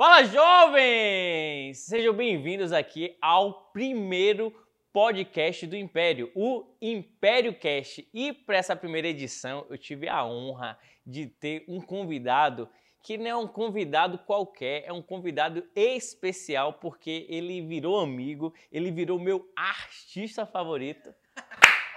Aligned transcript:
Fala, 0.00 0.24
jovens! 0.24 1.80
Sejam 1.80 2.14
bem-vindos 2.14 2.72
aqui 2.72 3.18
ao 3.20 3.64
primeiro 3.70 4.50
podcast 4.94 5.66
do 5.66 5.76
Império, 5.76 6.32
o 6.34 6.64
Império 6.80 7.52
Cast. 7.52 8.08
E 8.14 8.32
para 8.32 8.56
essa 8.56 8.74
primeira 8.74 9.08
edição, 9.08 9.66
eu 9.68 9.76
tive 9.76 10.08
a 10.08 10.24
honra 10.24 10.78
de 11.06 11.26
ter 11.26 11.66
um 11.68 11.82
convidado 11.82 12.66
que 13.02 13.18
não 13.18 13.26
é 13.26 13.36
um 13.36 13.46
convidado 13.46 14.16
qualquer, 14.16 14.84
é 14.86 14.90
um 14.90 15.02
convidado 15.02 15.62
especial 15.76 16.72
porque 16.72 17.26
ele 17.28 17.60
virou 17.60 18.00
amigo, 18.00 18.54
ele 18.72 18.90
virou 18.90 19.18
meu 19.18 19.52
artista 19.54 20.46
favorito, 20.46 21.14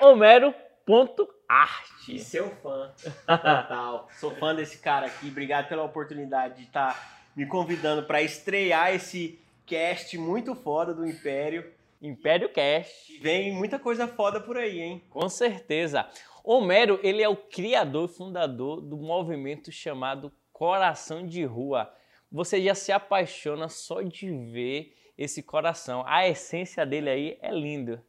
Homero 0.01 0.54
ponto 0.85 1.25
arte. 1.47 2.17
E 2.17 2.20
seu 2.20 2.49
fã, 2.57 2.93
total. 3.25 4.09
Sou 4.20 4.35
fã 4.35 4.54
desse 4.54 4.79
cara 4.79 5.05
aqui. 5.05 5.29
Obrigado 5.29 5.70
pela 5.70 5.83
oportunidade 5.83 6.57
de 6.57 6.63
estar 6.63 6.93
tá 6.93 7.22
me 7.36 7.45
convidando 7.45 8.04
para 8.04 8.21
estrear 8.21 8.93
esse 8.93 9.39
cast 9.65 10.18
muito 10.18 10.55
foda 10.55 10.93
do 10.93 11.05
Império. 11.07 11.71
Império 12.01 12.50
Cast. 12.50 13.18
Vem 13.19 13.54
muita 13.54 13.79
coisa 13.79 14.07
foda 14.07 14.39
por 14.39 14.57
aí, 14.57 14.82
hein? 14.82 15.01
Com 15.09 15.29
certeza. 15.29 16.07
Homero, 16.43 17.00
ele 17.01 17.23
é 17.23 17.29
o 17.29 17.37
criador 17.37 18.09
e 18.09 18.14
fundador 18.14 18.82
do 18.82 18.97
movimento 18.97 19.71
chamado 19.71 20.32
Coração 20.51 21.25
de 21.25 21.46
Rua. 21.46 21.92
Você 22.29 22.61
já 22.61 22.75
se 22.75 22.92
apaixona 22.92 23.70
só 23.70 24.01
de 24.01 24.29
ver 24.29 24.93
esse 25.18 25.42
coração. 25.42 26.04
A 26.06 26.28
essência 26.28 26.86
dele 26.86 27.09
aí 27.09 27.37
é 27.42 27.51
lindo. 27.51 28.01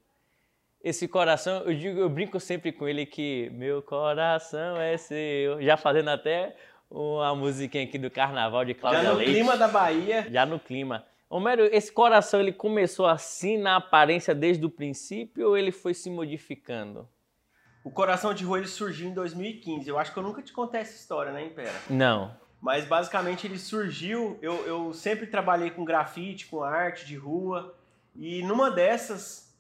Esse 0.83 1.07
coração, 1.07 1.63
eu 1.63 1.75
digo, 1.75 2.01
eu 2.01 2.11
brinco 2.11 2.41
sempre 2.41 2.73
com 2.73 2.89
ele 2.89 3.07
que 3.07 3.49
meu 3.51 3.81
coração 3.81 4.77
é 4.81 4.97
seu. 4.97 5.63
Já 5.63 5.77
fazendo 5.77 6.11
até 6.11 6.57
uma 6.95 7.35
musiquinha 7.35 7.85
aqui 7.85 7.99
do 7.99 8.11
carnaval 8.11 8.65
de 8.65 8.73
Cláudia 8.73 9.03
Já 9.03 9.11
no 9.11 9.17
Leite. 9.19 9.33
clima 9.33 9.57
da 9.57 9.67
Bahia. 9.67 10.27
Já 10.31 10.47
no 10.47 10.61
clima. 10.61 11.05
Homero, 11.29 11.65
esse 11.73 11.91
coração 11.91 12.41
ele 12.41 12.53
começou 12.53 13.07
assim 13.07 13.59
na 13.59 13.77
aparência 13.77 14.33
desde 14.35 14.65
o 14.65 14.71
princípio 14.71 15.49
ou 15.49 15.59
ele 15.59 15.73
foi 15.73 15.93
se 15.93 16.09
modificando? 16.09 17.09
O 17.83 17.91
Coração 17.91 18.33
de 18.33 18.45
Rua 18.45 18.59
ele 18.59 18.69
surgiu 18.69 19.09
em 19.09 19.13
2015. 19.13 19.89
Eu 19.89 19.99
acho 19.99 20.13
que 20.13 20.19
eu 20.19 20.23
nunca 20.23 20.41
te 20.41 20.53
contei 20.53 20.81
essa 20.81 20.95
história, 20.95 21.33
né, 21.33 21.45
Impera? 21.45 21.75
Não. 21.91 22.35
Mas 22.61 22.87
basicamente 22.87 23.47
ele 23.47 23.59
surgiu. 23.59 24.39
Eu, 24.41 24.65
eu 24.65 24.95
sempre 24.95 25.27
trabalhei 25.27 25.71
com 25.71 25.85
grafite, 25.85 26.47
com 26.47 26.63
arte 26.63 27.05
de 27.05 27.17
rua. 27.17 27.75
E 28.15 28.43
numa 28.45 28.71
dessas 28.71 29.53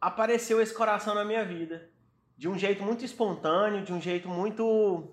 apareceu 0.00 0.60
esse 0.60 0.74
coração 0.74 1.14
na 1.14 1.24
minha 1.24 1.44
vida. 1.44 1.88
De 2.36 2.48
um 2.48 2.58
jeito 2.58 2.82
muito 2.82 3.04
espontâneo, 3.04 3.84
de 3.84 3.92
um 3.92 4.00
jeito 4.00 4.28
muito 4.28 5.08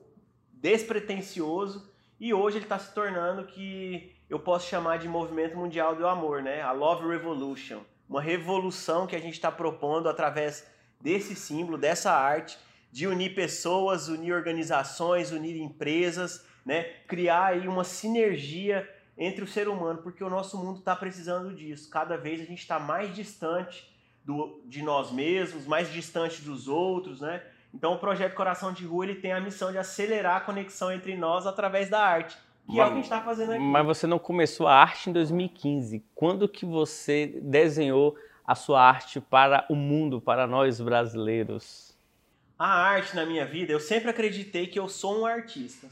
despretensioso. 0.65 1.87
E 2.19 2.33
hoje 2.33 2.57
ele 2.57 2.65
está 2.65 2.79
se 2.79 2.91
tornando 2.91 3.45
que 3.45 4.15
eu 4.27 4.39
posso 4.39 4.67
chamar 4.67 4.97
de 4.97 5.07
movimento 5.07 5.55
mundial 5.55 5.95
do 5.95 6.07
amor, 6.07 6.41
né? 6.41 6.63
A 6.63 6.71
Love 6.71 7.07
Revolution. 7.07 7.81
Uma 8.09 8.19
revolução 8.19 9.05
que 9.05 9.15
a 9.15 9.19
gente 9.19 9.35
está 9.35 9.51
propondo 9.51 10.09
através 10.09 10.65
desse 10.99 11.35
símbolo, 11.35 11.77
dessa 11.77 12.11
arte, 12.11 12.57
de 12.91 13.05
unir 13.05 13.35
pessoas, 13.35 14.07
unir 14.07 14.33
organizações, 14.33 15.31
unir 15.31 15.55
empresas, 15.55 16.43
né? 16.65 16.83
criar 17.07 17.45
aí 17.47 17.67
uma 17.67 17.83
sinergia 17.83 18.89
entre 19.15 19.43
o 19.43 19.47
ser 19.47 19.67
humano, 19.67 20.01
porque 20.01 20.23
o 20.23 20.29
nosso 20.31 20.57
mundo 20.57 20.79
está 20.79 20.95
precisando 20.95 21.53
disso. 21.53 21.91
Cada 21.91 22.17
vez 22.17 22.41
a 22.41 22.45
gente 22.45 22.61
está 22.61 22.79
mais 22.79 23.13
distante 23.13 23.87
do, 24.23 24.63
de 24.65 24.81
nós 24.81 25.11
mesmos, 25.11 25.67
mais 25.67 25.91
distante 25.91 26.41
dos 26.41 26.67
outros, 26.67 27.21
né? 27.21 27.43
Então 27.75 27.93
o 27.93 27.99
projeto 27.99 28.33
Coração 28.33 28.71
de 28.71 28.85
Rua 28.85 29.05
ele 29.05 29.15
tem 29.15 29.33
a 29.33 29.39
missão 29.41 29.71
de 29.71 29.77
acelerar 29.77 30.37
a 30.37 30.39
conexão 30.39 30.91
entre 30.91 31.15
nós 31.17 31.45
através 31.45 31.89
da 31.89 31.99
arte, 31.99 32.37
que 32.65 32.77
mas, 32.77 32.79
é 32.79 32.83
o 32.83 32.85
que 32.85 32.91
a 32.91 32.95
gente 32.95 33.03
está 33.03 33.21
fazendo 33.21 33.51
aqui. 33.51 33.61
Mas 33.61 33.85
você 33.85 34.07
não 34.07 34.17
começou 34.17 34.65
a 34.67 34.73
arte 34.73 35.09
em 35.09 35.13
2015. 35.13 36.03
Quando 36.15 36.47
que 36.47 36.65
você 36.65 37.39
desenhou 37.43 38.15
a 38.47 38.55
sua 38.55 38.81
arte 38.81 39.19
para 39.19 39.65
o 39.69 39.75
mundo, 39.75 40.21
para 40.21 40.47
nós 40.47 40.79
brasileiros? 40.79 41.93
A 42.57 42.67
arte 42.67 43.13
na 43.13 43.25
minha 43.25 43.45
vida, 43.45 43.73
eu 43.73 43.79
sempre 43.79 44.09
acreditei 44.09 44.67
que 44.67 44.79
eu 44.79 44.87
sou 44.87 45.19
um 45.19 45.25
artista. 45.25 45.87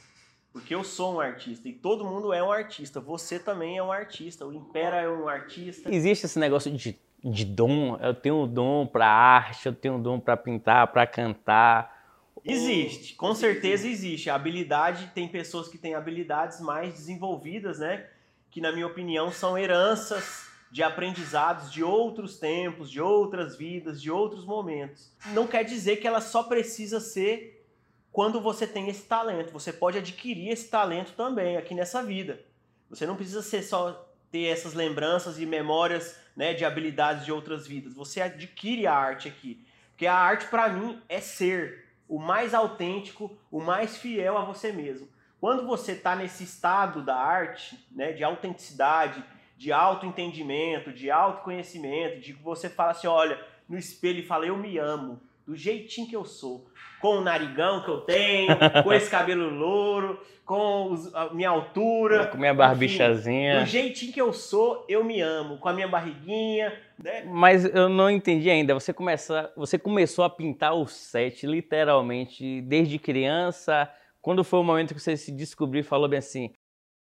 Porque 0.53 0.73
eu 0.73 0.83
sou 0.83 1.15
um 1.15 1.19
artista 1.19 1.67
e 1.67 1.73
todo 1.73 2.05
mundo 2.05 2.31
é 2.31 2.41
um 2.41 2.51
artista. 2.51 3.01
Você 3.01 3.39
também 3.39 3.79
é 3.79 3.83
um 3.83 3.91
artista. 3.91 4.45
O 4.45 4.53
Impera 4.53 4.97
é 4.97 5.09
um 5.09 5.27
artista. 5.27 5.93
Existe 5.93 6.27
esse 6.27 6.37
negócio 6.37 6.71
de, 6.71 6.97
de 7.23 7.45
dom. 7.45 7.97
Eu 7.97 8.13
tenho 8.13 8.45
dom 8.45 8.85
para 8.85 9.07
arte, 9.07 9.65
eu 9.65 9.73
tenho 9.73 9.97
dom 9.97 10.19
para 10.19 10.35
pintar, 10.35 10.87
para 10.87 11.07
cantar. 11.07 12.03
Existe, 12.43 13.15
com 13.15 13.33
certeza 13.33 13.87
existe. 13.87 14.29
A 14.29 14.35
habilidade, 14.35 15.11
tem 15.15 15.27
pessoas 15.27 15.69
que 15.69 15.77
têm 15.77 15.95
habilidades 15.95 16.59
mais 16.59 16.93
desenvolvidas, 16.93 17.79
né? 17.79 18.05
Que, 18.51 18.59
na 18.59 18.71
minha 18.71 18.85
opinião, 18.85 19.31
são 19.31 19.57
heranças 19.57 20.51
de 20.69 20.83
aprendizados 20.83 21.71
de 21.71 21.83
outros 21.83 22.37
tempos, 22.39 22.89
de 22.89 22.99
outras 22.99 23.55
vidas, 23.55 24.01
de 24.01 24.11
outros 24.11 24.43
momentos. 24.43 25.11
Não 25.27 25.47
quer 25.47 25.63
dizer 25.63 25.97
que 25.97 26.07
ela 26.07 26.19
só 26.19 26.43
precisa 26.43 26.99
ser 26.99 27.63
quando 28.11 28.41
você 28.41 28.67
tem 28.67 28.89
esse 28.89 29.03
talento. 29.03 29.53
Você 29.53 29.71
pode 29.71 29.97
adquirir 29.99 30.49
esse 30.49 30.69
talento 30.69 31.13
também 31.13 31.57
aqui 31.57 31.73
nessa 31.73 32.03
vida. 32.03 32.43
Você 32.89 33.05
não 33.05 33.15
precisa 33.15 33.41
ser 33.41 33.61
só 33.61 34.12
ter 34.33 34.45
essas 34.45 34.73
lembranças 34.73 35.39
e 35.39 35.45
memórias 35.45 36.19
né, 36.35 36.55
de 36.55 36.65
habilidades 36.65 37.23
de 37.23 37.31
outras 37.31 37.67
vidas. 37.67 37.93
Você 37.93 38.19
adquire 38.19 38.87
a 38.87 38.95
arte 38.95 39.27
aqui. 39.27 39.63
Porque 39.91 40.07
a 40.07 40.15
arte, 40.15 40.47
para 40.47 40.69
mim, 40.69 40.99
é 41.07 41.21
ser 41.21 41.85
o 42.09 42.17
mais 42.17 42.51
autêntico, 42.55 43.37
o 43.51 43.61
mais 43.61 43.95
fiel 43.95 44.35
a 44.35 44.43
você 44.43 44.71
mesmo. 44.71 45.07
Quando 45.39 45.67
você 45.67 45.91
está 45.91 46.15
nesse 46.15 46.43
estado 46.43 47.03
da 47.03 47.15
arte, 47.15 47.77
né, 47.91 48.11
de 48.11 48.23
autenticidade, 48.23 49.23
de 49.55 49.71
autoentendimento, 49.71 50.91
de 50.91 51.11
autoconhecimento, 51.11 52.19
de 52.19 52.33
que 52.33 52.41
você 52.41 52.67
fala 52.67 52.89
assim, 52.89 53.05
olha, 53.05 53.39
no 53.69 53.77
espelho 53.77 54.21
e 54.21 54.25
fala, 54.25 54.47
eu 54.47 54.57
me 54.57 54.79
amo, 54.79 55.21
do 55.45 55.55
jeitinho 55.55 56.07
que 56.07 56.15
eu 56.15 56.25
sou, 56.25 56.65
com 57.01 57.17
o 57.17 57.21
narigão 57.21 57.83
que 57.83 57.89
eu 57.89 58.01
tenho, 58.01 58.55
com 58.83 58.93
esse 58.93 59.09
cabelo 59.09 59.49
louro, 59.49 60.19
com 60.45 60.91
os, 60.91 61.13
a 61.13 61.33
minha 61.33 61.49
altura, 61.49 62.27
com 62.27 62.37
minha 62.37 62.53
barbichazinha. 62.53 63.55
Enfim, 63.55 63.63
do 63.65 63.69
jeitinho 63.69 64.13
que 64.13 64.21
eu 64.21 64.33
sou, 64.33 64.85
eu 64.87 65.03
me 65.03 65.21
amo, 65.21 65.57
com 65.57 65.69
a 65.69 65.73
minha 65.73 65.87
barriguinha, 65.87 66.77
né? 66.97 67.23
Mas 67.25 67.65
eu 67.65 67.89
não 67.89 68.09
entendi 68.09 68.49
ainda. 68.49 68.73
Você 68.73 68.93
começa, 68.93 69.51
você 69.55 69.77
começou 69.77 70.23
a 70.23 70.29
pintar 70.29 70.73
o 70.73 70.85
set 70.87 71.45
literalmente 71.45 72.61
desde 72.61 72.97
criança. 72.97 73.89
Quando 74.21 74.43
foi 74.43 74.59
o 74.59 74.63
momento 74.63 74.93
que 74.93 75.01
você 75.01 75.17
se 75.17 75.31
descobriu 75.31 75.81
e 75.81 75.83
falou 75.83 76.07
bem 76.07 76.19
assim: 76.19 76.53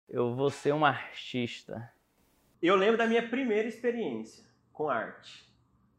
eu 0.09 0.35
vou 0.35 0.50
ser 0.50 0.74
um 0.74 0.85
artista? 0.85 1.91
Eu 2.62 2.75
lembro 2.75 2.97
da 2.97 3.07
minha 3.07 3.28
primeira 3.28 3.68
experiência 3.68 4.45
com 4.74 4.90
arte. 4.90 5.44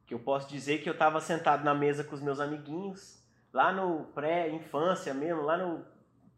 Que 0.07 0.15
eu 0.15 0.19
posso 0.19 0.49
dizer 0.49 0.83
que 0.83 0.89
eu 0.89 0.93
estava 0.93 1.21
sentado 1.21 1.65
na 1.65 1.75
mesa 1.75 2.05
com 2.05 2.15
os 2.15 2.23
meus 2.23 2.39
amiguinhos, 2.39 3.23
lá 3.53 3.73
no 3.73 4.05
pré-infância 4.15 5.13
mesmo, 5.13 5.43
lá 5.43 5.57
no 5.57 5.85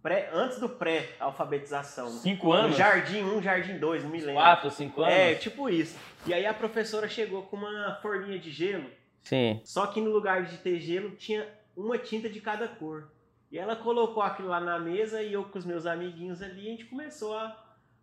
pré, 0.03 0.31
antes 0.33 0.59
do 0.59 0.69
pré-alfabetização. 0.69 2.09
Cinco 2.09 2.53
anos? 2.53 2.73
No 2.73 2.77
jardim 2.77 3.23
1, 3.23 3.37
um, 3.37 3.43
jardim 3.43 3.79
2, 3.79 4.05
não 4.05 4.11
me 4.11 4.21
lembro. 4.21 4.35
Quatro, 4.35 4.71
cinco 4.71 5.03
anos? 5.03 5.15
É, 5.15 5.35
tipo 5.35 5.69
isso. 5.69 5.99
E 6.27 6.33
aí 6.33 6.47
a 6.47 6.55
professora 6.55 7.09
chegou 7.09 7.43
com 7.43 7.57
uma 7.57 7.99
forminha 8.01 8.39
de 8.39 8.51
gelo. 8.51 8.89
Sim. 9.23 9.61
Só 9.65 9.87
que 9.87 10.01
no 10.01 10.11
lugar 10.11 10.45
de 10.45 10.57
ter 10.59 10.81
gelo, 10.81 11.11
tinha 11.11 11.47
uma 11.77 11.99
tinta 11.99 12.29
de 12.29 12.41
cada 12.41 12.67
cor. 12.67 13.11
E 13.51 13.59
ela 13.59 13.77
colocou 13.77 14.23
aquilo 14.23 14.49
lá 14.49 14.61
na 14.61 14.79
mesa 14.79 15.23
e 15.23 15.33
eu 15.33 15.45
com 15.45 15.59
os 15.59 15.65
meus 15.65 15.87
amiguinhos 15.87 16.43
ali, 16.43 16.67
a 16.67 16.71
gente 16.71 16.85
começou 16.85 17.37
a, 17.37 17.57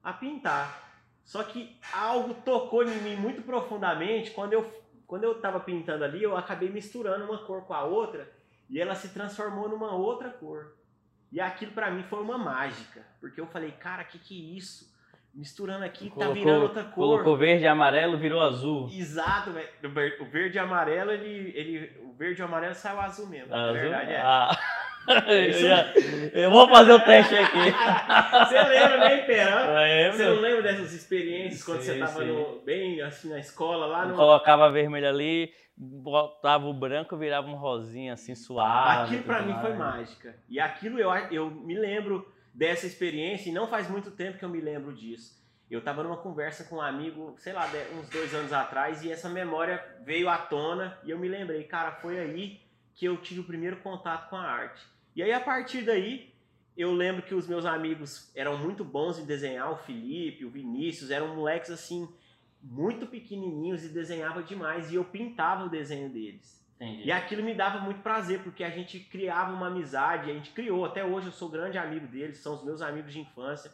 a 0.04 0.14
pintar. 0.14 0.84
Só 1.24 1.44
que 1.44 1.76
algo 1.92 2.34
tocou 2.46 2.84
em 2.84 3.02
mim 3.02 3.16
muito 3.16 3.42
profundamente 3.42 4.32
quando 4.32 4.54
eu 4.54 4.64
quando 5.08 5.24
eu 5.24 5.34
estava 5.34 5.60
pintando 5.60 6.04
ali, 6.04 6.24
eu 6.24 6.36
acabei 6.36 6.70
misturando 6.70 7.26
uma 7.26 7.38
cor 7.40 7.64
com 7.66 7.74
a 7.74 7.84
outra 7.84 8.30
e 8.70 8.80
ela 8.80 8.96
se 8.96 9.10
transformou 9.10 9.70
numa 9.70 9.94
outra 9.94 10.30
cor. 10.30 10.76
E 11.32 11.40
aquilo 11.40 11.72
para 11.72 11.92
mim 11.92 12.04
foi 12.04 12.22
uma 12.22 12.38
mágica, 12.38 13.02
porque 13.20 13.40
eu 13.40 13.48
falei, 13.48 13.72
cara, 13.72 14.04
que 14.04 14.18
que 14.18 14.36
é 14.36 14.58
isso? 14.58 14.94
Misturando 15.34 15.84
aqui, 15.84 16.10
colocou, 16.10 16.34
tá 16.34 16.40
virando 16.40 16.64
outra 16.64 16.84
cor. 16.84 16.94
Colocou 16.94 17.38
verde 17.38 17.66
e 17.66 17.68
amarelo, 17.68 18.18
virou 18.18 18.42
azul. 18.42 18.90
Exato, 18.90 19.52
velho. 19.52 19.68
O 20.22 20.26
verde 20.26 20.56
e 20.56 20.60
amarelo, 20.60 21.12
ele, 21.12 21.52
ele, 21.54 22.00
o 22.04 22.14
verde 22.14 22.42
e 22.42 22.44
amarelo 22.44 22.74
saiu 22.74 23.02
azul 23.02 23.28
mesmo. 23.28 23.54
Azul? 23.54 23.74
verdade 23.74 24.12
é. 24.14 24.22
Ah. 24.22 24.58
Eu, 25.08 25.54
já, 25.54 25.94
eu, 26.34 26.52
vou 26.52 26.68
fazer 26.68 26.94
o 26.94 27.00
teste 27.00 27.36
aqui. 27.36 27.60
Você 27.60 28.62
lembra, 28.64 28.98
né, 28.98 29.18
Pera? 29.20 29.80
Lembro. 29.82 30.18
Você 30.18 30.26
não 30.26 30.42
lembra 30.42 30.62
dessas 30.64 30.94
experiências 30.94 31.64
quando 31.64 31.82
você 31.82 31.94
estava 31.94 32.24
bem 32.66 33.02
assim 33.02 33.30
na 33.30 33.40
escola 33.40 33.86
lá 33.86 34.06
no... 34.06 34.16
Colocava 34.16 34.72
vermelho 34.72 35.08
ali, 35.08 35.54
botava 35.78 36.66
o 36.66 36.74
branco, 36.74 37.18
virava 37.18 37.48
um 37.48 37.56
rosinha 37.56 38.14
assim 38.14 38.34
suave. 38.34 39.16
Aquilo 39.16 39.24
para 39.24 39.42
mim 39.42 39.54
foi 39.62 39.74
mágica. 39.74 40.36
E 40.50 40.60
aquilo 40.60 41.00
eu, 41.00 41.12
eu 41.32 41.52
me 41.52 41.78
lembro 41.78 42.28
dessa 42.54 42.88
experiência 42.88 43.50
e 43.50 43.54
não 43.54 43.68
faz 43.68 43.90
muito 43.90 44.12
tempo 44.12 44.38
que 44.38 44.46
eu 44.46 44.50
me 44.50 44.62
lembro 44.62 44.94
disso. 44.94 45.44
Eu 45.70 45.80
estava 45.80 46.04
numa 46.04 46.18
conversa 46.18 46.64
com 46.66 46.78
um 46.78 46.82
amigo, 46.82 47.36
sei 47.40 47.52
lá, 47.52 47.68
uns 48.00 48.08
dois 48.10 48.34
anos 48.34 48.54
atrás, 48.54 49.04
e 49.04 49.12
essa 49.12 49.28
memória 49.28 49.84
veio 50.04 50.30
à 50.30 50.38
tona 50.38 50.98
e 51.04 51.10
eu 51.10 51.18
me 51.18 51.28
lembrei, 51.28 51.64
cara, 51.64 51.92
foi 51.92 52.20
aí 52.20 52.62
que 52.94 53.06
eu 53.06 53.18
tive 53.18 53.42
o 53.42 53.44
primeiro 53.44 53.78
contato 53.78 54.30
com 54.30 54.38
a 54.38 54.44
arte. 54.44 54.95
E 55.16 55.24
aí, 55.24 55.32
a 55.32 55.40
partir 55.40 55.82
daí, 55.82 56.34
eu 56.76 56.92
lembro 56.92 57.22
que 57.22 57.34
os 57.34 57.48
meus 57.48 57.66
amigos 57.66 58.32
eram 58.36 58.58
muito 58.58 58.84
bons 58.84 59.18
em 59.18 59.26
desenhar, 59.26 59.72
o 59.72 59.78
Felipe, 59.78 60.44
o 60.44 60.50
Vinícius, 60.50 61.10
eram 61.10 61.36
moleques 61.36 61.72
assim, 61.72 62.08
muito 62.62 63.08
pequenininhos 63.08 63.86
e 63.86 63.90
desenhava 63.90 64.44
demais, 64.44 64.92
e 64.92 64.96
eu 64.96 65.06
pintava 65.06 65.66
o 65.66 65.70
desenho 65.70 66.10
deles. 66.10 66.62
Entendi. 66.76 67.08
E 67.08 67.12
aquilo 67.12 67.44
me 67.44 67.54
dava 67.54 67.80
muito 67.80 68.02
prazer, 68.02 68.42
porque 68.44 68.64
a 68.64 68.70
gente 68.70 69.00
criava 69.00 69.54
uma 69.54 69.68
amizade, 69.68 70.30
a 70.30 70.34
gente 70.34 70.52
criou, 70.52 70.84
até 70.84 71.06
hoje 71.06 71.28
eu 71.28 71.32
sou 71.32 71.48
grande 71.48 71.78
amigo 71.78 72.08
deles, 72.08 72.40
são 72.40 72.56
os 72.56 72.64
meus 72.66 72.82
amigos 72.82 73.14
de 73.14 73.22
infância. 73.22 73.72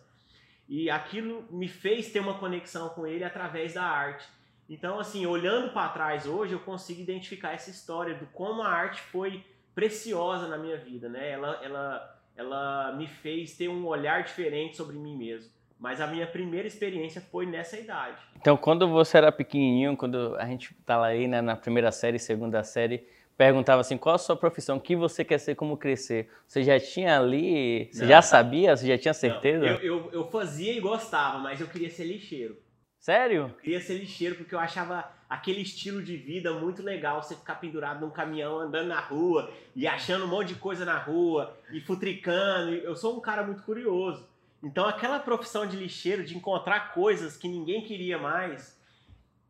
E 0.69 0.89
aquilo 0.89 1.47
me 1.49 1.67
fez 1.67 2.11
ter 2.11 2.19
uma 2.19 2.37
conexão 2.37 2.89
com 2.89 3.07
ele 3.07 3.23
através 3.23 3.73
da 3.73 3.83
arte. 3.83 4.27
Então, 4.69 4.99
assim, 4.99 5.25
olhando 5.25 5.73
para 5.73 5.89
trás 5.89 6.27
hoje, 6.27 6.53
eu 6.53 6.59
consigo 6.59 7.01
identificar 7.01 7.51
essa 7.51 7.71
história 7.71 8.15
do 8.15 8.27
como 8.27 8.61
a 8.61 8.69
arte 8.69 9.01
foi 9.01 9.43
preciosa 9.73 10.47
na 10.47 10.57
minha 10.57 10.77
vida, 10.77 11.09
né? 11.09 11.31
Ela, 11.31 11.59
ela, 11.63 12.19
ela 12.35 12.95
me 12.97 13.07
fez 13.07 13.55
ter 13.55 13.67
um 13.69 13.85
olhar 13.85 14.23
diferente 14.23 14.77
sobre 14.77 14.97
mim 14.97 15.17
mesmo. 15.17 15.51
Mas 15.79 15.99
a 15.99 16.05
minha 16.05 16.27
primeira 16.27 16.67
experiência 16.67 17.21
foi 17.21 17.45
nessa 17.47 17.77
idade. 17.77 18.21
Então, 18.39 18.55
quando 18.55 18.87
você 18.87 19.17
era 19.17 19.31
pequenininho, 19.31 19.97
quando 19.97 20.35
a 20.37 20.45
gente 20.45 20.75
estava 20.79 21.07
aí 21.07 21.27
né, 21.27 21.41
na 21.41 21.55
primeira 21.55 21.91
série, 21.91 22.19
segunda 22.19 22.63
série, 22.63 23.07
perguntava 23.35 23.81
assim, 23.81 23.97
qual 23.97 24.13
a 24.13 24.19
sua 24.19 24.35
profissão, 24.35 24.77
o 24.77 24.79
que 24.79 24.95
você 24.95 25.25
quer 25.25 25.39
ser, 25.39 25.55
como 25.55 25.75
crescer? 25.75 26.29
Você 26.45 26.61
já 26.61 26.79
tinha 26.79 27.17
ali, 27.17 27.89
você 27.91 28.03
Não, 28.03 28.09
já 28.09 28.21
sabia, 28.21 28.77
você 28.77 28.85
já 28.85 28.97
tinha 28.97 29.13
certeza? 29.13 29.65
eu, 29.65 29.77
eu, 29.79 30.09
eu 30.11 30.27
fazia 30.29 30.71
e 30.71 30.79
gostava, 30.79 31.39
mas 31.39 31.59
eu 31.59 31.65
queria 31.65 31.89
ser 31.89 32.03
lixeiro. 32.03 32.57
Sério? 32.99 33.47
Eu 33.49 33.61
queria 33.61 33.81
ser 33.81 33.95
lixeiro 33.95 34.35
porque 34.35 34.53
eu 34.53 34.59
achava 34.59 35.11
aquele 35.31 35.61
estilo 35.61 36.03
de 36.03 36.17
vida 36.17 36.51
muito 36.51 36.83
legal, 36.83 37.23
você 37.23 37.37
ficar 37.37 37.55
pendurado 37.55 38.01
num 38.01 38.11
caminhão 38.11 38.59
andando 38.59 38.89
na 38.89 38.99
rua 38.99 39.49
e 39.73 39.87
achando 39.87 40.25
um 40.25 40.27
monte 40.27 40.49
de 40.49 40.55
coisa 40.55 40.83
na 40.83 40.97
rua 40.97 41.57
e 41.71 41.79
futricando. 41.79 42.73
Eu 42.73 42.97
sou 42.97 43.15
um 43.15 43.21
cara 43.21 43.41
muito 43.41 43.63
curioso. 43.63 44.27
Então 44.61 44.85
aquela 44.85 45.19
profissão 45.19 45.65
de 45.65 45.77
lixeiro, 45.77 46.25
de 46.25 46.35
encontrar 46.35 46.93
coisas 46.93 47.37
que 47.37 47.47
ninguém 47.47 47.81
queria 47.81 48.17
mais, 48.17 48.77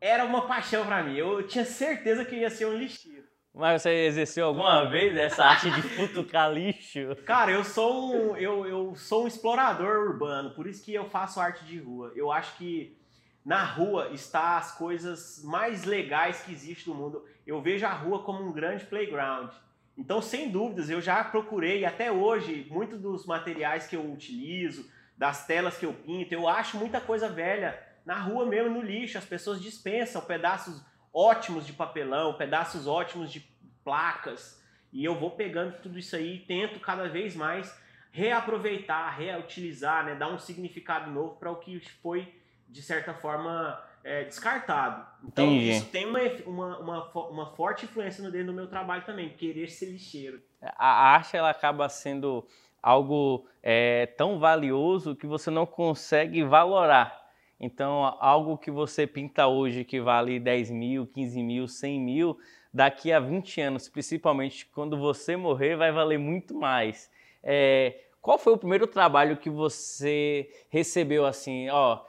era 0.00 0.24
uma 0.24 0.46
paixão 0.46 0.86
para 0.86 1.02
mim. 1.02 1.16
Eu 1.16 1.44
tinha 1.48 1.64
certeza 1.64 2.24
que 2.24 2.36
ia 2.36 2.48
ser 2.48 2.66
um 2.66 2.78
lixeiro. 2.78 3.24
Mas 3.52 3.82
você 3.82 4.06
exerceu 4.06 4.46
alguma 4.46 4.84
vez 4.88 5.16
essa 5.16 5.44
arte 5.44 5.68
de 5.68 5.82
futucar 5.82 6.52
lixo? 6.52 7.16
Cara, 7.26 7.50
eu 7.50 7.64
sou 7.64 8.14
um 8.14 8.36
eu, 8.36 8.64
eu 8.66 8.94
sou 8.94 9.24
um 9.24 9.26
explorador 9.26 10.10
urbano, 10.10 10.50
por 10.54 10.68
isso 10.68 10.84
que 10.84 10.94
eu 10.94 11.10
faço 11.10 11.40
arte 11.40 11.64
de 11.64 11.80
rua. 11.80 12.12
Eu 12.14 12.30
acho 12.30 12.56
que 12.56 12.96
na 13.44 13.64
rua 13.64 14.10
está 14.12 14.56
as 14.56 14.76
coisas 14.76 15.42
mais 15.44 15.84
legais 15.84 16.42
que 16.42 16.52
existe 16.52 16.88
no 16.88 16.94
mundo. 16.94 17.24
Eu 17.46 17.60
vejo 17.60 17.84
a 17.84 17.92
rua 17.92 18.22
como 18.22 18.42
um 18.42 18.52
grande 18.52 18.84
playground. 18.84 19.50
Então, 19.98 20.22
sem 20.22 20.50
dúvidas, 20.50 20.88
eu 20.88 21.00
já 21.00 21.22
procurei 21.24 21.84
até 21.84 22.10
hoje 22.10 22.66
muitos 22.70 23.00
dos 23.00 23.26
materiais 23.26 23.86
que 23.86 23.96
eu 23.96 24.12
utilizo, 24.12 24.88
das 25.18 25.46
telas 25.46 25.76
que 25.76 25.84
eu 25.84 25.92
pinto. 25.92 26.32
Eu 26.32 26.48
acho 26.48 26.76
muita 26.76 27.00
coisa 27.00 27.28
velha 27.28 27.78
na 28.06 28.18
rua 28.18 28.46
mesmo, 28.46 28.70
no 28.70 28.80
lixo. 28.80 29.18
As 29.18 29.24
pessoas 29.24 29.60
dispensam 29.60 30.22
pedaços 30.22 30.82
ótimos 31.12 31.66
de 31.66 31.72
papelão, 31.72 32.34
pedaços 32.34 32.86
ótimos 32.86 33.30
de 33.30 33.40
placas. 33.84 34.62
E 34.92 35.04
eu 35.04 35.18
vou 35.18 35.32
pegando 35.32 35.78
tudo 35.82 35.98
isso 35.98 36.14
aí 36.14 36.36
e 36.36 36.40
tento 36.40 36.80
cada 36.80 37.08
vez 37.08 37.34
mais 37.34 37.76
reaproveitar, 38.10 39.10
reutilizar, 39.16 40.04
né, 40.04 40.14
dar 40.14 40.28
um 40.28 40.38
significado 40.38 41.10
novo 41.10 41.36
para 41.36 41.50
o 41.50 41.56
que 41.56 41.80
foi, 42.02 42.34
de 42.72 42.82
certa 42.82 43.12
forma, 43.14 43.80
é, 44.02 44.24
descartado. 44.24 45.06
Então 45.24 45.46
Entendi. 45.46 45.70
isso 45.70 45.86
tem 45.86 46.06
uma, 46.06 46.20
uma, 46.46 46.78
uma, 46.78 47.28
uma, 47.28 47.46
forte 47.54 47.84
influência 47.84 48.24
no 48.24 48.30
do 48.30 48.52
meu 48.52 48.66
trabalho 48.66 49.04
também, 49.04 49.28
querer 49.30 49.68
ser 49.68 49.86
lixeiro. 49.86 50.42
A 50.60 51.12
arte 51.12 51.36
ela 51.36 51.50
acaba 51.50 51.88
sendo 51.88 52.46
algo 52.82 53.46
é, 53.62 54.06
tão 54.06 54.38
valioso 54.38 55.14
que 55.14 55.26
você 55.26 55.50
não 55.50 55.66
consegue 55.66 56.42
valorar. 56.42 57.22
Então, 57.60 58.16
algo 58.18 58.58
que 58.58 58.72
você 58.72 59.06
pinta 59.06 59.46
hoje 59.46 59.84
que 59.84 60.00
vale 60.00 60.40
10 60.40 60.70
mil, 60.70 61.06
15 61.06 61.42
mil, 61.44 61.68
100 61.68 62.00
mil, 62.00 62.38
daqui 62.74 63.12
a 63.12 63.20
20 63.20 63.60
anos, 63.60 63.88
principalmente 63.88 64.66
quando 64.66 64.98
você 64.98 65.36
morrer, 65.36 65.76
vai 65.76 65.92
valer 65.92 66.18
muito 66.18 66.56
mais. 66.56 67.08
É, 67.40 68.00
qual 68.20 68.36
foi 68.36 68.52
o 68.52 68.58
primeiro 68.58 68.88
trabalho 68.88 69.36
que 69.36 69.48
você 69.48 70.50
recebeu 70.70 71.24
assim, 71.24 71.68
ó, 71.70 72.00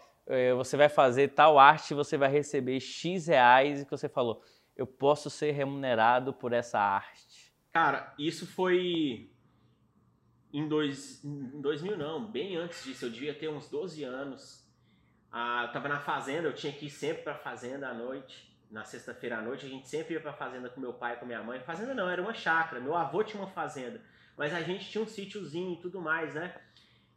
você 0.58 0.78
vai 0.78 0.90
fazer 0.90 1.30
tal 1.30 1.60
arte, 1.60 1.94
você 1.94 2.18
vai 2.18 2.30
receber 2.30 2.80
X 2.80 3.28
reais 3.28 3.82
e 3.82 3.86
que 3.86 3.92
você 3.92 4.08
falou, 4.08 4.42
eu 4.76 4.88
posso 4.88 5.30
ser 5.30 5.52
remunerado 5.52 6.34
por 6.34 6.54
essa 6.54 6.80
arte? 6.80 7.54
Cara, 7.72 8.14
isso 8.18 8.46
foi 8.48 9.30
em, 10.54 10.68
dois, 10.68 11.24
em 11.24 11.60
2000 11.60 11.98
não, 11.98 12.26
bem 12.32 12.56
antes 12.56 12.84
disso, 12.84 13.06
eu 13.06 13.10
devia 13.10 13.34
ter 13.34 13.50
uns 13.50 13.68
12 13.68 14.04
anos. 14.04 14.64
Ah, 15.32 15.64
eu 15.66 15.72
tava 15.72 15.88
na 15.88 16.00
fazenda, 16.00 16.48
eu 16.48 16.54
tinha 16.54 16.72
que 16.72 16.86
ir 16.86 16.92
sempre 16.92 17.24
pra 17.24 17.36
fazenda 17.36 17.90
à 17.90 17.94
noite. 17.94 18.54
Na 18.70 18.84
sexta-feira 18.86 19.40
à 19.40 19.42
noite, 19.42 19.66
a 19.66 19.70
gente 19.70 19.88
sempre 19.88 20.14
ia 20.14 20.20
pra 20.20 20.34
fazenda 20.34 20.70
com 20.70 20.80
meu 20.80 20.94
pai 20.94 21.20
com 21.20 21.26
minha 21.26 21.44
mãe. 21.44 21.60
Fazenda 21.62 21.94
não, 21.94 22.08
era 22.08 22.22
uma 22.22 22.34
chácara. 22.34 22.80
Meu 22.80 22.96
avô 22.96 23.24
tinha 23.24 23.42
uma 23.42 23.50
fazenda. 23.50 24.00
Mas 24.38 24.54
a 24.54 24.62
gente 24.62 24.90
tinha 24.90 25.04
um 25.04 25.08
sítiozinho 25.08 25.74
e 25.74 25.82
tudo 25.82 26.00
mais, 26.00 26.36
né? 26.36 26.56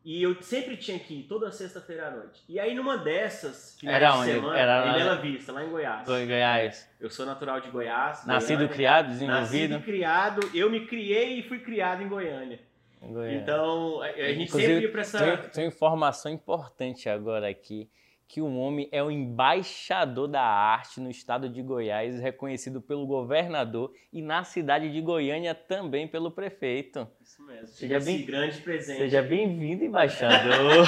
E 0.06 0.22
eu 0.22 0.40
sempre 0.40 0.76
tinha 0.76 1.00
que 1.00 1.14
ir, 1.14 1.22
toda 1.24 1.50
sexta-feira 1.50 2.06
à 2.06 2.10
noite. 2.12 2.40
E 2.48 2.60
aí 2.60 2.72
numa 2.76 2.96
dessas, 2.96 3.76
era 3.84 4.12
de 4.12 4.18
onde? 4.18 4.32
semana, 4.34 4.56
era 4.56 4.88
em 4.88 4.92
Bela 4.92 5.16
Vista, 5.16 5.50
lá 5.50 5.64
em 5.64 5.68
Goiás. 5.68 6.08
Em 6.08 6.26
Goiás. 6.28 6.88
Eu 7.00 7.10
sou 7.10 7.26
natural 7.26 7.60
de 7.60 7.68
Goiás. 7.70 8.24
Nascido, 8.24 8.58
Goiânia. 8.58 8.74
criado, 8.76 9.08
desenvolvido? 9.08 9.72
Nascido, 9.72 9.84
criado. 9.84 10.50
Eu 10.54 10.70
me 10.70 10.86
criei 10.86 11.40
e 11.40 11.42
fui 11.42 11.58
criado 11.58 12.04
em 12.04 12.08
Goiânia. 12.08 12.60
Então, 13.02 14.00
a, 14.00 14.06
a 14.06 14.10
gente 14.10 14.44
Inclusive, 14.44 14.74
sempre 14.74 14.82
ia 14.84 14.92
pra 14.92 15.00
essa... 15.00 15.18
Tem, 15.18 15.50
tem 15.50 15.66
informação 15.66 16.30
importante 16.30 17.08
agora 17.08 17.48
aqui, 17.48 17.90
que 18.28 18.40
o 18.40 18.56
homem 18.56 18.88
é 18.90 19.02
o 19.02 19.10
embaixador 19.10 20.26
da 20.26 20.42
arte 20.42 21.00
no 21.00 21.08
estado 21.08 21.48
de 21.48 21.62
Goiás, 21.62 22.20
reconhecido 22.20 22.80
pelo 22.80 23.06
governador 23.06 23.92
e 24.12 24.20
na 24.20 24.42
cidade 24.42 24.92
de 24.92 25.00
Goiânia 25.00 25.54
também 25.54 26.08
pelo 26.08 26.30
prefeito. 26.30 27.06
Isso 27.22 27.42
mesmo. 27.46 27.68
Seja 27.68 28.00
bem 28.00 28.26
grande 28.26 28.60
presente. 28.60 28.98
Seja 28.98 29.22
bem-vindo, 29.22 29.84
embaixador. 29.84 30.86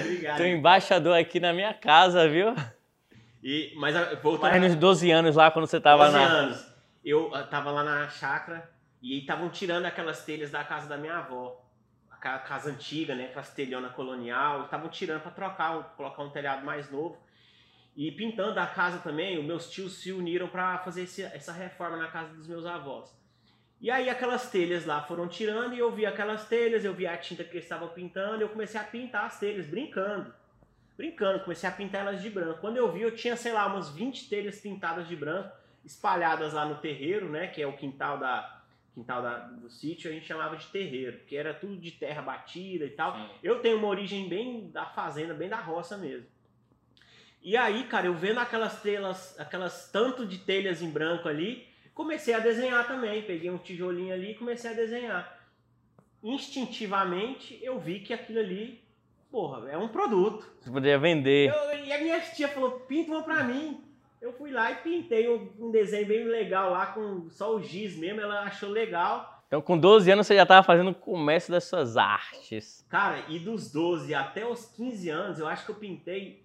Obrigado. 0.00 0.36
Tem 0.38 0.54
um 0.54 0.58
embaixador 0.58 1.16
aqui 1.16 1.38
na 1.38 1.52
minha 1.52 1.72
casa, 1.72 2.28
viu? 2.28 2.54
E, 3.42 3.72
mas 3.76 3.94
voltando... 4.20 4.50
Mas 4.50 4.62
nos 4.62 4.74
12 4.74 5.10
anos 5.10 5.36
lá, 5.36 5.50
quando 5.52 5.66
você 5.66 5.76
estava 5.76 6.10
na... 6.10 6.18
12 6.18 6.34
anos. 6.34 6.76
Eu 7.04 7.32
estava 7.36 7.70
lá 7.70 7.84
na 7.84 8.08
chácara 8.08 8.68
e 9.00 9.20
estavam 9.20 9.48
tirando 9.48 9.86
aquelas 9.86 10.24
telhas 10.24 10.50
da 10.50 10.64
casa 10.64 10.88
da 10.88 10.96
minha 10.96 11.18
avó. 11.18 11.64
Casa 12.40 12.70
antiga, 12.70 13.14
né? 13.14 13.26
Aquelas 13.26 13.52
telhona 13.52 13.88
colonial. 13.88 14.64
Estavam 14.64 14.88
tirando 14.88 15.22
para 15.22 15.30
trocar, 15.30 15.94
colocar 15.96 16.22
um 16.22 16.30
telhado 16.30 16.64
mais 16.64 16.90
novo. 16.90 17.18
E 17.96 18.12
pintando 18.12 18.60
a 18.60 18.66
casa 18.66 18.98
também, 18.98 19.38
os 19.38 19.44
meus 19.44 19.70
tios 19.70 20.00
se 20.02 20.12
uniram 20.12 20.48
para 20.48 20.78
fazer 20.78 21.04
esse, 21.04 21.22
essa 21.22 21.52
reforma 21.52 21.96
na 21.96 22.08
casa 22.08 22.34
dos 22.34 22.46
meus 22.46 22.66
avós. 22.66 23.10
E 23.80 23.90
aí 23.90 24.08
aquelas 24.08 24.50
telhas 24.50 24.84
lá 24.84 25.02
foram 25.02 25.28
tirando 25.28 25.74
e 25.74 25.78
eu 25.78 25.90
vi 25.90 26.04
aquelas 26.04 26.46
telhas, 26.46 26.84
eu 26.84 26.94
vi 26.94 27.06
a 27.06 27.16
tinta 27.16 27.44
que 27.44 27.52
eles 27.52 27.64
estavam 27.64 27.88
pintando, 27.88 28.42
eu 28.42 28.48
comecei 28.48 28.80
a 28.80 28.84
pintar 28.84 29.24
as 29.24 29.38
telhas, 29.38 29.66
brincando. 29.66 30.34
Brincando, 30.96 31.40
comecei 31.40 31.68
a 31.68 31.72
pintar 31.72 32.02
elas 32.02 32.22
de 32.22 32.30
branco. 32.30 32.60
Quando 32.60 32.76
eu 32.76 32.90
vi, 32.90 33.02
eu 33.02 33.14
tinha, 33.14 33.36
sei 33.36 33.52
lá, 33.52 33.66
umas 33.66 33.90
20 33.90 34.28
telhas 34.28 34.60
pintadas 34.60 35.08
de 35.08 35.14
branco, 35.14 35.54
espalhadas 35.84 36.54
lá 36.54 36.64
no 36.64 36.76
terreiro, 36.76 37.28
né, 37.30 37.46
que 37.48 37.62
é 37.62 37.66
o 37.66 37.76
quintal 37.76 38.18
da, 38.18 38.55
quintal 38.96 39.20
da, 39.20 39.38
do 39.40 39.68
sítio 39.68 40.10
a 40.10 40.14
gente 40.14 40.26
chamava 40.26 40.56
de 40.56 40.66
terreiro, 40.68 41.20
que 41.26 41.36
era 41.36 41.52
tudo 41.52 41.76
de 41.76 41.90
terra 41.90 42.22
batida 42.22 42.86
e 42.86 42.90
tal. 42.90 43.14
Sim. 43.14 43.28
Eu 43.42 43.60
tenho 43.60 43.76
uma 43.76 43.88
origem 43.88 44.26
bem 44.26 44.70
da 44.70 44.86
fazenda, 44.86 45.34
bem 45.34 45.50
da 45.50 45.60
roça 45.60 45.98
mesmo. 45.98 46.26
E 47.42 47.58
aí, 47.58 47.84
cara, 47.84 48.06
eu 48.06 48.14
vendo 48.14 48.40
aquelas 48.40 48.80
telas, 48.80 49.38
aquelas 49.38 49.90
tanto 49.92 50.24
de 50.24 50.38
telhas 50.38 50.80
em 50.80 50.88
branco 50.88 51.28
ali, 51.28 51.68
comecei 51.94 52.32
a 52.32 52.38
desenhar 52.38 52.88
também. 52.88 53.22
Peguei 53.22 53.50
um 53.50 53.58
tijolinho 53.58 54.14
ali 54.14 54.30
e 54.30 54.34
comecei 54.34 54.70
a 54.70 54.74
desenhar. 54.74 55.46
Instintivamente 56.22 57.58
eu 57.62 57.78
vi 57.78 58.00
que 58.00 58.14
aquilo 58.14 58.38
ali, 58.38 58.82
porra, 59.30 59.70
é 59.70 59.76
um 59.76 59.88
produto. 59.88 60.50
Você 60.58 60.70
poderia 60.70 60.98
vender. 60.98 61.50
Eu, 61.50 61.84
e 61.84 61.92
a 61.92 61.98
minha 61.98 62.18
tia 62.20 62.48
falou: 62.48 62.80
pinta 62.80 63.10
uma 63.10 63.22
pra 63.22 63.44
mim. 63.44 63.85
Eu 64.26 64.32
fui 64.32 64.50
lá 64.50 64.72
e 64.72 64.76
pintei 64.82 65.28
um, 65.28 65.48
um 65.56 65.70
desenho 65.70 66.04
bem 66.04 66.24
legal 66.24 66.72
lá, 66.72 66.86
com 66.86 67.30
só 67.30 67.54
o 67.54 67.62
giz 67.62 67.96
mesmo, 67.96 68.20
ela 68.20 68.40
achou 68.40 68.68
legal. 68.68 69.44
Então, 69.46 69.62
com 69.62 69.78
12 69.78 70.10
anos, 70.10 70.26
você 70.26 70.34
já 70.34 70.42
estava 70.42 70.66
fazendo 70.66 70.90
o 70.90 70.94
comércio 70.96 71.52
das 71.52 71.62
suas 71.62 71.96
artes. 71.96 72.84
Cara, 72.88 73.24
e 73.28 73.38
dos 73.38 73.70
12 73.70 74.12
até 74.12 74.44
os 74.44 74.66
15 74.66 75.08
anos, 75.10 75.38
eu 75.38 75.46
acho 75.46 75.64
que 75.64 75.70
eu 75.70 75.76
pintei 75.76 76.44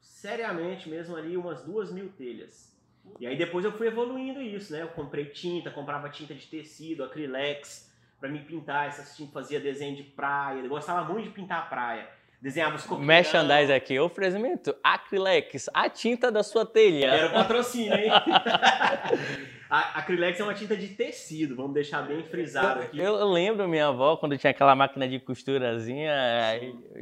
seriamente 0.00 0.88
mesmo 0.88 1.14
ali 1.14 1.36
umas 1.36 1.62
duas 1.62 1.92
mil 1.92 2.08
telhas. 2.08 2.76
E 3.20 3.26
aí 3.28 3.38
depois 3.38 3.64
eu 3.64 3.70
fui 3.70 3.86
evoluindo 3.86 4.42
isso, 4.42 4.72
né? 4.72 4.82
Eu 4.82 4.88
comprei 4.88 5.26
tinta, 5.26 5.70
comprava 5.70 6.08
tinta 6.08 6.34
de 6.34 6.48
tecido, 6.48 7.04
acrylex, 7.04 7.88
para 8.18 8.28
me 8.28 8.40
pintar 8.40 8.88
essas 8.88 9.16
tintas, 9.16 9.32
fazia 9.32 9.60
desenho 9.60 9.94
de 9.94 10.02
praia. 10.02 10.58
Eu 10.60 10.68
gostava 10.68 11.04
muito 11.12 11.28
de 11.28 11.30
pintar 11.30 11.60
a 11.60 11.66
praia 11.66 12.21
desenhava 12.42 12.74
os 12.74 12.82
coqueirão. 12.82 13.06
Merchandise 13.06 13.72
aqui, 13.72 13.98
oferecimento, 14.00 14.74
Acrylex, 14.82 15.70
a 15.72 15.88
tinta 15.88 16.30
da 16.30 16.42
sua 16.42 16.66
telha. 16.66 17.06
Era 17.06 17.28
o 17.28 17.32
patrocínio, 17.32 17.94
hein? 17.94 18.10
A 19.72 20.00
acrylex 20.00 20.38
é 20.38 20.44
uma 20.44 20.52
tinta 20.52 20.76
de 20.76 20.88
tecido, 20.88 21.56
vamos 21.56 21.72
deixar 21.72 22.02
bem 22.02 22.22
frisado 22.24 22.80
aqui. 22.80 22.98
Eu, 22.98 23.14
eu 23.14 23.26
lembro 23.26 23.66
minha 23.66 23.86
avó, 23.86 24.18
quando 24.18 24.36
tinha 24.36 24.50
aquela 24.50 24.76
máquina 24.76 25.08
de 25.08 25.18
costurazinha, 25.18 26.12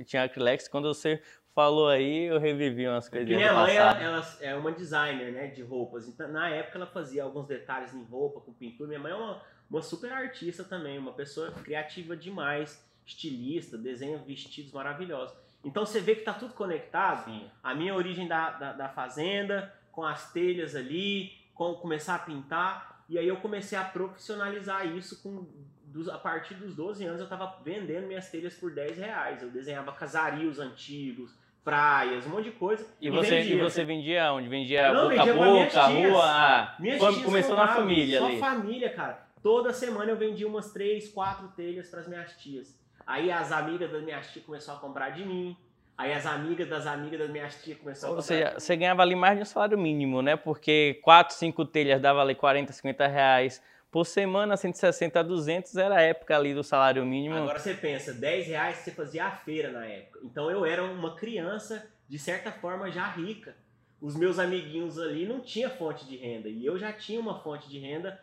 tinha 0.07 0.23
acrylex, 0.23 0.69
quando 0.69 0.87
você 0.87 1.21
falou 1.53 1.89
aí, 1.89 2.27
eu 2.27 2.39
revivi 2.39 2.87
umas 2.87 3.09
coisas. 3.09 3.29
minha 3.29 3.53
mãe, 3.53 3.75
ela, 3.75 4.01
ela, 4.01 4.39
é 4.41 4.55
uma 4.55 4.71
designer, 4.71 5.33
né, 5.33 5.49
de 5.49 5.63
roupas. 5.63 6.07
Então, 6.07 6.29
na 6.29 6.49
época 6.49 6.79
ela 6.79 6.87
fazia 6.87 7.25
alguns 7.25 7.49
detalhes 7.49 7.93
em 7.93 8.05
roupa, 8.05 8.41
com 8.41 8.53
pintura. 8.53 8.87
Minha 8.87 9.01
mãe 9.01 9.11
é 9.11 9.17
uma, 9.17 9.43
uma 9.69 9.83
super 9.83 10.13
artista 10.13 10.63
também, 10.63 10.97
uma 10.97 11.13
pessoa 11.13 11.51
criativa 11.51 12.17
demais, 12.17 12.89
estilista, 13.11 13.77
desenha 13.77 14.19
vestidos 14.19 14.73
maravilhosos. 14.73 15.37
Então 15.65 15.85
você 15.85 16.01
vê 16.01 16.15
que 16.15 16.21
está 16.21 16.33
tudo 16.33 16.55
conectado. 16.55 17.25
Sim. 17.25 17.45
A 17.63 17.75
minha 17.75 17.95
origem 17.95 18.27
da, 18.27 18.51
da, 18.51 18.73
da, 18.73 18.89
fazenda, 18.89 19.73
com 19.93 20.05
as 20.05 20.33
telhas 20.33 20.75
ali, 20.75 21.33
com 21.55 21.75
começar 21.75 22.15
a 22.15 22.19
pintar. 22.21 23.05
E 23.09 23.19
aí 23.19 23.29
eu 23.29 23.37
comecei 23.37 23.77
a 23.77 23.85
profissionalizar 23.85 24.87
isso 24.87 25.23
com 25.23 25.47
dos, 25.85 26.09
a 26.09 26.17
partir 26.17 26.55
dos 26.55 26.75
12 26.75 27.05
anos 27.05 27.19
eu 27.19 27.25
estava 27.25 27.59
vendendo 27.65 28.07
minhas 28.07 28.31
telhas 28.31 28.55
por 28.55 28.73
10 28.73 28.97
reais. 28.97 29.43
Eu 29.43 29.51
desenhava 29.51 29.93
casarios 29.93 30.59
antigos, 30.59 31.35
praias, 31.63 32.27
um 32.27 32.31
monte 32.31 32.45
de 32.45 32.53
coisa. 32.53 32.87
E, 33.01 33.09
e 33.09 33.11
você, 33.11 33.31
vendia. 33.31 33.55
E 33.55 33.61
você 33.61 33.85
vendia 33.85 34.33
onde? 34.33 34.49
Vendia 34.49 34.93
não, 34.93 35.11
boca 35.11 35.23
a 35.23 35.35
boca, 35.35 35.87
rua? 35.87 36.25
Ah, 36.25 36.77
começou 37.25 37.57
na 37.57 37.69
família 37.69 38.19
só 38.19 38.27
ali. 38.27 38.39
Família, 38.39 38.91
cara. 38.91 39.29
Toda 39.43 39.73
semana 39.73 40.11
eu 40.11 40.17
vendia 40.17 40.47
umas 40.47 40.73
3, 40.73 41.09
4 41.09 41.49
telhas 41.49 41.89
para 41.89 42.01
as 42.01 42.09
minhas 42.09 42.33
tias. 42.37 42.80
Aí 43.11 43.29
as 43.29 43.51
amigas 43.51 43.91
das 43.91 44.05
minhas 44.05 44.29
tias 44.29 44.45
começaram 44.45 44.79
a 44.79 44.81
comprar 44.81 45.11
de 45.11 45.25
mim. 45.25 45.57
Aí 45.99 46.13
as 46.13 46.25
amigas 46.25 46.69
das 46.69 46.87
amigas 46.87 47.19
das 47.19 47.29
minhas 47.29 47.61
tias 47.61 47.77
começaram 47.77 48.15
a 48.15 48.17
comprar. 48.17 48.35
Ou 48.35 48.45
seja, 48.45 48.61
você 48.61 48.77
ganhava 48.77 49.03
ali 49.03 49.17
mais 49.17 49.37
de 49.37 49.43
um 49.43 49.45
salário 49.45 49.77
mínimo, 49.77 50.23
né? 50.23 50.37
Porque 50.37 51.01
4, 51.03 51.35
5 51.35 51.65
telhas 51.65 52.01
dava 52.01 52.21
ali 52.23 52.37
40, 52.37 52.73
50 52.73 53.07
reais 53.09 53.61
por 53.91 54.07
semana, 54.07 54.57
160 54.57 55.19
a 55.19 55.23
200 55.25 55.77
era 55.77 55.97
a 55.97 56.01
época 56.01 56.37
ali 56.37 56.55
do 56.55 56.63
salário 56.63 57.05
mínimo. 57.05 57.35
Agora 57.35 57.59
você 57.59 57.75
pensa, 57.75 58.15
10 58.15 58.47
reais 58.47 58.77
você 58.77 58.93
fazia 58.93 59.25
a 59.25 59.33
feira 59.33 59.73
na 59.73 59.85
época. 59.85 60.21
Então 60.23 60.49
eu 60.49 60.65
era 60.65 60.85
uma 60.85 61.17
criança, 61.17 61.91
de 62.09 62.17
certa 62.17 62.53
forma, 62.53 62.93
já 62.93 63.09
rica. 63.09 63.57
Os 64.01 64.15
meus 64.15 64.39
amiguinhos 64.39 65.01
ali 65.01 65.27
não 65.27 65.41
tinha 65.41 65.69
fonte 65.69 66.07
de 66.07 66.17
renda 66.17 66.49
e 66.49 66.65
eu 66.65 66.79
já 66.79 66.93
tinha 66.93 67.19
uma 67.19 67.41
fonte 67.41 67.69
de 67.69 67.79
renda 67.81 68.21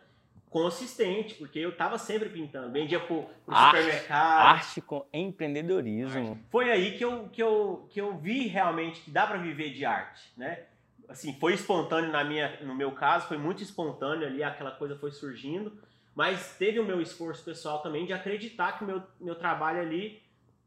consistente, 0.50 1.34
porque 1.34 1.58
eu 1.58 1.70
estava 1.70 1.98
sempre 1.98 2.28
pintando, 2.28 2.72
vendia 2.72 3.00
pro, 3.00 3.24
pro 3.44 3.54
arte, 3.54 3.76
supermercado. 3.76 4.46
Arte 4.46 4.80
com 4.80 5.06
empreendedorismo. 5.12 6.38
Foi 6.50 6.70
aí 6.70 6.96
que 6.96 7.04
eu, 7.04 7.28
que, 7.28 7.42
eu, 7.42 7.86
que 7.90 8.00
eu 8.00 8.16
vi 8.16 8.46
realmente 8.46 9.00
que 9.00 9.10
dá 9.10 9.26
para 9.26 9.38
viver 9.38 9.72
de 9.72 9.84
arte, 9.84 10.32
né? 10.36 10.64
assim, 11.08 11.32
foi 11.40 11.54
espontâneo 11.54 12.12
na 12.12 12.22
minha, 12.22 12.58
no 12.60 12.74
meu 12.74 12.92
caso, 12.92 13.26
foi 13.26 13.38
muito 13.38 13.62
espontâneo 13.62 14.26
ali, 14.26 14.42
aquela 14.42 14.70
coisa 14.70 14.96
foi 14.96 15.10
surgindo, 15.10 15.72
mas 16.14 16.56
teve 16.58 16.78
o 16.78 16.84
meu 16.84 17.00
esforço 17.00 17.42
pessoal 17.44 17.80
também 17.80 18.04
de 18.04 18.12
acreditar 18.12 18.76
que 18.76 18.84
o 18.84 18.86
meu, 18.86 19.02
meu 19.18 19.34
trabalho 19.34 19.80
ali, 19.80 20.22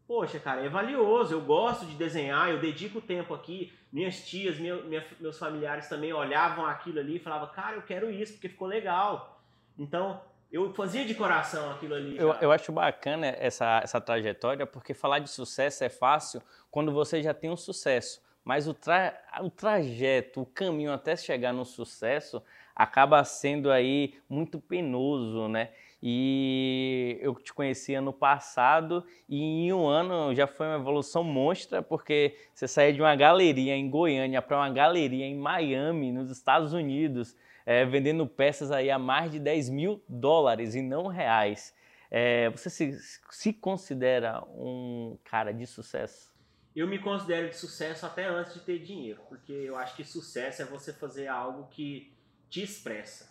poxa, 0.07 0.39
cara, 0.39 0.61
é 0.61 0.69
valioso, 0.69 1.33
eu 1.33 1.41
gosto 1.41 1.85
de 1.85 1.95
desenhar, 1.95 2.49
eu 2.49 2.59
dedico 2.59 2.99
tempo 2.99 3.33
aqui, 3.33 3.71
minhas 3.91 4.25
tias, 4.27 4.57
meu, 4.57 4.83
minha, 4.85 5.05
meus 5.19 5.37
familiares 5.37 5.87
também 5.87 6.11
olhavam 6.11 6.65
aquilo 6.65 6.99
ali 6.99 7.17
e 7.17 7.19
falavam, 7.19 7.53
cara, 7.53 7.75
eu 7.75 7.81
quero 7.83 8.09
isso, 8.09 8.33
porque 8.33 8.49
ficou 8.49 8.67
legal. 8.67 9.40
Então, 9.81 10.21
eu 10.51 10.73
fazia 10.73 11.03
de 11.05 11.15
coração 11.15 11.71
aquilo 11.71 11.95
ali. 11.95 12.17
Eu, 12.17 12.33
eu, 12.33 12.51
acho 12.51 12.71
bacana 12.71 13.25
essa, 13.27 13.81
essa 13.83 13.99
trajetória, 13.99 14.67
porque 14.67 14.93
falar 14.93 15.19
de 15.19 15.29
sucesso 15.29 15.83
é 15.83 15.89
fácil 15.89 16.41
quando 16.69 16.91
você 16.91 17.21
já 17.23 17.33
tem 17.33 17.49
um 17.49 17.57
sucesso 17.57 18.21
mas 18.43 18.67
o, 18.67 18.73
tra 18.73 19.13
o 19.41 19.49
trajeto, 19.49 20.41
o 20.41 20.45
caminho 20.45 20.91
até 20.91 21.15
chegar 21.15 21.53
no 21.53 21.65
sucesso 21.65 22.41
acaba 22.75 23.23
sendo 23.23 23.71
aí 23.71 24.15
muito 24.27 24.59
penoso, 24.59 25.47
né? 25.47 25.69
E 26.03 27.19
eu 27.21 27.35
te 27.35 27.53
conheci 27.53 27.93
ano 27.93 28.11
passado 28.11 29.05
e 29.29 29.39
em 29.39 29.73
um 29.73 29.85
ano 29.85 30.33
já 30.33 30.47
foi 30.47 30.65
uma 30.65 30.77
evolução 30.77 31.23
monstra, 31.23 31.83
porque 31.83 32.35
você 32.55 32.67
saiu 32.67 32.93
de 32.93 33.01
uma 33.01 33.15
galeria 33.15 33.75
em 33.75 33.87
Goiânia 33.87 34.41
para 34.41 34.57
uma 34.57 34.69
galeria 34.71 35.25
em 35.25 35.35
Miami, 35.35 36.11
nos 36.11 36.31
Estados 36.31 36.73
Unidos, 36.73 37.35
é, 37.71 37.85
vendendo 37.85 38.27
peças 38.27 38.71
aí 38.71 38.91
a 38.91 38.99
mais 38.99 39.31
de 39.31 39.39
10 39.39 39.69
mil 39.69 40.03
dólares 40.07 40.75
e 40.75 40.81
não 40.81 41.07
reais. 41.07 41.73
É, 42.09 42.49
você 42.49 42.69
se, 42.69 42.97
se 43.29 43.53
considera 43.53 44.43
um 44.49 45.17
cara 45.23 45.53
de 45.53 45.65
sucesso? 45.65 46.31
eu 46.75 46.87
me 46.87 46.99
considero 46.99 47.49
de 47.49 47.57
sucesso 47.57 48.05
até 48.05 48.25
antes 48.25 48.53
de 48.53 48.61
ter 48.61 48.79
dinheiro, 48.79 49.21
porque 49.27 49.51
eu 49.51 49.75
acho 49.75 49.95
que 49.95 50.03
sucesso 50.03 50.61
é 50.61 50.65
você 50.65 50.93
fazer 50.93 51.27
algo 51.27 51.67
que 51.67 52.13
te 52.49 52.63
expressa. 52.63 53.29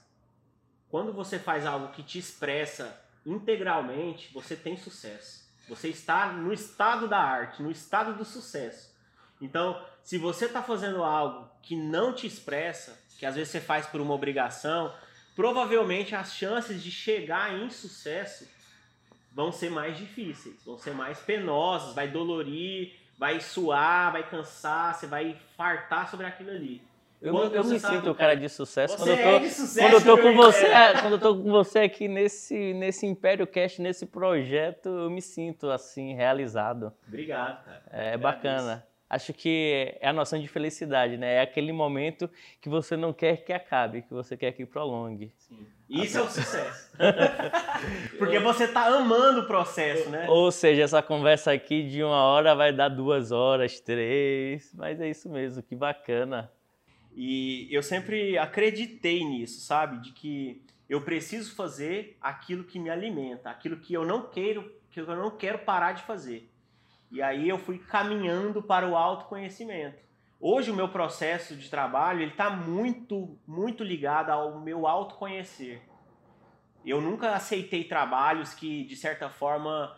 Quando 0.91 1.13
você 1.13 1.39
faz 1.39 1.65
algo 1.65 1.93
que 1.93 2.03
te 2.03 2.19
expressa 2.19 3.01
integralmente, 3.25 4.33
você 4.33 4.55
tem 4.55 4.77
sucesso. 4.77 5.49
Você 5.69 5.89
está 5.89 6.33
no 6.33 6.53
estado 6.53 7.09
da 7.09 7.19
arte, 7.19 7.63
no 7.63 7.71
estado 7.71 8.15
do 8.15 8.25
sucesso. 8.25 8.95
Então, 9.41 9.83
se 10.03 10.19
você 10.19 10.47
está 10.47 10.63
fazendo 10.63 11.03
algo 11.03 11.51
que 11.63 11.77
não 11.77 12.13
te 12.13 12.27
expressa, 12.27 12.99
que 13.21 13.27
às 13.27 13.35
vezes 13.35 13.51
você 13.51 13.61
faz 13.61 13.85
por 13.85 14.01
uma 14.01 14.15
obrigação, 14.15 14.91
provavelmente 15.37 16.15
as 16.15 16.33
chances 16.33 16.83
de 16.83 16.91
chegar 16.91 17.53
em 17.55 17.69
sucesso 17.69 18.49
vão 19.31 19.53
ser 19.53 19.71
mais 19.71 19.99
difíceis, 19.99 20.57
vão 20.65 20.79
ser 20.79 20.95
mais 20.95 21.19
penosas, 21.21 21.95
vai 21.95 22.09
dolorir, 22.09 22.95
vai 23.19 23.39
suar, 23.39 24.11
vai 24.13 24.27
cansar, 24.27 24.95
você 24.95 25.07
vai 25.07 25.37
fartar 25.55 26.11
sobre 26.11 26.25
aquilo 26.25 26.49
ali. 26.49 26.83
Eu, 27.21 27.37
eu 27.37 27.63
me 27.63 27.79
sinto 27.79 28.11
o 28.11 28.15
cara 28.15 28.35
de 28.35 28.49
sucesso 28.49 28.97
quando 28.97 29.11
eu 29.11 29.17
tô, 29.19 29.23
é 29.23 29.49
sucesso, 29.51 29.79
quando 29.79 29.93
eu 29.93 30.17
tô 30.17 30.23
com 30.23 30.35
você, 30.35 30.67
é, 30.67 31.01
quando 31.03 31.13
eu 31.13 31.21
tô 31.21 31.37
com 31.37 31.51
você 31.51 31.81
aqui 31.81 32.09
nesse 32.09 32.73
nesse 32.73 33.05
Império 33.05 33.47
Cast, 33.47 33.83
nesse 33.83 34.07
projeto, 34.07 34.89
eu 34.89 35.11
me 35.11 35.21
sinto 35.21 35.71
assim 35.71 36.15
realizado. 36.15 36.91
Obrigado, 37.07 37.63
cara. 37.67 37.83
É, 37.91 38.15
é 38.15 38.17
bacana. 38.17 38.87
Acho 39.11 39.33
que 39.33 39.97
é 40.01 40.09
a 40.09 40.13
noção 40.13 40.39
de 40.39 40.47
felicidade, 40.47 41.17
né? 41.17 41.35
É 41.35 41.41
aquele 41.41 41.73
momento 41.73 42.31
que 42.61 42.69
você 42.69 42.97
não 42.97 43.13
quer 43.13 43.39
que 43.39 43.53
acabe, 43.53 44.03
que 44.03 44.15
você 44.15 44.37
quer 44.37 44.53
que 44.53 44.65
prolongue. 44.65 45.35
Sim. 45.37 45.67
Isso 45.89 46.19
é 46.19 46.23
o 46.23 46.31
sucesso. 46.31 46.93
Porque 48.17 48.39
você 48.39 48.69
tá 48.69 48.87
amando 48.87 49.41
o 49.41 49.47
processo, 49.49 50.09
né? 50.11 50.27
Ou 50.29 50.53
seja, 50.53 50.83
essa 50.83 51.03
conversa 51.03 51.51
aqui 51.51 51.83
de 51.83 52.05
uma 52.05 52.23
hora 52.23 52.55
vai 52.55 52.73
dar 52.73 52.89
duas 52.89 53.33
horas, 53.33 53.81
três. 53.81 54.73
Mas 54.75 55.01
é 55.01 55.11
isso 55.11 55.29
mesmo, 55.29 55.61
que 55.61 55.75
bacana. 55.75 56.49
E 57.13 57.67
eu 57.73 57.83
sempre 57.83 58.39
acreditei 58.39 59.25
nisso, 59.25 59.61
sabe? 59.61 60.01
De 60.01 60.13
que 60.13 60.63
eu 60.89 61.01
preciso 61.01 61.57
fazer 61.57 62.17
aquilo 62.21 62.63
que 62.63 62.79
me 62.79 62.91
alimenta, 62.91 63.51
aquilo 63.51 63.77
que 63.77 63.93
eu 63.93 64.05
não 64.05 64.29
quero, 64.29 64.73
que 64.91 65.01
eu 65.01 65.07
não 65.17 65.31
quero 65.33 65.59
parar 65.59 65.93
de 65.93 66.03
fazer. 66.03 66.50
E 67.11 67.21
aí 67.21 67.49
eu 67.49 67.59
fui 67.59 67.79
caminhando 67.79 68.63
para 68.63 68.89
o 68.89 68.97
autoconhecimento. 68.97 69.99
Hoje 70.39 70.71
o 70.71 70.75
meu 70.75 70.89
processo 70.89 71.55
de 71.55 71.69
trabalho 71.69 72.23
ele 72.23 72.31
está 72.31 72.49
muito, 72.49 73.39
muito 73.47 73.85
ligado 73.85 74.31
ao 74.31 74.61
meu 74.61 74.87
autoconhecer. 74.87 75.83
Eu 76.85 77.01
nunca 77.01 77.33
aceitei 77.35 77.85
trabalhos 77.85 78.55
que, 78.55 78.85
de 78.85 78.97
certa 78.97 79.29
forma, 79.29 79.95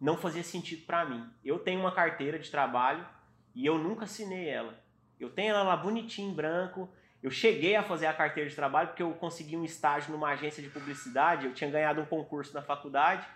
não 0.00 0.16
fazia 0.16 0.42
sentido 0.42 0.84
para 0.84 1.04
mim. 1.04 1.26
Eu 1.44 1.58
tenho 1.58 1.80
uma 1.80 1.92
carteira 1.92 2.38
de 2.38 2.50
trabalho 2.50 3.06
e 3.54 3.64
eu 3.64 3.78
nunca 3.78 4.04
assinei 4.04 4.48
ela. 4.48 4.78
Eu 5.18 5.30
tenho 5.30 5.50
ela 5.50 5.62
lá 5.62 5.76
bonitinha 5.76 6.28
em 6.28 6.34
branco. 6.34 6.90
Eu 7.22 7.30
cheguei 7.30 7.74
a 7.74 7.82
fazer 7.82 8.06
a 8.06 8.12
carteira 8.12 8.50
de 8.50 8.54
trabalho 8.54 8.88
porque 8.88 9.02
eu 9.02 9.12
consegui 9.14 9.56
um 9.56 9.64
estágio 9.64 10.12
numa 10.12 10.28
agência 10.28 10.62
de 10.62 10.68
publicidade. 10.68 11.46
Eu 11.46 11.54
tinha 11.54 11.70
ganhado 11.70 12.02
um 12.02 12.06
concurso 12.06 12.52
na 12.52 12.60
faculdade. 12.60 13.26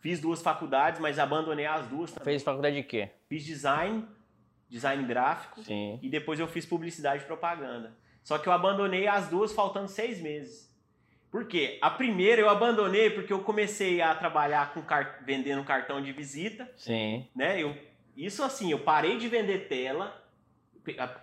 Fiz 0.00 0.20
duas 0.20 0.42
faculdades, 0.42 1.00
mas 1.00 1.18
abandonei 1.18 1.66
as 1.66 1.86
duas. 1.88 2.12
Também. 2.12 2.24
Fez 2.24 2.42
faculdade 2.42 2.76
de 2.76 2.82
quê? 2.82 3.10
Fiz 3.28 3.44
design 3.44 4.06
design 4.68 5.04
gráfico 5.04 5.62
Sim. 5.62 5.98
e 6.02 6.08
depois 6.08 6.40
eu 6.40 6.48
fiz 6.48 6.66
publicidade 6.66 7.22
e 7.22 7.26
propaganda. 7.26 7.96
Só 8.22 8.38
que 8.38 8.48
eu 8.48 8.52
abandonei 8.52 9.06
as 9.06 9.28
duas 9.28 9.52
faltando 9.52 9.88
seis 9.88 10.20
meses. 10.20 10.66
Por 11.30 11.46
quê? 11.46 11.78
A 11.80 11.90
primeira 11.90 12.40
eu 12.40 12.48
abandonei 12.48 13.10
porque 13.10 13.32
eu 13.32 13.40
comecei 13.40 14.00
a 14.00 14.14
trabalhar 14.14 14.72
com 14.72 14.82
car... 14.82 15.22
vendendo 15.24 15.62
cartão 15.64 16.02
de 16.02 16.12
visita. 16.12 16.70
Sim. 16.76 17.28
Né? 17.34 17.62
Eu, 17.62 17.76
isso 18.16 18.42
assim, 18.42 18.70
eu 18.70 18.80
parei 18.80 19.18
de 19.18 19.28
vender 19.28 19.68
tela, 19.68 20.24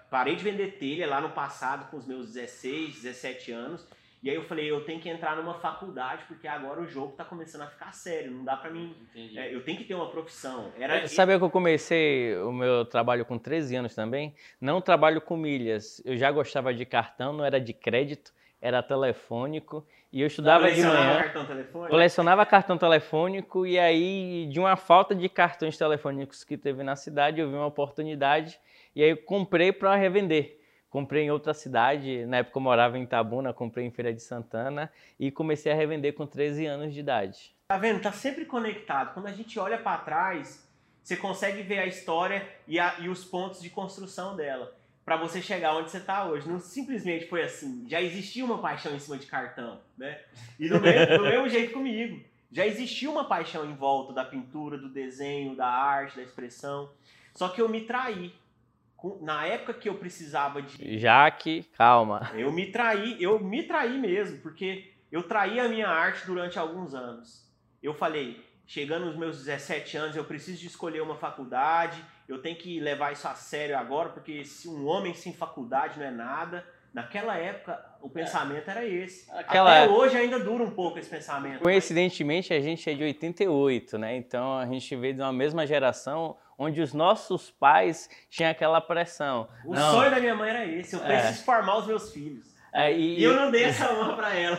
parei 0.10 0.36
de 0.36 0.44
vender 0.44 0.78
telha 0.78 1.08
lá 1.08 1.20
no 1.20 1.32
passado 1.32 1.90
com 1.90 1.98
os 1.98 2.06
meus 2.06 2.34
16, 2.34 3.02
17 3.02 3.52
anos 3.52 3.86
e 4.24 4.30
aí 4.30 4.38
eu 4.38 4.44
falei, 4.44 4.72
eu 4.72 4.86
tenho 4.86 5.02
que 5.02 5.10
entrar 5.10 5.36
numa 5.36 5.56
faculdade, 5.56 6.24
porque 6.30 6.48
agora 6.48 6.80
o 6.80 6.88
jogo 6.88 7.12
tá 7.12 7.26
começando 7.26 7.64
a 7.64 7.68
ficar 7.68 7.92
sério, 7.92 8.32
não 8.32 8.46
dá 8.46 8.56
para 8.56 8.72
mim. 8.72 8.96
É, 9.36 9.54
eu 9.54 9.62
tenho 9.66 9.78
que 9.78 9.84
ter 9.84 9.96
uma 9.96 10.10
profissão. 10.10 10.72
Era 10.80 11.00
é, 11.00 11.08
Sabe 11.08 11.38
que 11.38 11.44
eu 11.44 11.50
comecei 11.50 12.38
o 12.38 12.54
meu 12.54 12.86
trabalho 12.86 13.26
com 13.26 13.38
13 13.38 13.76
anos 13.76 13.94
também? 13.94 14.34
Não 14.62 14.80
trabalho 14.80 15.20
com 15.20 15.36
milhas. 15.36 16.02
Eu 16.06 16.16
já 16.16 16.32
gostava 16.32 16.74
de 16.74 16.86
cartão, 16.86 17.34
não 17.34 17.44
era 17.44 17.60
de 17.60 17.74
crédito, 17.74 18.34
era 18.62 18.82
telefônico. 18.82 19.86
E 20.10 20.22
eu 20.22 20.28
estudava 20.28 20.72
de 20.72 20.82
manhã. 20.82 21.18
Cartão 21.18 21.46
telefônico? 21.46 21.90
Colecionava 21.90 22.46
cartão 22.46 22.78
telefônico 22.78 23.68
e 23.68 23.78
aí, 23.78 24.48
de 24.50 24.58
uma 24.58 24.78
falta 24.78 25.14
de 25.14 25.28
cartões 25.28 25.78
telefônicos 25.78 26.46
que 26.46 26.56
teve 26.56 26.82
na 26.82 26.96
cidade, 26.96 27.42
eu 27.42 27.50
vi 27.50 27.56
uma 27.56 27.66
oportunidade 27.66 28.58
e 28.96 29.04
aí 29.04 29.10
eu 29.10 29.18
comprei 29.18 29.74
para 29.74 29.94
revender 29.98 30.63
comprei 30.94 31.24
em 31.24 31.32
outra 31.32 31.56
cidade, 31.56 32.24
na 32.28 32.38
época 32.38 32.60
eu 32.60 32.62
morava 32.62 33.00
em 33.00 33.02
Itabuna, 33.02 33.52
comprei 33.52 33.84
em 33.84 33.90
Feira 33.90 34.14
de 34.14 34.22
Santana 34.22 34.92
e 35.20 35.32
comecei 35.32 35.72
a 35.72 35.76
revender 35.76 36.14
com 36.14 36.28
13 36.28 36.68
anos 36.68 36.94
de 36.94 37.00
idade. 37.00 37.56
Tá 37.68 37.80
vendo? 37.80 38.00
Tá 38.00 38.12
sempre 38.12 38.46
conectado. 38.46 39.12
Quando 39.16 39.26
a 39.26 39.32
gente 39.32 39.58
olha 39.58 39.80
para 39.80 39.98
trás, 39.98 40.70
você 41.02 41.18
consegue 41.18 41.64
ver 41.64 41.80
a 41.80 41.88
história 41.88 42.48
e, 42.68 42.80
a, 42.80 43.00
e 43.00 43.10
os 43.10 43.26
pontos 43.26 43.60
de 43.60 43.72
construção 43.72 44.36
dela 44.36 44.72
para 45.04 45.18
você 45.18 45.42
chegar 45.42 45.76
onde 45.76 45.90
você 45.90 45.98
está 45.98 46.26
hoje. 46.26 46.48
Não 46.48 46.60
simplesmente 46.60 47.26
foi 47.28 47.42
assim. 47.42 47.88
Já 47.90 48.00
existia 48.00 48.46
uma 48.46 48.60
paixão 48.60 48.94
em 48.94 49.00
cima 49.00 49.18
de 49.18 49.26
cartão, 49.26 49.82
né? 49.98 50.20
E 50.60 50.70
do 50.70 50.80
mesmo, 50.80 51.18
do 51.18 51.24
mesmo 51.24 51.50
jeito 51.50 51.74
comigo. 51.74 52.24
Já 52.52 52.68
existia 52.68 53.10
uma 53.10 53.26
paixão 53.26 53.66
em 53.66 53.74
volta 53.74 54.14
da 54.14 54.24
pintura, 54.24 54.78
do 54.78 54.90
desenho, 54.90 55.56
da 55.56 55.66
arte, 55.66 56.18
da 56.18 56.22
expressão. 56.22 56.92
Só 57.34 57.50
que 57.50 57.60
eu 57.60 57.68
me 57.68 57.82
traí. 57.82 58.32
Na 59.22 59.46
época 59.46 59.74
que 59.74 59.90
eu 59.90 59.96
precisava 59.96 60.62
de. 60.62 60.98
Jaque, 60.98 61.64
calma. 61.78 62.32
Eu 62.36 62.52
me 62.52 62.72
traí, 62.72 63.22
eu 63.22 63.38
me 63.40 63.64
traí 63.64 64.00
mesmo, 64.00 64.40
porque 64.40 64.94
eu 65.12 65.24
traí 65.24 65.60
a 65.60 65.68
minha 65.68 65.90
arte 65.90 66.26
durante 66.26 66.58
alguns 66.58 66.96
anos. 66.96 67.52
Eu 67.82 67.94
falei, 67.94 68.42
chegando 68.66 69.06
nos 69.06 69.18
meus 69.18 69.38
17 69.40 69.98
anos, 69.98 70.16
eu 70.16 70.24
preciso 70.24 70.60
de 70.60 70.68
escolher 70.68 71.02
uma 71.02 71.16
faculdade, 71.16 72.04
eu 72.28 72.42
tenho 72.42 72.56
que 72.56 72.80
levar 72.80 73.12
isso 73.12 73.28
a 73.28 73.36
sério 73.36 73.78
agora, 73.78 74.10
porque 74.10 74.46
se 74.46 74.70
um 74.70 74.86
homem 74.86 75.14
sem 75.14 75.34
faculdade 75.34 76.00
não 76.00 76.06
é 76.06 76.12
nada. 76.12 76.66
Naquela 76.94 77.36
época, 77.36 77.84
o 78.02 78.10
pensamento 78.10 78.68
é. 78.68 78.72
era 78.72 78.86
esse. 78.86 79.30
Aquela... 79.32 79.84
Até 79.84 79.92
hoje 79.92 80.16
ainda 80.16 80.40
dura 80.40 80.64
um 80.64 80.70
pouco 80.70 81.00
esse 81.00 81.10
pensamento. 81.10 81.64
Coincidentemente, 81.64 82.54
a 82.54 82.60
gente 82.62 82.88
é 82.88 82.94
de 82.94 83.04
88, 83.04 83.98
né? 83.98 84.16
Então 84.16 84.60
a 84.60 84.66
gente 84.68 84.96
veio 84.96 85.16
de 85.16 85.22
uma 85.22 85.34
mesma 85.34 85.66
geração 85.66 86.38
onde 86.58 86.82
os 86.82 86.94
nossos 86.94 87.52
pais 87.52 88.10
tinham 88.30 88.52
aquela 88.52 88.80
pressão. 88.82 89.48
O 89.66 89.74
não. 89.74 89.92
sonho 89.92 90.12
da 90.12 90.20
minha 90.20 90.36
mãe 90.36 90.50
era 90.50 90.66
esse, 90.66 90.96
eu 90.96 91.04
é. 91.04 91.06
preciso 91.06 91.42
é. 91.42 91.44
formar 91.44 91.78
os 91.78 91.88
meus 91.88 92.12
filhos. 92.12 92.54
É, 92.74 92.92
e... 92.92 93.20
e, 93.20 93.24
eu 93.24 93.36
não 93.36 93.52
dei 93.52 93.66
essa 93.66 93.94
honra 93.94 94.16
para 94.16 94.36
ela. 94.36 94.58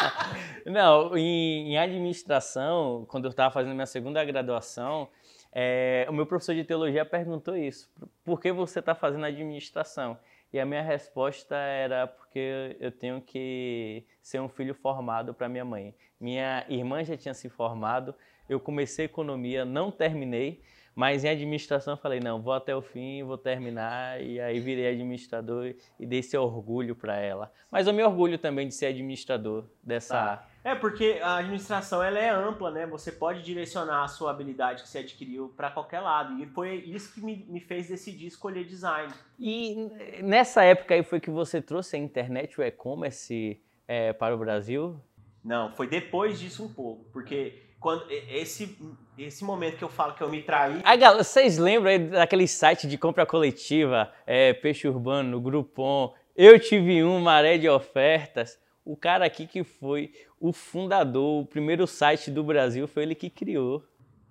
não, 0.64 1.16
em, 1.16 1.72
em, 1.72 1.78
administração, 1.78 3.04
quando 3.08 3.24
eu 3.24 3.30
estava 3.30 3.52
fazendo 3.52 3.74
minha 3.74 3.86
segunda 3.86 4.24
graduação, 4.24 5.08
é, 5.52 6.06
o 6.08 6.12
meu 6.12 6.26
professor 6.26 6.54
de 6.54 6.62
teologia 6.62 7.04
perguntou 7.04 7.56
isso: 7.56 7.90
por 8.24 8.40
que 8.40 8.52
você 8.52 8.78
está 8.78 8.94
fazendo 8.94 9.24
administração? 9.26 10.16
E 10.52 10.58
a 10.58 10.66
minha 10.66 10.82
resposta 10.82 11.56
era 11.56 12.06
porque 12.06 12.76
eu 12.80 12.90
tenho 12.90 13.20
que 13.20 14.04
ser 14.20 14.40
um 14.40 14.48
filho 14.48 14.74
formado 14.74 15.32
para 15.32 15.48
minha 15.48 15.64
mãe. 15.64 15.94
Minha 16.20 16.64
irmã 16.68 17.04
já 17.04 17.16
tinha 17.16 17.34
se 17.34 17.48
formado, 17.48 18.14
eu 18.48 18.58
comecei 18.58 19.04
economia, 19.04 19.64
não 19.64 19.92
terminei, 19.92 20.60
mas 20.94 21.24
em 21.24 21.28
administração 21.28 21.94
eu 21.94 21.98
falei, 21.98 22.20
não, 22.20 22.40
vou 22.40 22.52
até 22.52 22.74
o 22.74 22.82
fim, 22.82 23.22
vou 23.22 23.38
terminar, 23.38 24.20
e 24.22 24.40
aí 24.40 24.60
virei 24.60 24.88
administrador 24.88 25.74
e 25.98 26.06
dei 26.06 26.18
esse 26.18 26.36
orgulho 26.36 26.94
para 26.94 27.16
ela. 27.16 27.52
Mas 27.70 27.86
eu 27.86 27.92
me 27.92 28.02
orgulho 28.02 28.38
também 28.38 28.68
de 28.68 28.74
ser 28.74 28.86
administrador 28.86 29.64
dessa 29.82 30.14
tá. 30.14 30.50
É, 30.62 30.74
porque 30.74 31.18
a 31.22 31.38
administração 31.38 32.02
ela 32.02 32.18
é 32.18 32.28
ampla, 32.28 32.70
né? 32.70 32.86
Você 32.86 33.10
pode 33.10 33.42
direcionar 33.42 34.04
a 34.04 34.08
sua 34.08 34.30
habilidade 34.30 34.82
que 34.82 34.88
você 34.88 34.98
adquiriu 34.98 35.54
para 35.56 35.70
qualquer 35.70 36.00
lado. 36.00 36.38
E 36.42 36.46
foi 36.46 36.74
isso 36.86 37.14
que 37.14 37.20
me, 37.22 37.46
me 37.48 37.60
fez 37.60 37.88
decidir 37.88 38.26
escolher 38.26 38.64
design. 38.64 39.10
E 39.38 39.88
nessa 40.22 40.62
época 40.62 40.94
aí 40.94 41.02
foi 41.02 41.18
que 41.18 41.30
você 41.30 41.62
trouxe 41.62 41.96
a 41.96 41.98
internet, 41.98 42.60
o 42.60 42.62
e-commerce 42.62 43.58
é, 43.88 44.12
para 44.12 44.34
o 44.34 44.38
Brasil? 44.38 45.00
Não, 45.42 45.72
foi 45.72 45.86
depois 45.88 46.38
disso 46.38 46.62
um 46.62 46.68
pouco, 46.68 47.04
porque 47.10 47.69
quando 47.80 48.04
esse 48.10 48.78
esse 49.18 49.44
momento 49.44 49.76
que 49.76 49.84
eu 49.84 49.88
falo 49.88 50.14
que 50.14 50.22
eu 50.22 50.30
me 50.30 50.42
traí. 50.42 50.80
Aí, 50.84 50.96
galera, 50.96 51.22
vocês 51.22 51.58
lembram 51.58 51.90
aí 51.90 51.98
daquele 51.98 52.46
site 52.46 52.86
de 52.86 52.96
compra 52.96 53.26
coletiva, 53.26 54.10
é, 54.26 54.54
Peixe 54.54 54.88
Urbano, 54.88 55.40
Groupon? 55.40 56.14
Eu 56.34 56.58
tive 56.58 57.04
um, 57.04 57.20
Maré 57.20 57.58
de 57.58 57.68
Ofertas. 57.68 58.58
O 58.82 58.96
cara 58.96 59.26
aqui 59.26 59.46
que 59.46 59.62
foi 59.62 60.12
o 60.38 60.52
fundador, 60.52 61.42
o 61.42 61.46
primeiro 61.46 61.86
site 61.86 62.30
do 62.30 62.42
Brasil, 62.42 62.88
foi 62.88 63.02
ele 63.02 63.14
que 63.14 63.28
criou. 63.28 63.84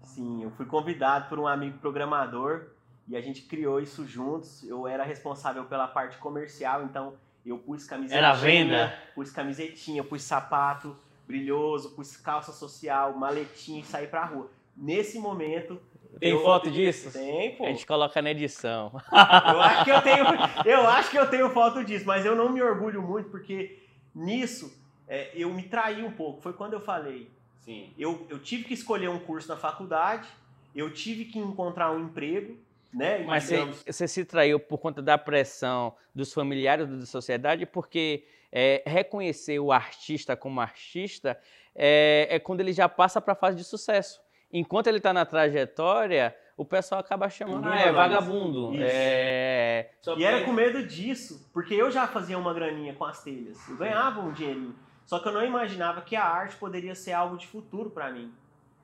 Sim, 0.03 0.43
eu 0.43 0.49
fui 0.51 0.65
convidado 0.65 1.29
por 1.29 1.37
um 1.37 1.45
amigo 1.45 1.77
programador 1.77 2.69
e 3.07 3.15
a 3.15 3.21
gente 3.21 3.43
criou 3.43 3.79
isso 3.79 4.07
juntos. 4.07 4.67
Eu 4.67 4.87
era 4.87 5.03
responsável 5.03 5.65
pela 5.65 5.87
parte 5.87 6.17
comercial, 6.17 6.83
então 6.83 7.13
eu 7.45 7.59
pus 7.59 7.85
camisetinha, 7.85 8.17
era 8.17 8.33
venda. 8.33 8.99
pus 9.13 9.29
camisetinha, 9.29 10.03
pus 10.03 10.23
sapato 10.23 10.97
brilhoso, 11.29 11.91
pus 11.91 12.17
calça 12.17 12.51
social, 12.51 13.13
maletinha 13.13 13.81
e 13.81 13.85
saí 13.85 14.07
pra 14.07 14.25
rua. 14.25 14.49
Nesse 14.75 15.19
momento, 15.19 15.79
tem 16.19 16.31
eu, 16.31 16.41
foto 16.41 16.71
disso? 16.71 17.11
Tem, 17.11 17.55
pô. 17.55 17.65
A 17.65 17.67
gente 17.67 17.85
coloca 17.85 18.19
na 18.19 18.31
edição. 18.31 18.91
Eu 19.11 19.61
acho 19.61 19.85
que 19.85 19.91
eu 19.91 20.01
tenho, 20.01 20.25
eu 20.65 20.87
acho 20.87 21.11
que 21.11 21.19
eu 21.19 21.29
tenho 21.29 21.49
foto 21.51 21.83
disso, 21.83 22.05
mas 22.05 22.25
eu 22.25 22.35
não 22.35 22.49
me 22.51 22.61
orgulho 22.61 23.01
muito 23.03 23.29
porque 23.29 23.77
nisso 24.15 24.75
é, 25.07 25.29
eu 25.35 25.53
me 25.53 25.63
traí 25.63 26.03
um 26.03 26.11
pouco. 26.11 26.41
Foi 26.41 26.51
quando 26.53 26.73
eu 26.73 26.81
falei. 26.81 27.29
Sim. 27.59 27.93
Eu, 27.97 28.25
eu 28.27 28.39
tive 28.39 28.63
que 28.63 28.73
escolher 28.73 29.09
um 29.09 29.19
curso 29.19 29.47
na 29.49 29.55
faculdade, 29.55 30.27
eu 30.75 30.91
tive 30.91 31.25
que 31.25 31.37
encontrar 31.37 31.91
um 31.91 32.05
emprego, 32.05 32.57
né? 32.91 33.19
Mas 33.19 33.43
você, 33.43 33.65
você, 33.85 34.07
se 34.07 34.25
traiu 34.25 34.59
por 34.59 34.79
conta 34.79 35.01
da 35.03 35.17
pressão 35.17 35.93
dos 36.15 36.33
familiares 36.33 36.87
da 36.87 37.05
sociedade, 37.05 37.67
porque 37.67 38.23
é, 38.51 38.83
reconhecer 38.85 39.59
o 39.59 39.71
artista 39.71 40.35
como 40.35 40.59
artista 40.59 41.39
é, 41.75 42.27
é 42.29 42.39
quando 42.39 42.61
ele 42.61 42.73
já 42.73 42.89
passa 42.89 43.21
para 43.21 43.33
a 43.33 43.35
fase 43.35 43.57
de 43.57 43.63
sucesso. 43.63 44.19
Enquanto 44.51 44.87
ele 44.87 44.97
está 44.97 45.13
na 45.13 45.25
trajetória, 45.25 46.35
o 46.57 46.65
pessoal 46.65 46.99
acaba 47.01 47.29
chamando, 47.29 47.67
ah, 47.67 47.79
é 47.79 47.91
vagabundo. 47.91 48.71
É... 48.75 49.91
E 50.17 50.23
era 50.23 50.43
com 50.43 50.51
medo 50.51 50.85
disso, 50.85 51.47
porque 51.53 51.75
eu 51.75 51.91
já 51.91 52.07
fazia 52.07 52.37
uma 52.37 52.53
graninha 52.53 52.93
com 52.95 53.05
as 53.05 53.23
telhas. 53.23 53.57
Eu 53.69 53.77
ganhava 53.77 54.19
um 54.21 54.33
dinheirinho. 54.33 54.75
Só 55.05 55.19
que 55.19 55.27
eu 55.27 55.31
não 55.31 55.45
imaginava 55.45 56.01
que 56.01 56.15
a 56.15 56.25
arte 56.25 56.55
poderia 56.55 56.95
ser 56.95 57.13
algo 57.13 57.37
de 57.37 57.47
futuro 57.47 57.91
para 57.91 58.11
mim. 58.11 58.33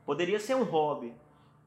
Poderia 0.05 0.39
ser 0.39 0.55
um 0.55 0.63
hobby. 0.63 1.13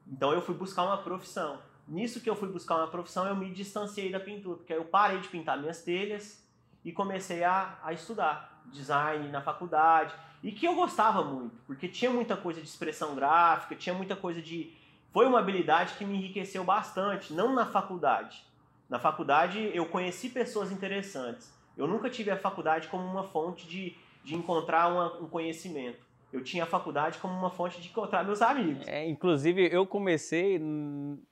Então 0.07 0.31
eu 0.33 0.41
fui 0.41 0.55
buscar 0.55 0.83
uma 0.83 0.97
profissão. 0.97 1.59
Nisso 1.87 2.21
que 2.21 2.29
eu 2.29 2.35
fui 2.35 2.49
buscar 2.49 2.77
uma 2.77 2.87
profissão, 2.87 3.27
eu 3.27 3.35
me 3.35 3.51
distanciei 3.51 4.11
da 4.11 4.19
pintura, 4.19 4.57
porque 4.57 4.73
eu 4.73 4.85
parei 4.85 5.19
de 5.19 5.27
pintar 5.27 5.59
minhas 5.59 5.83
telhas 5.83 6.48
e 6.83 6.91
comecei 6.91 7.43
a, 7.43 7.77
a 7.83 7.93
estudar 7.93 8.61
design 8.71 9.27
na 9.29 9.41
faculdade. 9.41 10.13
E 10.41 10.51
que 10.51 10.65
eu 10.65 10.75
gostava 10.75 11.23
muito, 11.23 11.55
porque 11.67 11.87
tinha 11.87 12.09
muita 12.09 12.37
coisa 12.37 12.61
de 12.61 12.67
expressão 12.67 13.13
gráfica, 13.15 13.75
tinha 13.75 13.93
muita 13.93 14.15
coisa 14.15 14.41
de. 14.41 14.71
Foi 15.11 15.25
uma 15.25 15.39
habilidade 15.39 15.95
que 15.95 16.05
me 16.05 16.15
enriqueceu 16.15 16.63
bastante, 16.63 17.33
não 17.33 17.53
na 17.53 17.65
faculdade. 17.65 18.43
Na 18.89 18.99
faculdade 18.99 19.71
eu 19.73 19.85
conheci 19.85 20.29
pessoas 20.29 20.71
interessantes. 20.71 21.53
Eu 21.75 21.87
nunca 21.87 22.09
tive 22.09 22.31
a 22.31 22.37
faculdade 22.37 22.87
como 22.87 23.03
uma 23.03 23.23
fonte 23.23 23.67
de 23.67 23.95
de 24.23 24.35
encontrar 24.35 24.87
uma, 24.91 25.21
um 25.21 25.27
conhecimento. 25.27 26.07
Eu 26.31 26.43
tinha 26.43 26.63
a 26.63 26.67
faculdade 26.67 27.17
como 27.17 27.33
uma 27.33 27.49
fonte 27.49 27.81
de 27.81 27.87
encontrar 27.87 28.23
meus 28.23 28.41
amigos. 28.41 28.87
É, 28.87 29.07
inclusive, 29.07 29.67
eu 29.71 29.85
comecei 29.87 30.61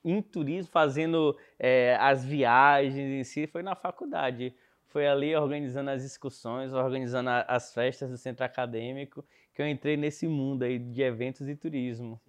em 0.04 0.22
turismo, 0.22 0.72
fazendo 0.72 1.36
é, 1.56 1.96
as 2.00 2.24
viagens 2.24 2.96
em 2.98 3.22
si, 3.22 3.46
foi 3.46 3.62
na 3.62 3.76
faculdade. 3.76 4.52
Foi 4.88 5.06
ali 5.06 5.36
organizando 5.36 5.90
as 5.90 6.02
excursões, 6.02 6.72
organizando 6.72 7.28
as 7.46 7.72
festas 7.74 8.10
do 8.10 8.16
centro 8.16 8.44
acadêmico, 8.44 9.24
que 9.54 9.60
eu 9.60 9.68
entrei 9.68 9.96
nesse 9.96 10.26
mundo 10.26 10.62
aí 10.62 10.78
de 10.78 11.02
eventos 11.02 11.46
e 11.46 11.54
turismo. 11.54 12.20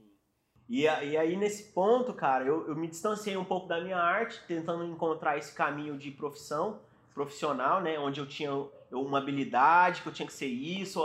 E, 0.67 0.81
e 0.83 1.17
aí, 1.17 1.35
nesse 1.35 1.71
ponto, 1.71 2.13
cara, 2.13 2.45
eu, 2.45 2.67
eu 2.67 2.75
me 2.75 2.87
distanciei 2.87 3.35
um 3.37 3.45
pouco 3.45 3.67
da 3.67 3.81
minha 3.81 3.97
arte, 3.97 4.39
tentando 4.47 4.83
encontrar 4.85 5.37
esse 5.37 5.53
caminho 5.55 5.97
de 5.97 6.11
profissão, 6.11 6.81
profissional, 7.13 7.81
né? 7.81 7.97
Onde 7.97 8.19
eu 8.19 8.27
tinha 8.27 8.51
uma 8.91 9.17
habilidade, 9.17 10.01
que 10.01 10.07
eu 10.09 10.13
tinha 10.13 10.27
que 10.27 10.33
ser 10.33 10.47
isso. 10.47 11.01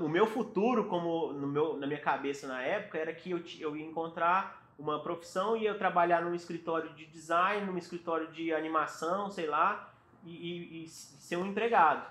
O 0.00 0.08
meu 0.08 0.26
futuro, 0.26 0.86
como 0.86 1.32
no 1.32 1.46
meu, 1.46 1.76
na 1.76 1.86
minha 1.86 2.00
cabeça 2.00 2.46
na 2.46 2.62
época, 2.62 2.96
era 2.96 3.12
que 3.12 3.32
eu, 3.32 3.42
eu 3.58 3.76
ia 3.76 3.84
encontrar 3.84 4.64
uma 4.78 5.02
profissão 5.02 5.56
e 5.56 5.66
eu 5.66 5.76
trabalhar 5.76 6.22
num 6.22 6.34
escritório 6.34 6.94
de 6.94 7.06
design, 7.06 7.66
num 7.66 7.76
escritório 7.76 8.28
de 8.28 8.52
animação, 8.52 9.30
sei 9.30 9.46
lá, 9.46 9.92
e, 10.26 10.30
e, 10.30 10.84
e 10.84 10.88
ser 10.88 11.36
um 11.36 11.46
empregado. 11.46 12.06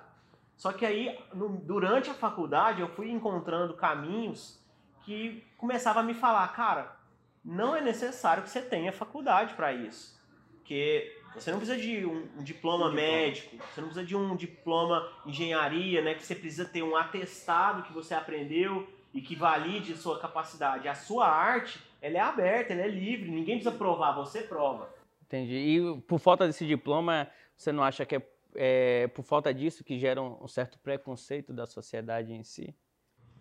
Só 0.55 0.71
que 0.71 0.85
aí, 0.85 1.19
no, 1.33 1.49
durante 1.49 2.09
a 2.09 2.13
faculdade, 2.13 2.81
eu 2.81 2.87
fui 2.87 3.11
encontrando 3.11 3.73
caminhos 3.73 4.59
que 5.03 5.43
começava 5.57 5.99
a 5.99 6.03
me 6.03 6.13
falar, 6.13 6.47
cara, 6.53 6.95
não 7.43 7.75
é 7.75 7.81
necessário 7.81 8.41
que 8.41 8.49
você 8.49 8.61
tenha 8.61 8.91
faculdade 8.91 9.53
para 9.53 9.73
isso. 9.73 10.19
Porque 10.55 11.21
você 11.35 11.51
não 11.51 11.59
precisa 11.59 11.79
de 11.79 12.05
um, 12.05 12.27
um 12.39 12.43
diploma 12.43 12.87
um 12.87 12.93
médico, 12.93 13.51
diploma. 13.51 13.71
você 13.71 13.81
não 13.81 13.87
precisa 13.89 14.07
de 14.07 14.15
um 14.15 14.35
diploma 14.35 15.11
engenharia, 15.25 16.01
né? 16.01 16.15
Que 16.15 16.25
você 16.25 16.33
precisa 16.33 16.65
ter 16.65 16.81
um 16.81 16.95
atestado 16.95 17.83
que 17.83 17.93
você 17.93 18.15
aprendeu 18.15 18.87
e 19.13 19.21
que 19.21 19.35
valide 19.35 19.93
a 19.93 19.97
sua 19.97 20.17
capacidade. 20.17 20.87
A 20.87 20.95
sua 20.95 21.27
arte, 21.27 21.79
ela 22.01 22.17
é 22.17 22.21
aberta, 22.21 22.73
ela 22.73 22.81
é 22.81 22.87
livre, 22.87 23.29
ninguém 23.29 23.57
precisa 23.57 23.75
provar, 23.75 24.13
você 24.13 24.41
prova. 24.41 24.89
Entendi. 25.21 25.55
E 25.55 26.01
por 26.01 26.19
falta 26.19 26.47
desse 26.47 26.65
diploma, 26.65 27.27
você 27.55 27.71
não 27.71 27.83
acha 27.83 28.05
que 28.05 28.15
é, 28.15 28.21
é 28.55 29.07
por 29.07 29.23
falta 29.23 29.53
disso 29.53 29.83
que 29.83 29.97
gera 29.99 30.21
um 30.21 30.47
certo 30.47 30.77
preconceito 30.79 31.53
da 31.53 31.65
sociedade 31.65 32.33
em 32.33 32.43
si? 32.43 32.75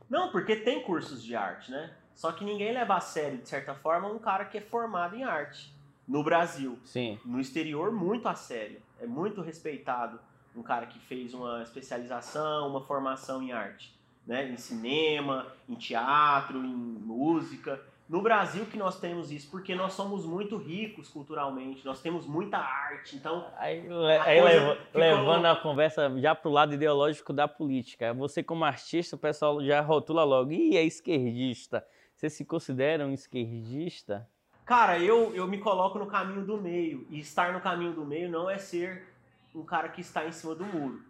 Não, 0.09 0.31
porque 0.31 0.57
tem 0.57 0.83
cursos 0.83 1.22
de 1.22 1.35
arte, 1.35 1.70
né? 1.70 1.94
Só 2.14 2.31
que 2.33 2.44
ninguém 2.44 2.72
leva 2.72 2.94
a 2.96 3.00
sério, 3.00 3.38
de 3.38 3.48
certa 3.48 3.74
forma, 3.74 4.09
um 4.09 4.18
cara 4.18 4.44
que 4.44 4.59
é 4.59 4.61
formado 4.61 5.16
em 5.16 5.24
arte. 5.24 5.72
no 6.07 6.22
Brasil. 6.22 6.79
Sim. 6.85 7.18
No 7.24 7.40
exterior, 7.40 7.90
muito 7.90 8.29
a 8.29 8.35
sério. 8.35 8.81
É 9.00 9.07
muito 9.07 9.40
respeitado 9.40 10.20
um 10.55 10.62
cara 10.62 10.87
que 10.87 10.98
fez 10.98 11.33
uma 11.33 11.62
especialização, 11.62 12.68
uma 12.68 12.83
formação 12.83 13.42
em 13.42 13.53
arte, 13.53 13.92
né? 14.27 14.48
Em 14.48 14.57
cinema, 14.59 15.46
em 15.68 15.74
teatro, 15.74 16.59
em 16.59 16.74
música. 16.74 17.81
No 18.07 18.21
Brasil 18.21 18.67
que 18.67 18.77
nós 18.77 19.01
temos 19.01 19.33
isso, 19.33 19.51
porque 19.51 19.75
nós 19.75 19.95
somos 19.95 20.27
muito 20.27 20.59
ricos 20.59 21.09
culturalmente, 21.09 21.85
nós 21.87 22.03
temos 22.03 22.27
muita 22.27 22.59
arte, 22.59 23.17
então... 23.17 23.51
Aí, 23.57 23.81
aí 24.27 24.43
ficou... 24.43 25.01
levando 25.01 25.47
a 25.47 25.57
conversa 25.57 26.12
já 26.21 26.35
pro 26.35 26.51
lado 26.51 26.75
ideológico 26.75 27.33
da 27.33 27.49
política, 27.49 28.12
você 28.12 28.43
como 28.43 28.62
artista, 28.62 29.17
o 29.17 29.19
pessoal 29.19 29.64
já 29.64 29.81
rotula 29.81 30.23
logo, 30.23 30.53
ih, 30.53 30.77
é 30.77 30.83
esquerdista. 30.83 31.87
Você 32.14 32.29
se 32.29 32.45
considera 32.45 33.07
um 33.07 33.12
esquerdista? 33.12 34.29
Cara, 34.67 34.99
eu, 34.99 35.35
eu 35.35 35.49
me 35.49 35.59
coloco 35.59 35.99
no 35.99 36.07
caminho 36.07 36.45
do 36.45 36.61
meio, 36.61 37.07
e 37.09 37.21
estar 37.21 37.55
no 37.55 37.61
caminho 37.61 37.95
do 37.95 38.05
meio 38.05 38.31
não 38.31 38.51
é 38.51 38.59
ser 38.59 39.09
um 39.55 39.64
cara 39.64 39.88
que 39.88 40.03
está 40.03 40.27
em 40.27 40.33
cima 40.33 40.55
do 40.55 40.64
muro. 40.64 41.03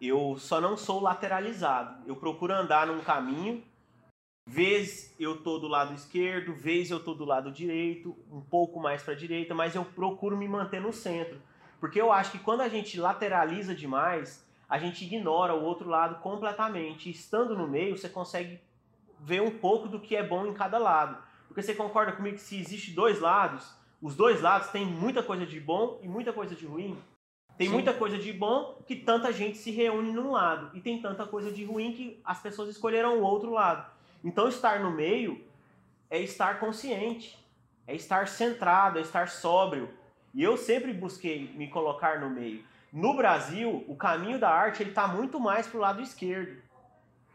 Eu 0.00 0.36
só 0.38 0.60
não 0.60 0.76
sou 0.76 1.00
lateralizado, 1.00 2.02
eu 2.06 2.14
procuro 2.14 2.52
andar 2.52 2.86
num 2.86 3.00
caminho 3.00 3.64
Vez 4.52 5.14
eu 5.16 5.36
tô 5.36 5.60
do 5.60 5.68
lado 5.68 5.94
esquerdo, 5.94 6.52
vez 6.52 6.90
eu 6.90 6.98
tô 6.98 7.14
do 7.14 7.24
lado 7.24 7.52
direito, 7.52 8.16
um 8.28 8.40
pouco 8.40 8.80
mais 8.80 9.00
para 9.00 9.14
a 9.14 9.16
direita, 9.16 9.54
mas 9.54 9.76
eu 9.76 9.84
procuro 9.84 10.36
me 10.36 10.48
manter 10.48 10.80
no 10.80 10.92
centro. 10.92 11.40
Porque 11.78 12.00
eu 12.00 12.10
acho 12.10 12.32
que 12.32 12.38
quando 12.40 12.62
a 12.62 12.68
gente 12.68 12.98
lateraliza 12.98 13.76
demais, 13.76 14.44
a 14.68 14.76
gente 14.76 15.04
ignora 15.04 15.54
o 15.54 15.62
outro 15.62 15.88
lado 15.88 16.16
completamente. 16.16 17.08
Estando 17.08 17.56
no 17.56 17.68
meio, 17.68 17.96
você 17.96 18.08
consegue 18.08 18.58
ver 19.20 19.40
um 19.40 19.52
pouco 19.52 19.86
do 19.86 20.00
que 20.00 20.16
é 20.16 20.26
bom 20.26 20.44
em 20.44 20.52
cada 20.52 20.78
lado. 20.78 21.22
Porque 21.46 21.62
você 21.62 21.72
concorda 21.72 22.10
comigo 22.10 22.34
que 22.34 22.42
se 22.42 22.58
existe 22.58 22.90
dois 22.90 23.20
lados, 23.20 23.72
os 24.02 24.16
dois 24.16 24.42
lados 24.42 24.70
têm 24.70 24.84
muita 24.84 25.22
coisa 25.22 25.46
de 25.46 25.60
bom 25.60 26.00
e 26.02 26.08
muita 26.08 26.32
coisa 26.32 26.56
de 26.56 26.66
ruim? 26.66 26.98
Tem 27.56 27.68
Sim. 27.68 27.74
muita 27.74 27.94
coisa 27.94 28.18
de 28.18 28.32
bom 28.32 28.82
que 28.84 28.96
tanta 28.96 29.32
gente 29.32 29.58
se 29.58 29.70
reúne 29.70 30.10
num 30.10 30.32
lado, 30.32 30.76
e 30.76 30.80
tem 30.80 31.00
tanta 31.00 31.24
coisa 31.24 31.52
de 31.52 31.64
ruim 31.64 31.92
que 31.92 32.20
as 32.24 32.42
pessoas 32.42 32.68
escolheram 32.68 33.20
o 33.20 33.22
outro 33.22 33.52
lado. 33.52 33.99
Então, 34.24 34.48
estar 34.48 34.80
no 34.80 34.90
meio 34.90 35.44
é 36.10 36.18
estar 36.18 36.58
consciente, 36.58 37.38
é 37.86 37.94
estar 37.94 38.28
centrado, 38.28 38.98
é 38.98 39.02
estar 39.02 39.28
sóbrio. 39.28 39.90
E 40.34 40.42
eu 40.42 40.56
sempre 40.56 40.92
busquei 40.92 41.52
me 41.54 41.68
colocar 41.68 42.20
no 42.20 42.30
meio. 42.30 42.62
No 42.92 43.16
Brasil, 43.16 43.84
o 43.86 43.96
caminho 43.96 44.38
da 44.38 44.50
arte 44.50 44.82
ele 44.82 44.90
está 44.90 45.06
muito 45.06 45.38
mais 45.38 45.66
para 45.66 45.78
o 45.78 45.80
lado 45.80 46.02
esquerdo, 46.02 46.60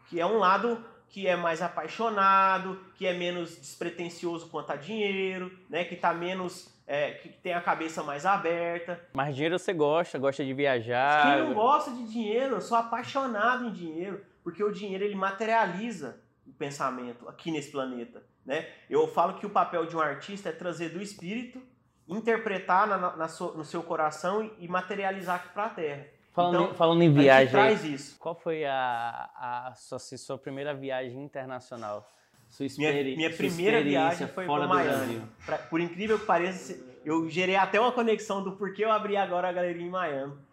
que 0.08 0.20
é 0.20 0.26
um 0.26 0.38
lado 0.38 0.84
que 1.08 1.26
é 1.26 1.36
mais 1.36 1.62
apaixonado, 1.62 2.78
que 2.94 3.06
é 3.06 3.14
menos 3.14 3.56
despretensioso 3.56 4.48
quanto 4.48 4.72
a 4.72 4.76
dinheiro, 4.76 5.50
né? 5.70 5.84
Que 5.84 5.94
está 5.94 6.12
menos 6.12 6.74
é, 6.86 7.12
que 7.12 7.28
tem 7.28 7.54
a 7.54 7.60
cabeça 7.60 8.02
mais 8.02 8.26
aberta. 8.26 9.00
Mas 9.14 9.34
dinheiro 9.34 9.58
você 9.58 9.72
gosta, 9.72 10.18
gosta 10.18 10.44
de 10.44 10.52
viajar. 10.52 11.22
Quem 11.22 11.46
não 11.46 11.54
gosta 11.54 11.90
de 11.90 12.06
dinheiro, 12.06 12.56
eu 12.56 12.60
sou 12.60 12.76
apaixonado 12.76 13.66
em 13.66 13.72
dinheiro, 13.72 14.22
porque 14.44 14.62
o 14.62 14.70
dinheiro 14.70 15.04
ele 15.04 15.14
materializa 15.14 16.20
pensamento 16.56 17.28
aqui 17.28 17.50
nesse 17.50 17.70
planeta. 17.70 18.22
Né? 18.44 18.66
Eu 18.88 19.06
falo 19.08 19.34
que 19.34 19.46
o 19.46 19.50
papel 19.50 19.86
de 19.86 19.96
um 19.96 20.00
artista 20.00 20.48
é 20.48 20.52
trazer 20.52 20.90
do 20.90 21.02
espírito, 21.02 21.60
interpretar 22.08 22.86
na, 22.86 23.16
na 23.16 23.28
so, 23.28 23.52
no 23.56 23.64
seu 23.64 23.82
coração 23.82 24.50
e 24.58 24.68
materializar 24.68 25.36
aqui 25.36 25.48
para 25.50 25.64
a 25.64 25.70
Terra. 25.70 26.06
Falando, 26.32 26.54
então, 26.54 26.70
em, 26.70 26.74
falando 26.74 27.02
em 27.02 27.12
viagem, 27.12 27.50
traz 27.50 27.84
isso. 27.84 28.18
qual 28.18 28.34
foi 28.34 28.64
a, 28.64 29.30
a 29.34 29.74
sua, 29.74 29.98
sua 29.98 30.38
primeira 30.38 30.74
viagem 30.74 31.22
internacional? 31.22 32.12
Sua 32.48 32.66
minha, 32.78 32.92
minha 32.92 33.30
sua 33.30 33.38
primeira 33.38 33.82
viagem 33.82 34.28
foi 34.28 34.46
para 34.46 34.66
Miami. 34.66 35.22
Pra, 35.44 35.58
por 35.58 35.80
incrível 35.80 36.18
que 36.18 36.26
pareça, 36.26 36.78
eu 37.04 37.28
gerei 37.28 37.56
até 37.56 37.80
uma 37.80 37.90
conexão 37.90 38.44
do 38.44 38.52
porquê 38.52 38.84
eu 38.84 38.92
abri 38.92 39.16
agora 39.16 39.48
a 39.48 39.52
galeria 39.52 39.82
em 39.82 39.90
Miami 39.90 40.45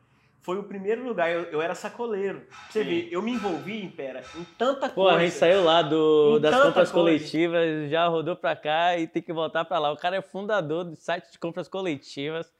foi 0.44 0.58
o 0.60 0.64
primeiro 0.64 1.04
lugar. 1.04 1.32
Eu, 1.32 1.44
eu 1.46 1.62
era 1.62 1.74
sacoleiro. 1.74 2.44
Você 2.70 2.84
ver, 2.84 3.08
eu 3.10 3.22
me 3.22 3.32
envolvi, 3.32 3.82
Impera, 3.82 4.22
em 4.36 4.44
tanta 4.58 4.90
Pô, 4.90 4.96
coisa. 4.96 5.12
Pô, 5.12 5.18
a 5.18 5.26
gente 5.26 5.36
saiu 5.36 5.64
lá 5.64 5.82
do, 5.82 6.38
das 6.38 6.54
compras 6.56 6.92
coisa. 6.92 6.92
coletivas, 6.92 7.90
já 7.90 8.06
rodou 8.08 8.36
pra 8.36 8.56
cá 8.56 8.98
e 8.98 9.08
tem 9.08 9.22
que 9.22 9.34
voltar 9.34 9.66
pra 9.66 9.80
lá. 9.80 9.92
O 9.92 9.98
cara 9.98 10.18
é 10.18 10.22
fundador 10.22 10.84
do 10.84 10.96
site 10.96 11.32
de 11.32 11.40
compras 11.40 11.68
coletivas. 11.68 12.54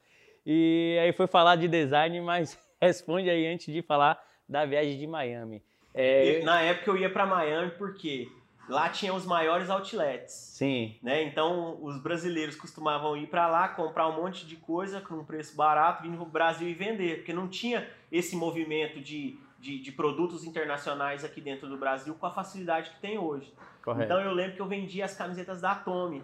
E 0.46 0.98
aí 1.00 1.12
foi 1.12 1.26
falar 1.26 1.56
de 1.56 1.68
design, 1.68 2.20
mas 2.22 2.58
responde 2.80 3.28
aí 3.28 3.46
antes 3.46 3.72
de 3.72 3.82
falar 3.82 4.18
da 4.48 4.64
viagem 4.64 4.98
de 4.98 5.06
Miami. 5.06 5.62
É... 5.92 6.42
Na 6.42 6.60
época 6.62 6.90
eu 6.90 6.96
ia 6.96 7.10
para 7.10 7.26
Miami 7.26 7.70
porque 7.78 8.26
lá 8.68 8.88
tinha 8.88 9.12
os 9.12 9.24
maiores 9.26 9.70
outlets. 9.70 10.32
Sim. 10.32 10.96
Né? 11.02 11.22
Então 11.22 11.78
os 11.82 11.98
brasileiros 11.98 12.56
costumavam 12.56 13.16
ir 13.16 13.26
para 13.26 13.46
lá 13.46 13.68
comprar 13.68 14.08
um 14.08 14.22
monte 14.22 14.46
de 14.46 14.56
coisa 14.56 15.00
com 15.00 15.14
um 15.14 15.24
preço 15.24 15.56
barato, 15.56 16.02
vir 16.02 16.10
no 16.10 16.24
Brasil 16.24 16.68
e 16.68 16.74
vender, 16.74 17.18
porque 17.18 17.32
não 17.32 17.48
tinha 17.48 17.88
esse 18.10 18.36
movimento 18.36 19.00
de, 19.00 19.38
de, 19.58 19.78
de, 19.78 19.92
produtos 19.92 20.44
internacionais 20.44 21.24
aqui 21.24 21.40
dentro 21.40 21.68
do 21.68 21.76
Brasil 21.76 22.14
com 22.14 22.26
a 22.26 22.30
facilidade 22.30 22.90
que 22.90 23.00
tem 23.00 23.18
hoje. 23.18 23.52
Correto. 23.82 24.04
Então 24.04 24.20
eu 24.20 24.32
lembro 24.32 24.54
que 24.56 24.62
eu 24.62 24.66
vendia 24.66 25.04
as 25.04 25.16
camisetas 25.16 25.60
da 25.60 25.72
Atome. 25.72 26.22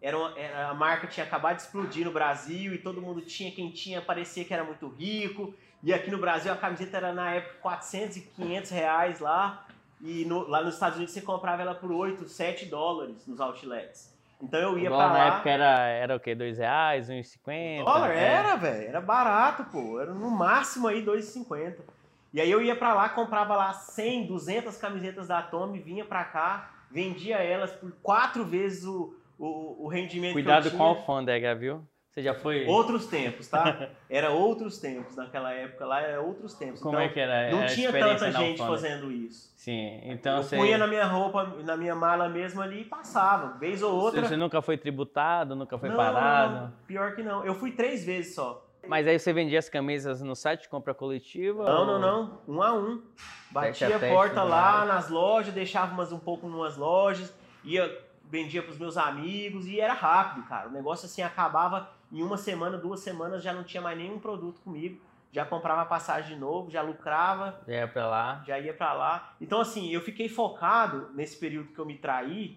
Era, 0.00 0.16
uma, 0.16 0.38
era 0.38 0.68
a 0.68 0.74
marca 0.74 1.06
tinha 1.06 1.24
acabado 1.24 1.56
de 1.56 1.62
explodir 1.62 2.04
no 2.04 2.12
Brasil 2.12 2.74
e 2.74 2.78
todo 2.78 3.00
mundo 3.00 3.20
tinha, 3.22 3.50
quem 3.50 3.70
tinha 3.70 4.00
parecia 4.00 4.44
que 4.44 4.54
era 4.54 4.62
muito 4.62 4.88
rico. 4.88 5.54
E 5.82 5.92
aqui 5.92 6.10
no 6.10 6.18
Brasil 6.18 6.52
a 6.52 6.56
camiseta 6.56 6.96
era 6.96 7.12
na 7.12 7.34
época 7.34 7.58
400 7.60 8.16
e 8.16 8.20
500 8.22 8.70
reais 8.70 9.20
lá. 9.20 9.65
E 10.00 10.24
no, 10.24 10.46
lá 10.48 10.62
nos 10.62 10.74
Estados 10.74 10.96
Unidos 10.96 11.14
você 11.14 11.22
comprava 11.22 11.62
ela 11.62 11.74
por 11.74 11.90
8, 11.90 12.28
7 12.28 12.66
dólares 12.66 13.26
nos 13.26 13.40
outlets. 13.40 14.14
Então 14.40 14.60
eu 14.60 14.78
ia 14.78 14.90
para 14.90 14.98
lá. 14.98 15.12
Na 15.12 15.26
época 15.26 15.50
era, 15.50 15.80
era 15.88 16.16
o 16.16 16.20
quê? 16.20 16.34
2 16.34 16.58
reais, 16.58 17.08
1,50? 17.08 17.84
Dólar? 17.84 18.10
É. 18.10 18.24
Era, 18.24 18.56
velho. 18.56 18.88
Era 18.88 19.00
barato, 19.00 19.64
pô. 19.64 20.00
Era 20.00 20.12
no 20.12 20.30
máximo 20.30 20.88
aí 20.88 21.04
2,50. 21.04 21.76
E 22.34 22.40
aí 22.40 22.50
eu 22.50 22.60
ia 22.60 22.76
para 22.76 22.92
lá, 22.92 23.08
comprava 23.08 23.56
lá 23.56 23.72
100, 23.72 24.26
200 24.26 24.76
camisetas 24.76 25.28
da 25.28 25.40
Tommy, 25.40 25.78
vinha 25.78 26.04
para 26.04 26.22
cá, 26.24 26.70
vendia 26.90 27.36
elas 27.36 27.72
por 27.72 27.90
quatro 28.02 28.44
vezes 28.44 28.84
o, 28.84 29.14
o, 29.38 29.84
o 29.86 29.88
rendimento 29.88 30.34
Cuidado 30.34 30.62
que 30.62 30.66
eu 30.68 30.70
tinha. 30.72 30.78
com 30.78 30.84
a 30.84 30.88
alfândega, 30.88 31.54
viu? 31.54 31.82
Você 32.16 32.22
já 32.22 32.32
foi. 32.32 32.64
Outros 32.64 33.08
tempos, 33.08 33.46
tá? 33.46 33.90
Era 34.08 34.30
outros 34.30 34.78
tempos 34.78 35.16
naquela 35.16 35.52
época 35.52 35.84
lá, 35.84 36.00
era 36.00 36.22
outros 36.22 36.54
tempos. 36.54 36.80
Como 36.80 36.94
então, 36.94 37.06
é 37.06 37.08
que 37.10 37.20
era? 37.20 37.50
Não 37.50 37.58
era 37.58 37.74
tinha 37.74 37.92
tanta 37.92 38.32
gente 38.32 38.56
fazendo 38.56 39.12
isso. 39.12 39.52
Sim, 39.54 40.00
então 40.04 40.38
eu 40.38 40.42
você. 40.42 40.56
punha 40.56 40.78
na 40.78 40.86
minha 40.86 41.04
roupa, 41.04 41.44
na 41.62 41.76
minha 41.76 41.94
mala 41.94 42.26
mesmo 42.26 42.62
ali 42.62 42.80
e 42.80 42.84
passava, 42.84 43.58
vez 43.58 43.82
ou 43.82 43.92
outra. 43.94 44.22
Você 44.22 44.34
nunca 44.34 44.62
foi 44.62 44.78
tributado, 44.78 45.54
nunca 45.54 45.76
foi 45.76 45.90
não, 45.90 45.96
parado? 45.96 46.54
Não, 46.54 46.72
pior 46.86 47.14
que 47.14 47.22
não. 47.22 47.44
Eu 47.44 47.54
fui 47.54 47.72
três 47.72 48.02
vezes 48.02 48.34
só. 48.34 48.66
Mas 48.88 49.06
aí 49.06 49.18
você 49.18 49.34
vendia 49.34 49.58
as 49.58 49.68
camisas 49.68 50.22
no 50.22 50.34
site 50.34 50.62
de 50.62 50.68
compra 50.70 50.94
coletiva? 50.94 51.64
Não, 51.64 51.80
ou... 51.80 51.86
não, 51.86 52.00
não. 52.00 52.40
Um 52.48 52.62
a 52.62 52.72
um. 52.72 53.02
Batia 53.50 53.94
a 53.94 53.98
porta 53.98 54.42
lá 54.42 54.86
nas 54.86 55.10
lojas, 55.10 55.52
deixava 55.52 55.92
umas 55.92 56.12
um 56.12 56.18
pouco 56.18 56.48
numas 56.48 56.78
lojas, 56.78 57.34
ia, 57.62 57.94
vendia 58.24 58.62
pros 58.62 58.78
meus 58.78 58.96
amigos 58.96 59.66
e 59.66 59.78
era 59.78 59.92
rápido, 59.92 60.46
cara. 60.46 60.68
O 60.68 60.72
negócio 60.72 61.04
assim 61.04 61.20
acabava 61.20 61.94
em 62.16 62.22
uma 62.22 62.36
semana, 62.36 62.78
duas 62.78 63.00
semanas 63.00 63.42
já 63.42 63.52
não 63.52 63.62
tinha 63.62 63.82
mais 63.82 63.96
nenhum 63.96 64.18
produto 64.18 64.60
comigo. 64.60 65.00
Já 65.32 65.44
comprava 65.44 65.84
passagem 65.84 66.34
de 66.34 66.40
novo, 66.40 66.70
já 66.70 66.80
lucrava. 66.80 67.60
Já 67.66 67.74
ia 67.74 67.88
pra 67.88 68.06
lá. 68.06 68.42
Já 68.46 68.58
ia 68.58 68.72
pra 68.72 68.94
lá. 68.94 69.34
Então, 69.38 69.60
assim, 69.60 69.90
eu 69.90 70.00
fiquei 70.00 70.28
focado 70.30 71.10
nesse 71.14 71.36
período 71.36 71.72
que 71.72 71.78
eu 71.78 71.84
me 71.84 71.96
traí. 71.98 72.56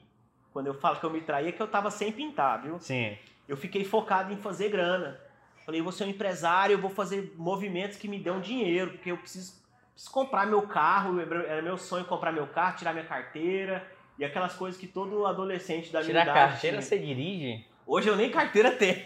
Quando 0.53 0.67
eu 0.67 0.73
falo 0.73 0.97
que 0.97 1.05
eu 1.05 1.09
me 1.09 1.19
traí, 1.19 1.49
é 1.49 1.51
que 1.51 1.61
eu 1.61 1.67
tava 1.67 1.91
sem 1.91 2.11
pintar, 2.11 2.61
viu? 2.61 2.79
Sim. 2.79 3.17
Eu 3.47 3.57
fiquei 3.57 3.83
focado 3.83 4.31
em 4.31 4.37
fazer 4.37 4.69
grana. 4.69 5.19
Falei, 5.65 5.81
eu 5.81 5.83
vou 5.83 5.91
ser 5.91 6.05
um 6.05 6.09
empresário, 6.09 6.73
eu 6.73 6.79
vou 6.79 6.89
fazer 6.89 7.33
movimentos 7.35 7.97
que 7.97 8.07
me 8.07 8.17
dão 8.17 8.39
dinheiro, 8.39 8.91
porque 8.91 9.11
eu 9.11 9.17
preciso, 9.17 9.61
preciso 9.93 10.13
comprar 10.13 10.47
meu 10.47 10.61
carro. 10.61 11.19
Era 11.19 11.61
meu 11.61 11.77
sonho 11.77 12.05
comprar 12.05 12.31
meu 12.31 12.47
carro, 12.47 12.77
tirar 12.77 12.93
minha 12.93 13.05
carteira. 13.05 13.85
E 14.17 14.23
aquelas 14.23 14.53
coisas 14.53 14.79
que 14.79 14.87
todo 14.87 15.25
adolescente 15.25 15.91
da 15.91 16.01
tirar 16.01 16.23
minha 16.23 16.23
idade... 16.23 16.37
Tirar 16.37 16.49
carteira, 16.51 16.81
você 16.81 16.97
dirige? 16.97 17.65
Hoje 17.89 18.08
eu 18.08 18.15
nem 18.15 18.30
carteira 18.30 18.71
tenho. 18.71 19.04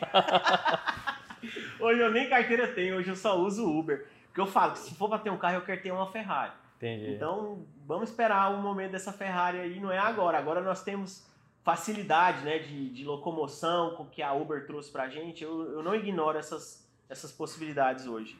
hoje 1.80 2.02
eu 2.02 2.12
nem 2.12 2.28
carteira 2.28 2.67
tenho, 2.67 2.98
hoje 2.98 3.08
eu 3.08 3.15
só 3.15 3.39
uso 3.39 3.65
Uber. 3.65 4.06
Porque 4.26 4.41
eu 4.41 4.46
falo 4.46 4.76
se 4.76 4.93
for 4.96 5.08
para 5.08 5.19
ter 5.19 5.30
um 5.30 5.38
carro, 5.38 5.56
eu 5.56 5.62
quero 5.62 5.82
ter 5.82 5.91
uma 5.91 6.12
Ferrari. 6.12 6.52
Entendi. 6.76 7.13
Então, 7.13 7.65
vamos 7.88 8.10
esperar 8.10 8.54
o 8.54 8.62
momento 8.62 8.91
dessa 8.91 9.13
Ferrari 9.13 9.58
aí, 9.58 9.80
não 9.80 9.89
é 9.89 9.98
agora. 9.98 10.38
Agora 10.38 10.60
nós 10.60 10.84
temos 10.84 11.26
facilidade 11.63 12.43
né, 12.43 12.60
de, 12.60 12.89
de 12.89 13.06
locomoção 13.06 13.96
com 13.96 14.06
que 14.06 14.22
a 14.22 14.34
Uber 14.34 14.67
trouxe 14.67 14.91
pra 14.91 15.08
gente. 15.08 15.46
Eu, 15.46 15.76
eu 15.76 15.82
não 15.82 15.96
ignoro 15.96 16.38
essas, 16.38 16.86
essas 17.10 17.32
possibilidades 17.32 18.06
hoje. 18.06 18.38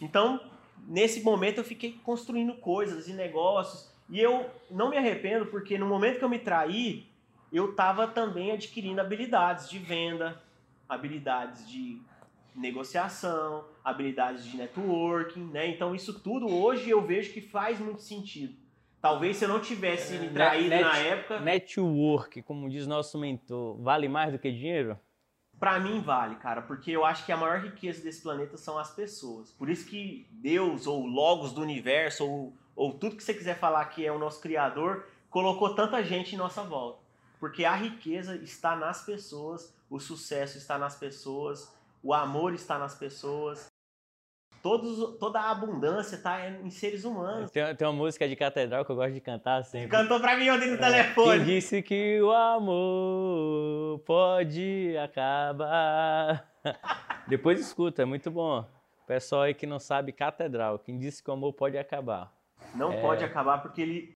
Então, 0.00 0.40
nesse 0.88 1.22
momento 1.22 1.58
eu 1.58 1.64
fiquei 1.64 2.00
construindo 2.02 2.54
coisas 2.54 3.06
e 3.06 3.12
negócios. 3.12 3.92
E 4.08 4.18
eu 4.18 4.48
não 4.70 4.88
me 4.88 4.96
arrependo, 4.96 5.44
porque 5.44 5.76
no 5.76 5.84
momento 5.84 6.18
que 6.20 6.24
eu 6.24 6.28
me 6.30 6.38
traí, 6.38 7.06
eu 7.54 7.70
estava 7.70 8.08
também 8.08 8.50
adquirindo 8.50 9.00
habilidades 9.00 9.70
de 9.70 9.78
venda, 9.78 10.42
habilidades 10.88 11.68
de 11.68 12.02
negociação, 12.52 13.64
habilidades 13.84 14.44
de 14.44 14.56
networking, 14.56 15.44
né? 15.44 15.68
Então 15.68 15.94
isso 15.94 16.18
tudo 16.20 16.48
hoje 16.48 16.90
eu 16.90 17.00
vejo 17.00 17.32
que 17.32 17.40
faz 17.40 17.78
muito 17.78 18.02
sentido. 18.02 18.56
Talvez 19.00 19.36
se 19.36 19.44
eu 19.44 19.48
não 19.48 19.60
tivesse 19.60 20.18
me 20.18 20.30
traído 20.30 20.70
net, 20.70 20.82
na 20.82 20.98
época. 20.98 21.40
Network, 21.40 22.42
como 22.42 22.68
diz 22.68 22.86
nosso 22.88 23.18
mentor, 23.18 23.80
vale 23.80 24.08
mais 24.08 24.32
do 24.32 24.38
que 24.38 24.50
dinheiro? 24.50 24.98
Pra 25.60 25.78
mim 25.78 26.00
vale, 26.00 26.34
cara, 26.36 26.60
porque 26.62 26.90
eu 26.90 27.04
acho 27.04 27.24
que 27.24 27.30
a 27.30 27.36
maior 27.36 27.60
riqueza 27.60 28.02
desse 28.02 28.20
planeta 28.20 28.56
são 28.56 28.78
as 28.78 28.92
pessoas. 28.94 29.52
Por 29.52 29.70
isso 29.70 29.86
que 29.86 30.26
Deus, 30.32 30.88
ou 30.88 31.06
Logos 31.06 31.52
do 31.52 31.60
universo, 31.60 32.26
ou, 32.26 32.56
ou 32.74 32.92
tudo 32.94 33.16
que 33.16 33.22
você 33.22 33.32
quiser 33.32 33.56
falar 33.56 33.84
que 33.86 34.04
é 34.04 34.10
o 34.10 34.18
nosso 34.18 34.40
Criador, 34.40 35.06
colocou 35.30 35.74
tanta 35.74 36.02
gente 36.02 36.34
em 36.34 36.38
nossa 36.38 36.62
volta. 36.62 37.03
Porque 37.44 37.62
a 37.66 37.74
riqueza 37.74 38.36
está 38.36 38.74
nas 38.74 39.04
pessoas, 39.04 39.76
o 39.90 40.00
sucesso 40.00 40.56
está 40.56 40.78
nas 40.78 40.96
pessoas, 40.96 41.70
o 42.02 42.14
amor 42.14 42.54
está 42.54 42.78
nas 42.78 42.94
pessoas. 42.94 43.66
Todos, 44.62 45.18
toda 45.18 45.38
a 45.38 45.50
abundância 45.50 46.16
está 46.16 46.48
em 46.48 46.70
seres 46.70 47.04
humanos. 47.04 47.50
Tem, 47.50 47.76
tem 47.76 47.86
uma 47.86 47.92
música 47.92 48.26
de 48.26 48.34
catedral 48.34 48.82
que 48.82 48.90
eu 48.90 48.96
gosto 48.96 49.12
de 49.12 49.20
cantar 49.20 49.62
sempre. 49.62 49.90
Cantou 49.90 50.18
pra 50.20 50.38
mim 50.38 50.48
ontem 50.48 50.68
no 50.70 50.76
É, 50.76 50.78
telefone. 50.78 51.36
Quem 51.36 51.44
disse 51.44 51.82
que 51.82 52.18
o 52.22 52.32
amor 52.32 53.98
pode 54.06 54.96
acabar? 54.96 56.50
Depois 57.28 57.60
escuta, 57.60 58.00
é 58.00 58.04
muito 58.06 58.30
bom. 58.30 58.66
Pessoal 59.06 59.42
aí 59.42 59.52
que 59.52 59.66
não 59.66 59.78
sabe 59.78 60.12
catedral, 60.12 60.78
quem 60.78 60.98
disse 60.98 61.22
que 61.22 61.28
o 61.28 61.34
amor 61.34 61.52
pode 61.52 61.76
acabar? 61.76 62.32
Não 62.74 62.90
É. 62.90 63.02
pode 63.02 63.22
acabar 63.22 63.58
porque 63.60 63.82
ele, 63.82 64.16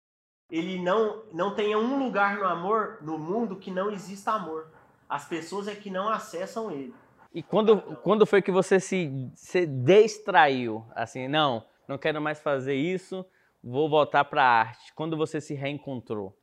ele 0.50 0.80
não, 0.80 1.22
não 1.32 1.54
tem 1.54 1.74
um 1.74 1.98
lugar 1.98 2.36
no 2.38 2.44
amor, 2.44 2.98
no 3.02 3.18
mundo, 3.18 3.56
que 3.56 3.70
não 3.70 3.90
exista 3.90 4.32
amor. 4.32 4.68
As 5.08 5.26
pessoas 5.28 5.68
é 5.68 5.74
que 5.74 5.90
não 5.90 6.08
acessam 6.08 6.70
ele. 6.70 6.94
E 7.34 7.42
quando, 7.42 7.80
quando 8.02 8.24
foi 8.24 8.40
que 8.40 8.50
você 8.50 8.80
se, 8.80 9.30
se 9.34 9.66
distraiu? 9.66 10.84
Assim, 10.94 11.28
não, 11.28 11.64
não 11.86 11.98
quero 11.98 12.20
mais 12.20 12.40
fazer 12.40 12.74
isso, 12.74 13.26
vou 13.62 13.90
voltar 13.90 14.24
para 14.24 14.42
a 14.42 14.58
arte. 14.60 14.94
Quando 14.94 15.16
você 15.16 15.40
se 15.40 15.54
reencontrou? 15.54 16.36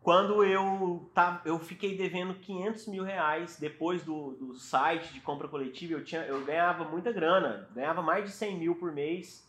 Quando 0.00 0.44
eu, 0.44 1.10
tá, 1.14 1.40
eu 1.46 1.58
fiquei 1.58 1.96
devendo 1.96 2.34
500 2.34 2.88
mil 2.88 3.02
reais 3.02 3.58
depois 3.58 4.04
do, 4.04 4.32
do 4.32 4.54
site 4.54 5.12
de 5.14 5.20
compra 5.20 5.48
coletiva, 5.48 5.94
eu, 5.94 6.04
tinha, 6.04 6.22
eu 6.22 6.44
ganhava 6.44 6.84
muita 6.84 7.10
grana, 7.10 7.68
ganhava 7.74 8.02
mais 8.02 8.24
de 8.24 8.30
100 8.30 8.58
mil 8.58 8.74
por 8.74 8.92
mês, 8.92 9.43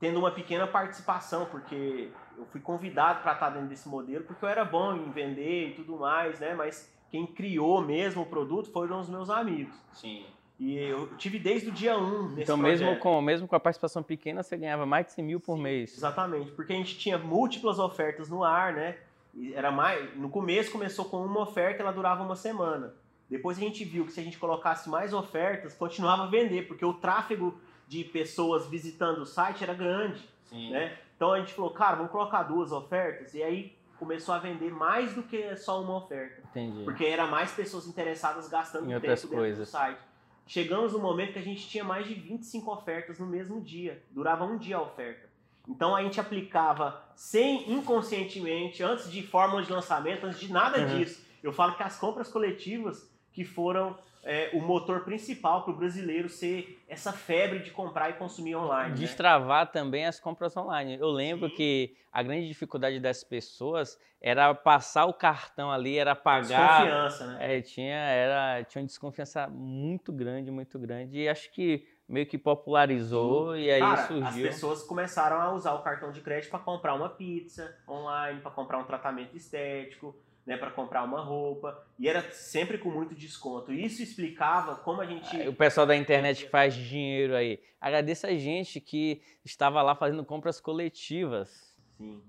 tendo 0.00 0.18
uma 0.18 0.30
pequena 0.30 0.66
participação, 0.66 1.44
porque 1.44 2.08
eu 2.36 2.46
fui 2.46 2.60
convidado 2.60 3.22
para 3.22 3.34
estar 3.34 3.50
dentro 3.50 3.68
desse 3.68 3.86
modelo, 3.86 4.24
porque 4.24 4.42
eu 4.42 4.48
era 4.48 4.64
bom 4.64 4.96
em 4.96 5.10
vender 5.10 5.68
e 5.68 5.74
tudo 5.74 5.98
mais, 5.98 6.40
né? 6.40 6.54
Mas 6.54 6.90
quem 7.10 7.26
criou 7.26 7.82
mesmo 7.82 8.22
o 8.22 8.26
produto 8.26 8.72
foram 8.72 8.98
os 8.98 9.08
meus 9.10 9.28
amigos. 9.28 9.74
Sim. 9.92 10.24
E 10.58 10.76
eu 10.76 11.08
tive 11.16 11.38
desde 11.38 11.68
o 11.68 11.72
dia 11.72 11.96
1 11.96 12.28
nesse 12.30 12.42
Então, 12.42 12.56
mesmo 12.56 12.96
com, 12.98 13.20
mesmo 13.20 13.46
com 13.46 13.56
a 13.56 13.60
participação 13.60 14.02
pequena, 14.02 14.42
você 14.42 14.56
ganhava 14.56 14.86
mais 14.86 15.06
de 15.06 15.12
100 15.12 15.24
mil 15.24 15.40
por 15.40 15.56
Sim, 15.56 15.62
mês. 15.62 15.96
Exatamente, 15.96 16.50
porque 16.52 16.72
a 16.72 16.76
gente 16.76 16.98
tinha 16.98 17.18
múltiplas 17.18 17.78
ofertas 17.78 18.28
no 18.28 18.42
ar, 18.42 18.72
né? 18.72 18.96
E 19.34 19.54
Era 19.54 19.70
mais, 19.70 20.16
no 20.16 20.28
começo 20.28 20.70
começou 20.70 21.04
com 21.04 21.24
uma 21.24 21.40
oferta, 21.40 21.82
ela 21.82 21.92
durava 21.92 22.22
uma 22.22 22.36
semana. 22.36 22.94
Depois 23.28 23.58
a 23.58 23.60
gente 23.60 23.84
viu 23.84 24.04
que 24.04 24.12
se 24.12 24.20
a 24.20 24.22
gente 24.24 24.38
colocasse 24.38 24.88
mais 24.88 25.12
ofertas, 25.12 25.74
continuava 25.74 26.24
a 26.24 26.26
vender, 26.26 26.66
porque 26.66 26.84
o 26.84 26.94
tráfego 26.94 27.58
de 27.90 28.04
pessoas 28.04 28.68
visitando 28.68 29.18
o 29.22 29.26
site 29.26 29.64
era 29.64 29.74
grande, 29.74 30.22
Sim. 30.44 30.70
né? 30.70 30.96
Então 31.16 31.32
a 31.32 31.40
gente 31.40 31.52
falou, 31.52 31.72
cara, 31.72 31.96
vamos 31.96 32.12
colocar 32.12 32.44
duas 32.44 32.70
ofertas, 32.70 33.34
e 33.34 33.42
aí 33.42 33.76
começou 33.98 34.32
a 34.32 34.38
vender 34.38 34.70
mais 34.72 35.12
do 35.12 35.24
que 35.24 35.56
só 35.56 35.82
uma 35.82 35.96
oferta. 35.96 36.40
Entendi. 36.50 36.84
Porque 36.84 37.04
era 37.04 37.26
mais 37.26 37.50
pessoas 37.50 37.88
interessadas 37.88 38.48
gastando 38.48 38.84
Em 38.84 38.90
tempo 38.90 38.94
outras 39.00 39.22
dentro 39.22 39.36
coisas. 39.36 39.58
do 39.68 39.70
site. 39.70 39.98
Chegamos 40.46 40.92
no 40.92 41.00
momento 41.00 41.32
que 41.32 41.40
a 41.40 41.42
gente 41.42 41.68
tinha 41.68 41.82
mais 41.82 42.06
de 42.06 42.14
25 42.14 42.72
ofertas 42.72 43.18
no 43.18 43.26
mesmo 43.26 43.60
dia. 43.60 44.00
Durava 44.12 44.44
um 44.44 44.56
dia 44.56 44.76
a 44.76 44.82
oferta. 44.82 45.28
Então 45.68 45.94
a 45.94 46.02
gente 46.02 46.20
aplicava 46.20 47.02
sem 47.16 47.72
inconscientemente, 47.72 48.82
antes 48.84 49.10
de 49.10 49.20
fórmula 49.26 49.64
de 49.64 49.72
lançamento, 49.72 50.26
antes 50.26 50.38
de 50.38 50.52
nada 50.52 50.78
Uhum. 50.78 50.96
disso. 50.96 51.24
Eu 51.42 51.52
falo 51.52 51.74
que 51.74 51.82
as 51.82 51.98
compras 51.98 52.28
coletivas 52.28 53.10
que 53.32 53.44
foram 53.44 53.98
é, 54.22 54.50
o 54.52 54.60
motor 54.60 55.04
principal 55.04 55.62
para 55.64 55.72
o 55.72 55.76
brasileiro 55.76 56.28
ser 56.28 56.78
essa 56.88 57.12
febre 57.12 57.60
de 57.60 57.70
comprar 57.70 58.10
e 58.10 58.12
consumir 58.14 58.54
online. 58.56 58.90
né? 58.90 58.96
Destravar 58.96 59.70
também 59.70 60.06
as 60.06 60.20
compras 60.20 60.56
online. 60.56 60.96
Eu 60.98 61.10
lembro 61.10 61.48
Sim. 61.48 61.54
que 61.54 61.96
a 62.12 62.22
grande 62.22 62.46
dificuldade 62.46 63.00
das 63.00 63.24
pessoas 63.24 63.98
era 64.20 64.54
passar 64.54 65.06
o 65.06 65.14
cartão 65.14 65.70
ali, 65.72 65.96
era 65.96 66.14
pagar. 66.14 66.82
Desconfiança, 66.82 67.26
né? 67.26 67.56
É, 67.56 67.60
tinha, 67.62 67.96
era, 67.96 68.64
tinha 68.64 68.82
uma 68.82 68.86
desconfiança 68.86 69.48
muito 69.48 70.12
grande, 70.12 70.50
muito 70.50 70.78
grande. 70.78 71.18
E 71.18 71.28
acho 71.28 71.50
que 71.50 71.86
meio 72.06 72.26
que 72.26 72.36
popularizou 72.36 73.56
e 73.56 73.70
aí 73.70 73.80
Cara, 73.80 73.94
as 73.94 74.06
surgiu. 74.08 74.46
pessoas 74.46 74.82
começaram 74.82 75.40
a 75.40 75.52
usar 75.52 75.74
o 75.74 75.82
cartão 75.82 76.10
de 76.10 76.20
crédito 76.20 76.50
para 76.50 76.58
comprar 76.58 76.94
uma 76.94 77.08
pizza 77.08 77.74
online, 77.88 78.40
para 78.40 78.50
comprar 78.50 78.78
um 78.78 78.84
tratamento 78.84 79.36
estético, 79.36 80.14
né, 80.46 80.56
para 80.56 80.70
comprar 80.70 81.04
uma 81.04 81.20
roupa, 81.20 81.82
e 81.98 82.08
era 82.08 82.22
sempre 82.32 82.78
com 82.78 82.90
muito 82.90 83.14
desconto. 83.14 83.72
Isso 83.72 84.02
explicava 84.02 84.76
como 84.76 85.00
a 85.00 85.06
gente 85.06 85.48
O 85.48 85.52
pessoal 85.52 85.86
da 85.86 85.94
internet 85.96 86.44
que 86.44 86.50
faz 86.50 86.74
dinheiro 86.74 87.36
aí. 87.36 87.60
Agradeço 87.80 88.26
a 88.26 88.34
gente 88.34 88.80
que 88.80 89.20
estava 89.44 89.82
lá 89.82 89.94
fazendo 89.94 90.24
compras 90.24 90.60
coletivas. 90.60 91.76
Sim. 91.98 92.20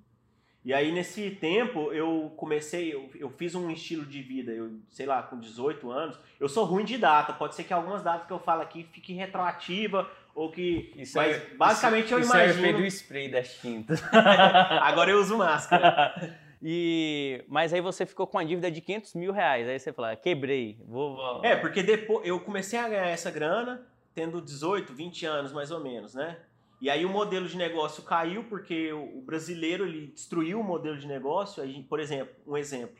E 0.63 0.71
aí, 0.76 0.91
nesse 0.91 1.32
tempo, 1.32 1.91
eu 1.91 2.32
comecei, 2.38 2.93
eu, 2.93 3.10
eu 3.15 3.32
fiz 3.32 3.56
um 3.56 3.71
estilo 3.71 4.06
de 4.06 4.21
vida, 4.21 4.52
eu, 4.52 4.71
sei 4.91 5.08
lá, 5.08 5.24
com 5.24 5.39
18 5.39 5.89
anos. 5.89 6.19
Eu 6.39 6.47
sou 6.47 6.65
ruim 6.65 6.86
de 6.86 7.00
data, 7.00 7.34
pode 7.34 7.56
ser 7.56 7.63
que 7.63 7.74
algumas 7.74 8.04
datas 8.04 8.28
que 8.28 8.34
eu 8.34 8.38
falo 8.39 8.62
aqui 8.62 8.88
fiquem 8.91 9.15
retroativa, 9.15 10.08
ou 10.36 10.52
que. 10.52 10.93
Isso 10.95 11.17
mas 11.17 11.36
é- 11.36 11.56
basicamente 11.56 12.12
eu 12.12 12.19
Isso 12.19 12.36
é 12.38 12.41
o 12.41 12.54
imagino. 12.54 12.78
do 12.78 12.86
spray 12.86 13.32
das 13.32 13.56
tintas. 13.56 14.04
Agora 14.13 15.10
eu 15.10 15.19
uso 15.19 15.36
máscara. 15.36 16.13
e, 16.63 17.43
mas 17.47 17.74
aí 17.74 17.82
você 17.82 18.06
ficou 18.06 18.28
com 18.28 18.38
a 18.38 18.43
dívida 18.43 18.69
de 18.69 18.82
500 18.82 19.13
mil 19.15 19.32
reais. 19.32 19.67
Aí 19.67 19.80
você 19.80 19.91
falou, 19.91 20.12
"Ah, 20.12 20.15
quebrei, 20.15 20.78
vou... 20.88 21.15
vou- 21.15 21.43
É, 21.45 21.56
porque 21.56 21.82
depois 21.82 22.26
eu 22.28 22.39
comecei 22.39 22.78
a 22.78 22.88
ganhar 22.88 23.08
essa 23.08 23.32
grana 23.32 23.88
tendo 24.13 24.41
18, 24.41 24.93
20 24.93 25.26
anos 25.26 25.52
mais 25.54 25.71
ou 25.71 25.80
menos, 25.80 26.13
né? 26.13 26.38
E 26.80 26.89
aí 26.89 27.06
o 27.06 27.10
modelo 27.10 27.47
de 27.47 27.56
negócio 27.58 28.04
caiu 28.04 28.43
porque 28.45 28.91
o 28.91 29.21
brasileiro 29.21 29.86
ele 29.86 30.08
destruiu 30.08 30.60
o 30.60 30.63
modelo 30.63 30.97
de 30.97 31.08
negócio. 31.08 31.65
Gente, 31.65 31.88
por 31.88 32.00
exemplo, 32.00 32.34
um 32.45 32.58
exemplo. 32.58 33.00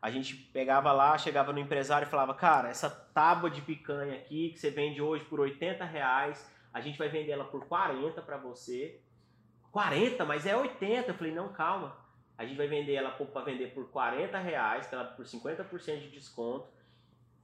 A 0.00 0.10
gente 0.10 0.34
pegava 0.36 0.92
lá, 0.92 1.18
chegava 1.18 1.52
no 1.52 1.58
empresário 1.58 2.06
e 2.06 2.10
falava, 2.10 2.32
cara, 2.34 2.68
essa 2.68 2.88
tábua 2.88 3.50
de 3.50 3.60
picanha 3.62 4.14
aqui 4.14 4.50
que 4.50 4.58
você 4.60 4.70
vende 4.70 5.02
hoje 5.02 5.24
por 5.24 5.40
80 5.40 5.84
reais, 5.84 6.48
a 6.72 6.80
gente 6.80 6.96
vai 6.96 7.08
vender 7.08 7.32
ela 7.32 7.44
por 7.44 7.66
40 7.66 8.22
para 8.22 8.36
você. 8.36 9.00
40? 9.72 10.24
Mas 10.24 10.46
é 10.46 10.56
80. 10.56 11.10
Eu 11.10 11.14
falei, 11.14 11.32
não, 11.34 11.48
calma. 11.48 11.96
A 12.38 12.44
gente 12.44 12.56
vai 12.56 12.66
vender 12.66 12.94
ela 12.94 13.10
para 13.10 13.42
vender 13.42 13.72
por 13.72 13.88
40 13.90 14.38
reais, 14.38 14.92
ela 14.92 15.04
por 15.04 15.24
50% 15.24 16.00
de 16.00 16.10
desconto 16.10 16.76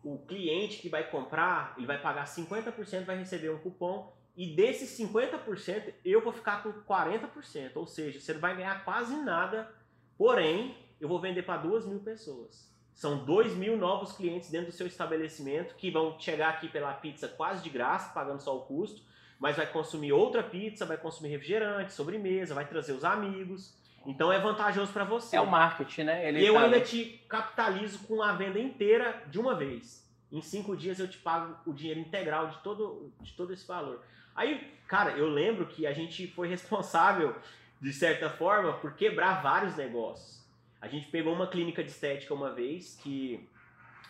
o 0.02 0.18
cliente 0.18 0.78
que 0.78 0.88
vai 0.88 1.08
comprar, 1.08 1.74
ele 1.76 1.86
vai 1.86 2.00
pagar 2.00 2.24
50%, 2.24 3.04
vai 3.04 3.16
receber 3.16 3.50
um 3.50 3.58
cupom, 3.58 4.12
e 4.36 4.54
desses 4.54 4.98
50% 4.98 5.94
eu 6.04 6.20
vou 6.22 6.32
ficar 6.32 6.62
com 6.62 6.72
40%. 6.72 7.72
Ou 7.76 7.86
seja, 7.86 8.18
você 8.18 8.32
não 8.32 8.40
vai 8.40 8.56
ganhar 8.56 8.84
quase 8.84 9.14
nada, 9.16 9.72
porém, 10.18 10.76
eu 11.00 11.08
vou 11.08 11.20
vender 11.20 11.42
para 11.42 11.60
2 11.60 11.86
mil 11.86 12.00
pessoas. 12.00 12.70
São 12.94 13.24
2 13.24 13.54
mil 13.54 13.76
novos 13.76 14.12
clientes 14.12 14.50
dentro 14.50 14.68
do 14.68 14.72
seu 14.72 14.86
estabelecimento 14.86 15.74
que 15.76 15.90
vão 15.90 16.18
chegar 16.18 16.50
aqui 16.50 16.68
pela 16.68 16.92
pizza 16.94 17.28
quase 17.28 17.62
de 17.62 17.70
graça, 17.70 18.12
pagando 18.12 18.40
só 18.40 18.56
o 18.56 18.62
custo, 18.62 19.02
mas 19.38 19.56
vai 19.56 19.70
consumir 19.70 20.12
outra 20.12 20.42
pizza, 20.42 20.84
vai 20.84 20.96
consumir 20.96 21.30
refrigerante, 21.30 21.92
sobremesa, 21.92 22.54
vai 22.54 22.66
trazer 22.66 22.92
os 22.92 23.04
amigos. 23.04 23.74
Então 24.06 24.32
é 24.32 24.38
vantajoso 24.38 24.92
para 24.92 25.04
você. 25.04 25.36
É 25.36 25.40
o 25.40 25.46
marketing, 25.46 26.04
né? 26.04 26.28
Ele 26.28 26.40
E 26.40 26.46
eu 26.46 26.54
tá- 26.54 26.62
ainda 26.64 26.80
te 26.80 27.22
capitalizo 27.28 28.00
com 28.06 28.22
a 28.22 28.32
venda 28.32 28.58
inteira 28.58 29.22
de 29.28 29.38
uma 29.38 29.54
vez. 29.54 30.02
Em 30.30 30.40
cinco 30.40 30.76
dias 30.76 30.98
eu 30.98 31.08
te 31.08 31.18
pago 31.18 31.56
o 31.66 31.72
dinheiro 31.72 32.00
integral 32.00 32.48
de 32.48 32.58
todo, 32.58 33.12
de 33.20 33.32
todo 33.34 33.52
esse 33.52 33.66
valor. 33.66 34.02
Aí, 34.34 34.72
cara, 34.88 35.12
eu 35.12 35.28
lembro 35.28 35.66
que 35.66 35.86
a 35.86 35.92
gente 35.92 36.26
foi 36.26 36.48
responsável, 36.48 37.36
de 37.80 37.92
certa 37.92 38.30
forma, 38.30 38.72
por 38.74 38.94
quebrar 38.94 39.42
vários 39.42 39.76
negócios. 39.76 40.42
A 40.80 40.88
gente 40.88 41.06
pegou 41.08 41.32
uma 41.32 41.46
clínica 41.46 41.84
de 41.84 41.90
estética 41.90 42.32
uma 42.34 42.50
vez 42.50 42.98
que 43.02 43.46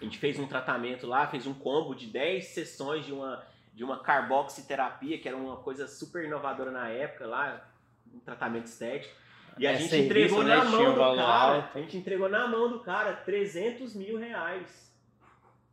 a 0.01 0.05
gente 0.05 0.19
fez 0.19 0.39
um 0.39 0.47
tratamento 0.47 1.07
lá, 1.07 1.27
fez 1.27 1.47
um 1.47 1.55
combo 1.55 1.95
de 1.95 2.07
10 2.07 2.47
sessões 2.47 3.05
de 3.05 3.13
uma, 3.13 3.45
de 3.75 3.85
uma 3.85 3.99
carboxiterapia, 3.99 5.19
que 5.19 5.29
era 5.29 5.37
uma 5.37 5.57
coisa 5.57 5.87
super 5.87 6.25
inovadora 6.25 6.71
na 6.71 6.89
época 6.89 7.27
lá, 7.27 7.69
um 8.15 8.19
tratamento 8.21 8.67
estético. 8.67 9.15
E 9.63 9.67
a 9.67 9.73
É 9.73 9.77
gente 9.77 9.91
serviço, 9.91 10.11
entregou 10.35 10.43
né? 10.43 10.57
na 10.57 10.65
mão 10.65 10.93
do 10.93 10.99
cara. 11.17 11.23
alto. 11.23 11.79
A 11.79 11.81
gente 11.81 11.97
entregou 11.97 12.29
na 12.29 12.49
mão 12.49 12.69
do 12.69 12.81
cara 12.81 13.13
300 13.15 13.95
mil 13.95 14.19
reais. 14.19 14.93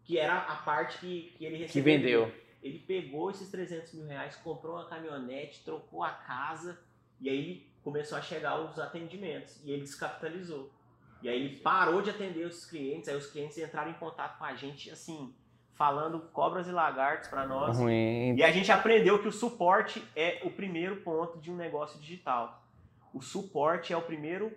Que 0.04 0.18
era 0.18 0.38
a 0.38 0.56
parte 0.58 0.98
que, 1.00 1.34
que 1.38 1.46
ele 1.46 1.58
Que 1.58 1.64
recebeu. 1.64 1.84
vendeu. 1.98 2.32
Ele 2.62 2.80
pegou 2.80 3.32
esses 3.32 3.50
300 3.50 3.94
mil 3.94 4.08
reais, 4.08 4.36
comprou 4.38 4.76
uma 4.76 4.86
caminhonete, 4.86 5.64
trocou 5.64 6.04
a 6.04 6.10
casa. 6.12 6.80
E 7.22 7.30
aí 7.30 7.68
começou 7.84 8.18
a 8.18 8.22
chegar 8.22 8.60
os 8.60 8.78
atendimentos. 8.80 9.60
E 9.64 9.72
ele 9.72 9.82
descapitalizou. 9.82 10.72
E 11.22 11.28
aí 11.30 11.36
ele 11.46 11.56
parou 11.58 12.02
de 12.02 12.10
atender 12.10 12.46
os 12.46 12.66
clientes. 12.66 13.10
Aí 13.10 13.16
os 13.16 13.28
clientes 13.28 13.58
entraram 13.58 13.92
em 13.92 13.96
contato 13.96 14.38
com 14.38 14.46
a 14.46 14.56
gente, 14.56 14.90
assim, 14.92 15.34
falando 15.74 16.20
cobras 16.32 16.68
e 16.68 16.72
lagartos 16.72 17.28
para 17.30 17.46
nós. 17.48 17.78
Ruim. 17.78 18.36
E 18.36 18.44
a 18.44 18.52
gente 18.52 18.72
aprendeu 18.72 19.20
que 19.22 19.28
o 19.28 19.32
suporte 19.32 20.04
é 20.16 20.42
o 20.44 20.50
primeiro 20.52 20.98
ponto 20.98 21.40
de 21.40 21.50
um 21.52 21.56
negócio 21.56 22.00
digital. 22.00 22.59
O 23.14 23.22
suporte 23.22 23.94
é 23.94 23.98
o 23.98 24.02
primeiro 24.02 24.52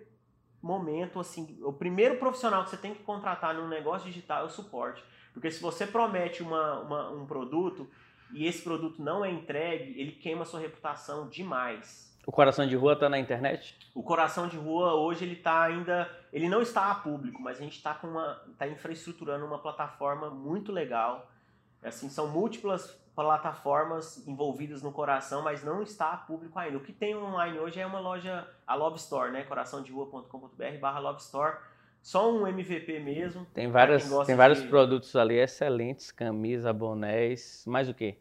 momento, 0.61 1.19
assim, 1.19 1.57
o 1.61 1.73
primeiro 1.73 2.17
profissional 2.17 2.63
que 2.63 2.69
você 2.69 2.77
tem 2.77 2.93
que 2.93 3.03
contratar 3.03 3.53
num 3.53 3.67
negócio 3.67 4.07
digital 4.07 4.43
é 4.43 4.45
o 4.45 4.49
suporte. 4.49 5.03
Porque 5.33 5.51
se 5.51 5.61
você 5.61 5.85
promete 5.85 6.41
uma, 6.41 6.79
uma, 6.79 7.11
um 7.11 7.25
produto 7.25 7.89
e 8.31 8.47
esse 8.47 8.61
produto 8.61 9.01
não 9.01 9.25
é 9.25 9.29
entregue, 9.29 9.99
ele 9.99 10.13
queima 10.13 10.45
sua 10.45 10.59
reputação 10.59 11.27
demais. 11.27 12.13
O 12.25 12.31
Coração 12.31 12.65
de 12.65 12.75
Rua 12.75 12.93
está 12.93 13.09
na 13.09 13.19
internet? 13.19 13.77
O 13.93 14.01
Coração 14.01 14.47
de 14.47 14.55
Rua 14.55 14.93
hoje 14.93 15.25
ele 15.25 15.33
está 15.33 15.63
ainda, 15.63 16.09
ele 16.31 16.47
não 16.47 16.61
está 16.61 16.89
a 16.89 16.95
público, 16.95 17.41
mas 17.41 17.57
a 17.57 17.63
gente 17.63 17.75
está 17.75 17.93
com 17.93 18.07
uma, 18.07 18.41
está 18.49 18.65
infraestruturando 18.65 19.45
uma 19.45 19.59
plataforma 19.59 20.29
muito 20.29 20.71
legal. 20.71 21.29
Assim, 21.83 22.09
são 22.09 22.27
múltiplas 22.27 22.99
plataformas 23.15 24.27
envolvidas 24.27 24.81
no 24.81 24.91
coração, 24.91 25.43
mas 25.43 25.63
não 25.63 25.81
está 25.81 26.17
público 26.17 26.57
ainda. 26.57 26.77
O 26.77 26.81
que 26.81 26.91
tem 26.91 27.15
online 27.15 27.59
hoje 27.59 27.79
é 27.79 27.85
uma 27.85 27.99
loja, 27.99 28.47
a 28.65 28.75
Love 28.75 28.97
Store, 28.97 29.31
né? 29.31 29.43
coraçãoderua.com.br 29.43 30.79
barra 30.79 30.99
Love 30.99 31.21
Store. 31.21 31.57
Só 32.01 32.31
um 32.31 32.45
MVP 32.45 32.99
mesmo. 32.99 33.45
Tem, 33.53 33.69
várias, 33.69 34.09
tem 34.25 34.35
vários 34.35 34.61
de... 34.61 34.67
produtos 34.67 35.15
ali 35.15 35.35
excelentes, 35.35 36.11
camisa, 36.11 36.73
bonés, 36.73 37.63
mais 37.65 37.87
o 37.87 37.93
quê? 37.93 38.17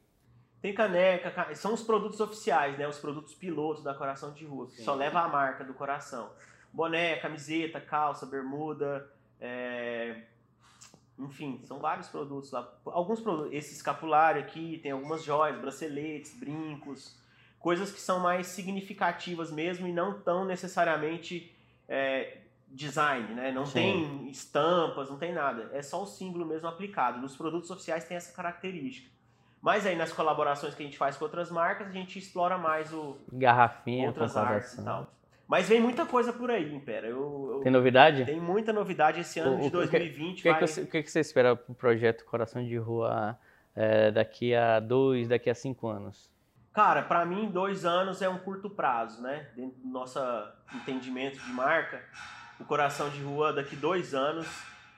Tem 0.61 0.73
caneca, 0.73 1.53
são 1.57 1.75
os 1.75 1.83
produtos 1.83 2.21
oficiais, 2.21 2.79
né? 2.79 2.87
Os 2.87 2.99
produtos 2.99 3.35
pilotos 3.35 3.83
da 3.83 3.93
Coração 3.93 4.33
de 4.33 4.45
Rua, 4.45 4.69
que 4.69 4.77
Sim. 4.77 4.85
só 4.85 4.95
leva 4.95 5.21
a 5.21 5.29
marca 5.29 5.65
do 5.65 5.75
coração. 5.75 6.31
Boné, 6.73 7.17
camiseta, 7.17 7.81
calça, 7.81 8.25
bermuda, 8.25 9.11
é... 9.41 10.23
enfim, 11.19 11.61
são 11.65 11.79
vários 11.79 12.09
produtos 12.09 12.51
lá. 12.51 12.73
Alguns 12.87 13.21
produtos, 13.21 13.53
esse 13.53 13.75
escapulário 13.75 14.41
aqui, 14.41 14.79
tem 14.83 14.93
algumas 14.93 15.23
joias, 15.23 15.61
braceletes, 15.61 16.39
brincos, 16.39 17.17
coisas 17.59 17.93
que 17.93 18.01
são 18.01 18.21
mais 18.21 18.49
significativas 18.49 19.51
mesmo 19.51 19.87
e 19.87 19.93
não 19.93 20.21
tão 20.21 20.45
necessariamente 20.45 21.55
é, 21.89 22.39
design, 22.69 23.35
né? 23.35 23.53
Não 23.53 23.67
Sim. 23.67 23.73
tem 23.73 24.31
estampas, 24.31 25.11
não 25.11 25.19
tem 25.19 25.33
nada. 25.33 25.71
É 25.73 25.83
só 25.83 26.03
o 26.03 26.07
símbolo 26.07 26.45
mesmo 26.45 26.67
aplicado. 26.67 27.21
Nos 27.21 27.37
produtos 27.37 27.71
oficiais 27.71 28.05
tem 28.05 28.17
essa 28.17 28.35
característica. 28.35 29.11
Mas 29.61 29.87
aí 29.87 29.95
nas 29.95 30.13
colaborações 30.13 30.75
que 30.75 30.83
a 30.83 30.87
gente 30.87 30.99
faz 30.99 31.17
com 31.17 31.25
outras 31.25 31.51
marcas, 31.51 31.87
a 31.87 31.93
gente 31.93 32.19
explora 32.19 32.59
mais 32.59 32.93
o 32.93 33.17
garrafinha, 33.33 34.09
outras 34.09 34.37
artes 34.37 34.75
e 34.75 34.85
tal. 34.85 35.07
Mas 35.53 35.69
vem 35.69 35.83
muita 35.83 36.07
coisa 36.07 36.33
por 36.33 36.51
aí, 36.51 36.75
Impera. 36.75 37.07
Eu, 37.07 37.57
eu, 37.57 37.61
tem 37.61 37.71
novidade? 37.71 38.25
Tem 38.25 38.41
muita 38.41 38.73
novidade 38.73 39.21
esse 39.21 39.39
ano 39.39 39.59
o, 39.59 39.61
de 39.61 39.69
2020. 39.69 40.39
O 40.39 40.43
que, 40.43 40.51
vai... 40.51 40.67
que, 40.67 40.81
o 40.81 40.87
que, 40.87 41.03
você 41.11 41.21
espera 41.21 41.55
para 41.55 41.71
o 41.71 41.75
projeto 41.75 42.25
Coração 42.25 42.65
de 42.65 42.75
Rua 42.79 43.39
é, 43.77 44.11
daqui 44.11 44.55
a 44.55 44.81
dois, 44.81 45.29
daqui 45.29 45.51
a 45.51 45.55
cinco 45.55 45.89
anos? 45.89 46.33
Cara, 46.73 47.03
para 47.03 47.27
mim, 47.27 47.51
dois 47.51 47.85
anos 47.85 48.23
é 48.23 48.31
um 48.31 48.39
curto 48.39 48.71
prazo, 48.71 49.21
né? 49.21 49.51
Dentro 49.55 49.79
do 49.79 49.89
nosso 49.89 50.19
entendimento 50.75 51.39
de 51.39 51.53
marca, 51.53 52.01
o 52.59 52.65
Coração 52.65 53.11
de 53.11 53.21
Rua 53.21 53.53
daqui 53.53 53.77
dois 53.77 54.15
anos 54.15 54.47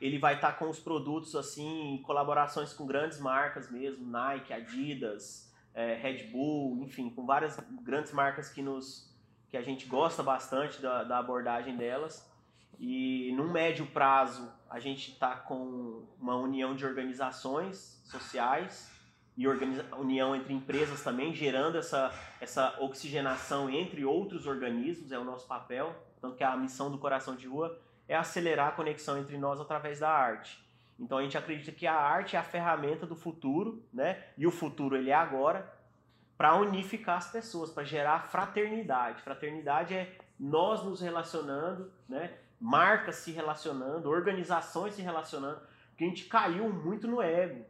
ele 0.00 0.20
vai 0.20 0.36
estar 0.36 0.52
tá 0.52 0.56
com 0.56 0.70
os 0.70 0.78
produtos 0.78 1.34
assim, 1.34 2.00
colaborações 2.06 2.72
com 2.72 2.86
grandes 2.86 3.18
marcas 3.18 3.68
mesmo, 3.72 4.08
Nike, 4.08 4.52
Adidas, 4.52 5.52
é, 5.74 5.94
Red 5.94 6.28
Bull, 6.30 6.80
enfim, 6.84 7.10
com 7.10 7.26
várias 7.26 7.58
grandes 7.82 8.12
marcas 8.12 8.48
que 8.48 8.62
nos 8.62 9.12
que 9.54 9.58
a 9.58 9.62
gente 9.62 9.86
gosta 9.86 10.20
bastante 10.20 10.82
da, 10.82 11.04
da 11.04 11.18
abordagem 11.18 11.76
delas. 11.76 12.28
E 12.76 13.32
num 13.36 13.52
médio 13.52 13.86
prazo 13.86 14.52
a 14.68 14.80
gente 14.80 15.12
está 15.12 15.36
com 15.36 16.08
uma 16.20 16.34
união 16.34 16.74
de 16.74 16.84
organizações 16.84 18.02
sociais 18.04 18.90
e 19.36 19.46
organiza 19.46 19.86
união 19.94 20.34
entre 20.34 20.52
empresas 20.52 21.04
também, 21.04 21.32
gerando 21.32 21.78
essa, 21.78 22.12
essa 22.40 22.76
oxigenação 22.80 23.70
entre 23.70 24.04
outros 24.04 24.44
organismos, 24.44 25.12
é 25.12 25.18
o 25.20 25.24
nosso 25.24 25.46
papel. 25.46 25.94
Tanto 26.20 26.34
que 26.34 26.42
a 26.42 26.56
missão 26.56 26.90
do 26.90 26.98
Coração 26.98 27.36
de 27.36 27.46
Rua 27.46 27.78
é 28.08 28.16
acelerar 28.16 28.70
a 28.70 28.72
conexão 28.72 29.16
entre 29.18 29.38
nós 29.38 29.60
através 29.60 30.00
da 30.00 30.10
arte. 30.10 30.58
Então 30.98 31.18
a 31.18 31.22
gente 31.22 31.38
acredita 31.38 31.70
que 31.70 31.86
a 31.86 31.94
arte 31.94 32.34
é 32.34 32.40
a 32.40 32.42
ferramenta 32.42 33.06
do 33.06 33.14
futuro, 33.14 33.84
né? 33.92 34.20
E 34.36 34.48
o 34.48 34.50
futuro 34.50 34.96
ele 34.96 35.10
é 35.10 35.14
agora 35.14 35.72
para 36.36 36.56
unificar 36.56 37.18
as 37.18 37.30
pessoas, 37.30 37.70
para 37.70 37.84
gerar 37.84 38.28
fraternidade. 38.28 39.22
Fraternidade 39.22 39.94
é 39.94 40.16
nós 40.38 40.82
nos 40.84 41.00
relacionando, 41.00 41.92
né? 42.08 42.38
Marcas 42.60 43.16
se 43.16 43.30
relacionando, 43.30 44.08
organizações 44.08 44.94
se 44.94 45.02
relacionando, 45.02 45.60
porque 45.88 46.04
a 46.04 46.08
gente 46.08 46.24
caiu 46.24 46.72
muito 46.72 47.06
no 47.06 47.20
ego. 47.20 47.64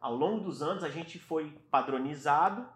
Ao 0.00 0.14
longo 0.14 0.44
dos 0.44 0.62
anos 0.62 0.84
a 0.84 0.88
gente 0.88 1.18
foi 1.18 1.56
padronizado, 1.70 2.66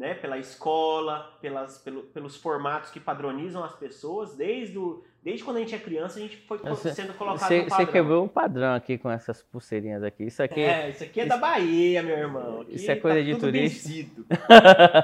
né, 0.00 0.14
pela 0.14 0.38
escola, 0.38 1.30
pelas, 1.42 1.76
pelo, 1.76 2.04
pelos 2.04 2.34
formatos 2.34 2.90
que 2.90 2.98
padronizam 2.98 3.62
as 3.62 3.74
pessoas, 3.74 4.34
desde 4.34 4.78
o, 4.78 5.04
Desde 5.22 5.44
quando 5.44 5.58
a 5.58 5.60
gente 5.60 5.74
é 5.74 5.78
criança, 5.78 6.18
a 6.18 6.22
gente 6.22 6.38
foi 6.38 6.58
sendo 6.94 7.12
colocado 7.12 7.46
cê, 7.46 7.58
no 7.58 7.68
padrão. 7.68 7.86
Você 7.86 7.92
quebrou 7.92 8.24
um 8.24 8.28
padrão 8.28 8.74
aqui 8.74 8.96
com 8.96 9.10
essas 9.10 9.42
pulseirinhas 9.42 10.02
aqui. 10.02 10.24
Isso 10.24 10.42
aqui 10.42 10.62
é, 10.62 10.88
isso 10.88 11.04
aqui 11.04 11.20
é 11.20 11.26
da 11.26 11.36
Bahia, 11.36 12.02
meu 12.02 12.16
irmão. 12.16 12.62
Aqui 12.62 12.76
isso 12.76 12.90
é 12.90 12.96
coisa 12.96 13.18
tá 13.18 13.22
de 13.22 13.36
turista. 13.36 13.90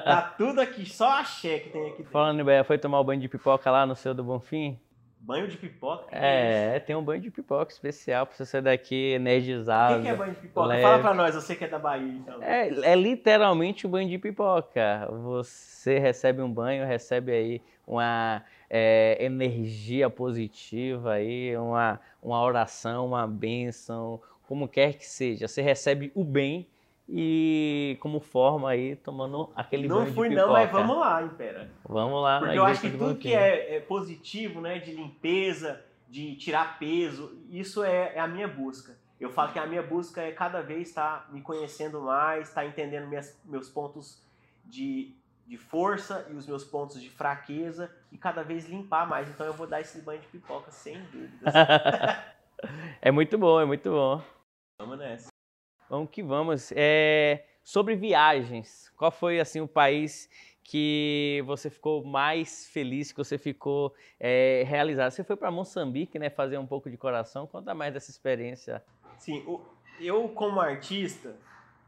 tá 0.02 0.34
tudo 0.38 0.62
aqui, 0.62 0.88
só 0.88 1.10
a 1.10 1.20
axé 1.20 1.58
que 1.58 1.68
tem 1.68 1.90
aqui. 1.90 2.04
Falando 2.04 2.40
em 2.40 2.44
Bahia, 2.44 2.64
foi 2.64 2.78
tomar 2.78 2.98
o 2.98 3.04
banho 3.04 3.20
de 3.20 3.28
pipoca 3.28 3.70
lá 3.70 3.84
no 3.84 3.94
seu 3.94 4.14
do 4.14 4.24
Bonfim? 4.24 4.80
Banho 5.26 5.48
de 5.48 5.56
pipoca? 5.56 6.06
É, 6.12 6.78
tem 6.78 6.94
um 6.94 7.02
banho 7.02 7.20
de 7.20 7.32
pipoca 7.32 7.72
especial 7.72 8.28
pra 8.28 8.36
você 8.36 8.46
sair 8.46 8.62
daqui 8.62 9.10
energizado. 9.10 9.94
O 9.94 9.96
que, 9.96 10.02
que, 10.04 10.08
é 10.08 10.14
banho 10.14 10.34
de 10.34 10.40
pipoca? 10.40 10.68
Leve. 10.68 10.82
Fala 10.82 10.98
pra 11.00 11.14
nós, 11.14 11.34
você 11.34 11.56
que 11.56 11.64
é 11.64 11.68
da 11.68 11.80
Bahia, 11.80 12.12
então. 12.12 12.40
É, 12.40 12.68
é 12.68 12.94
literalmente 12.94 13.88
um 13.88 13.90
banho 13.90 14.08
de 14.08 14.18
pipoca. 14.18 15.08
Você 15.24 15.98
recebe 15.98 16.40
um 16.40 16.52
banho, 16.52 16.86
recebe 16.86 17.32
aí 17.32 17.62
uma 17.84 18.44
é, 18.70 19.16
energia 19.18 20.08
positiva 20.08 21.14
aí, 21.14 21.56
uma, 21.56 22.00
uma 22.22 22.40
oração, 22.40 23.06
uma 23.06 23.26
bênção, 23.26 24.20
como 24.46 24.68
quer 24.68 24.92
que 24.94 25.06
seja. 25.06 25.48
Você 25.48 25.60
recebe 25.60 26.12
o 26.14 26.22
bem 26.22 26.68
e 27.08 27.96
como 28.00 28.18
forma 28.18 28.70
aí 28.70 28.96
tomando 28.96 29.50
aquele 29.54 29.86
não 29.86 30.06
fui 30.06 30.28
não 30.28 30.52
mas 30.52 30.70
vamos 30.70 30.98
lá 30.98 31.22
impera. 31.22 31.70
Vamos 31.88 32.22
lá 32.22 32.40
porque 32.40 32.58
eu 32.58 32.64
acho 32.64 32.80
que 32.80 32.90
tudo 32.90 33.14
que 33.14 33.32
é, 33.32 33.76
é, 33.76 33.80
positivo 33.80 34.60
né 34.60 34.78
de 34.78 34.92
limpeza 34.92 35.80
de 36.08 36.34
tirar 36.34 36.78
peso 36.78 37.38
isso 37.48 37.84
é, 37.84 38.14
é, 38.16 38.20
a 38.20 38.26
minha 38.26 38.48
busca. 38.48 38.96
Eu 39.20 39.30
falo 39.30 39.52
que 39.52 39.58
a 39.58 39.66
minha 39.66 39.82
busca 39.82 40.20
é 40.20 40.32
cada 40.32 40.60
vez 40.60 40.88
estar 40.88 41.26
tá 41.26 41.32
me 41.32 41.40
conhecendo 41.40 42.00
mais 42.02 42.48
estar 42.48 42.62
tá 42.62 42.66
entendendo 42.66 43.06
minhas, 43.06 43.38
meus 43.44 43.68
pontos 43.68 44.20
de, 44.64 45.14
de 45.46 45.56
força 45.56 46.26
e 46.28 46.34
os 46.34 46.46
meus 46.46 46.64
pontos 46.64 47.00
de 47.00 47.08
fraqueza 47.08 47.90
e 48.10 48.18
cada 48.18 48.42
vez 48.42 48.68
limpar 48.68 49.08
mais. 49.08 49.28
Então 49.28 49.46
eu 49.46 49.54
vou 49.54 49.66
dar 49.66 49.80
esse 49.80 50.02
banho 50.02 50.20
de 50.20 50.26
pipoca 50.26 50.70
sem 50.70 51.00
dúvidas. 51.04 51.54
É 53.02 53.10
muito 53.10 53.36
bom 53.36 53.60
é 53.60 53.66
muito 53.66 53.90
bom. 53.90 54.22
Vamos 54.80 54.98
nessa 54.98 55.35
Vamos 55.88 56.10
que 56.10 56.22
vamos. 56.22 56.72
É, 56.74 57.44
sobre 57.62 57.94
viagens, 57.94 58.92
qual 58.96 59.10
foi 59.10 59.38
assim 59.40 59.60
o 59.60 59.68
país 59.68 60.28
que 60.62 61.42
você 61.46 61.70
ficou 61.70 62.04
mais 62.04 62.66
feliz, 62.66 63.12
que 63.12 63.18
você 63.18 63.38
ficou 63.38 63.94
é, 64.18 64.64
realizado? 64.66 65.12
Você 65.12 65.22
foi 65.22 65.36
para 65.36 65.50
Moçambique, 65.50 66.18
né, 66.18 66.28
fazer 66.28 66.58
um 66.58 66.66
pouco 66.66 66.90
de 66.90 66.96
coração. 66.96 67.46
Conta 67.46 67.72
mais 67.74 67.94
dessa 67.94 68.10
experiência. 68.10 68.82
Sim, 69.18 69.44
eu 70.00 70.28
como 70.30 70.60
artista, 70.60 71.36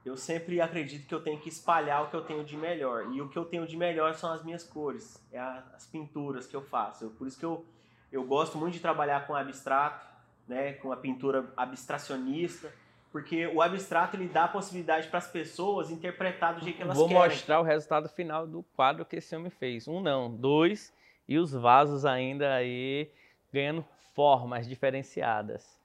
eu 0.05 0.17
sempre 0.17 0.61
acredito 0.61 1.09
que 1.09 1.15
eu 1.15 1.23
tenho 1.23 1.41
que 1.41 1.49
espalhar 1.49 2.05
o 2.05 2.09
que 2.09 2.15
eu 2.15 2.23
tenho 2.23 2.45
de 2.45 2.57
melhor. 2.57 3.13
E 3.13 3.21
o 3.21 3.29
que 3.29 3.37
eu 3.37 3.45
tenho 3.45 3.67
de 3.67 3.77
melhor 3.77 4.15
são 4.15 4.33
as 4.33 4.45
minhas 4.45 4.63
cores, 4.63 5.21
é 5.33 5.41
as 5.41 5.87
pinturas 5.87 6.47
que 6.47 6.55
eu 6.55 6.63
faço. 6.63 7.11
Por 7.11 7.27
isso 7.27 7.39
que 7.39 7.45
eu, 7.45 7.67
eu 8.13 8.23
gosto 8.23 8.57
muito 8.57 8.75
de 8.75 8.81
trabalhar 8.81 9.27
com 9.27 9.35
abstrato, 9.35 10.07
né, 10.47 10.75
com 10.75 10.93
a 10.93 10.97
pintura 10.97 11.53
abstracionista 11.57 12.73
porque 13.11 13.47
o 13.47 13.63
abstrato 13.63 14.17
ele 14.17 14.29
dá 14.29 14.45
a 14.45 14.49
possibilidade 14.49 15.09
para 15.09 15.19
as 15.19 15.27
pessoas 15.27 15.91
interpretar 15.91 16.55
do 16.55 16.61
jeito 16.63 16.77
que 16.77 16.83
elas 16.83 16.97
Vou 16.97 17.09
querem. 17.09 17.23
Vou 17.23 17.31
mostrar 17.31 17.61
o 17.61 17.63
resultado 17.65 18.09
final 18.09 18.47
do 18.47 18.63
quadro 18.75 19.05
que 19.05 19.17
esse 19.17 19.35
homem 19.35 19.51
fez. 19.51 19.89
Um 19.89 20.01
não, 20.01 20.31
dois 20.31 20.93
e 21.27 21.39
os 21.39 21.53
vasos 21.53 22.05
ainda 22.05 22.55
aí 22.55 23.11
ganhando 23.53 23.85
formas 24.15 24.69
diferenciadas. 24.69 25.79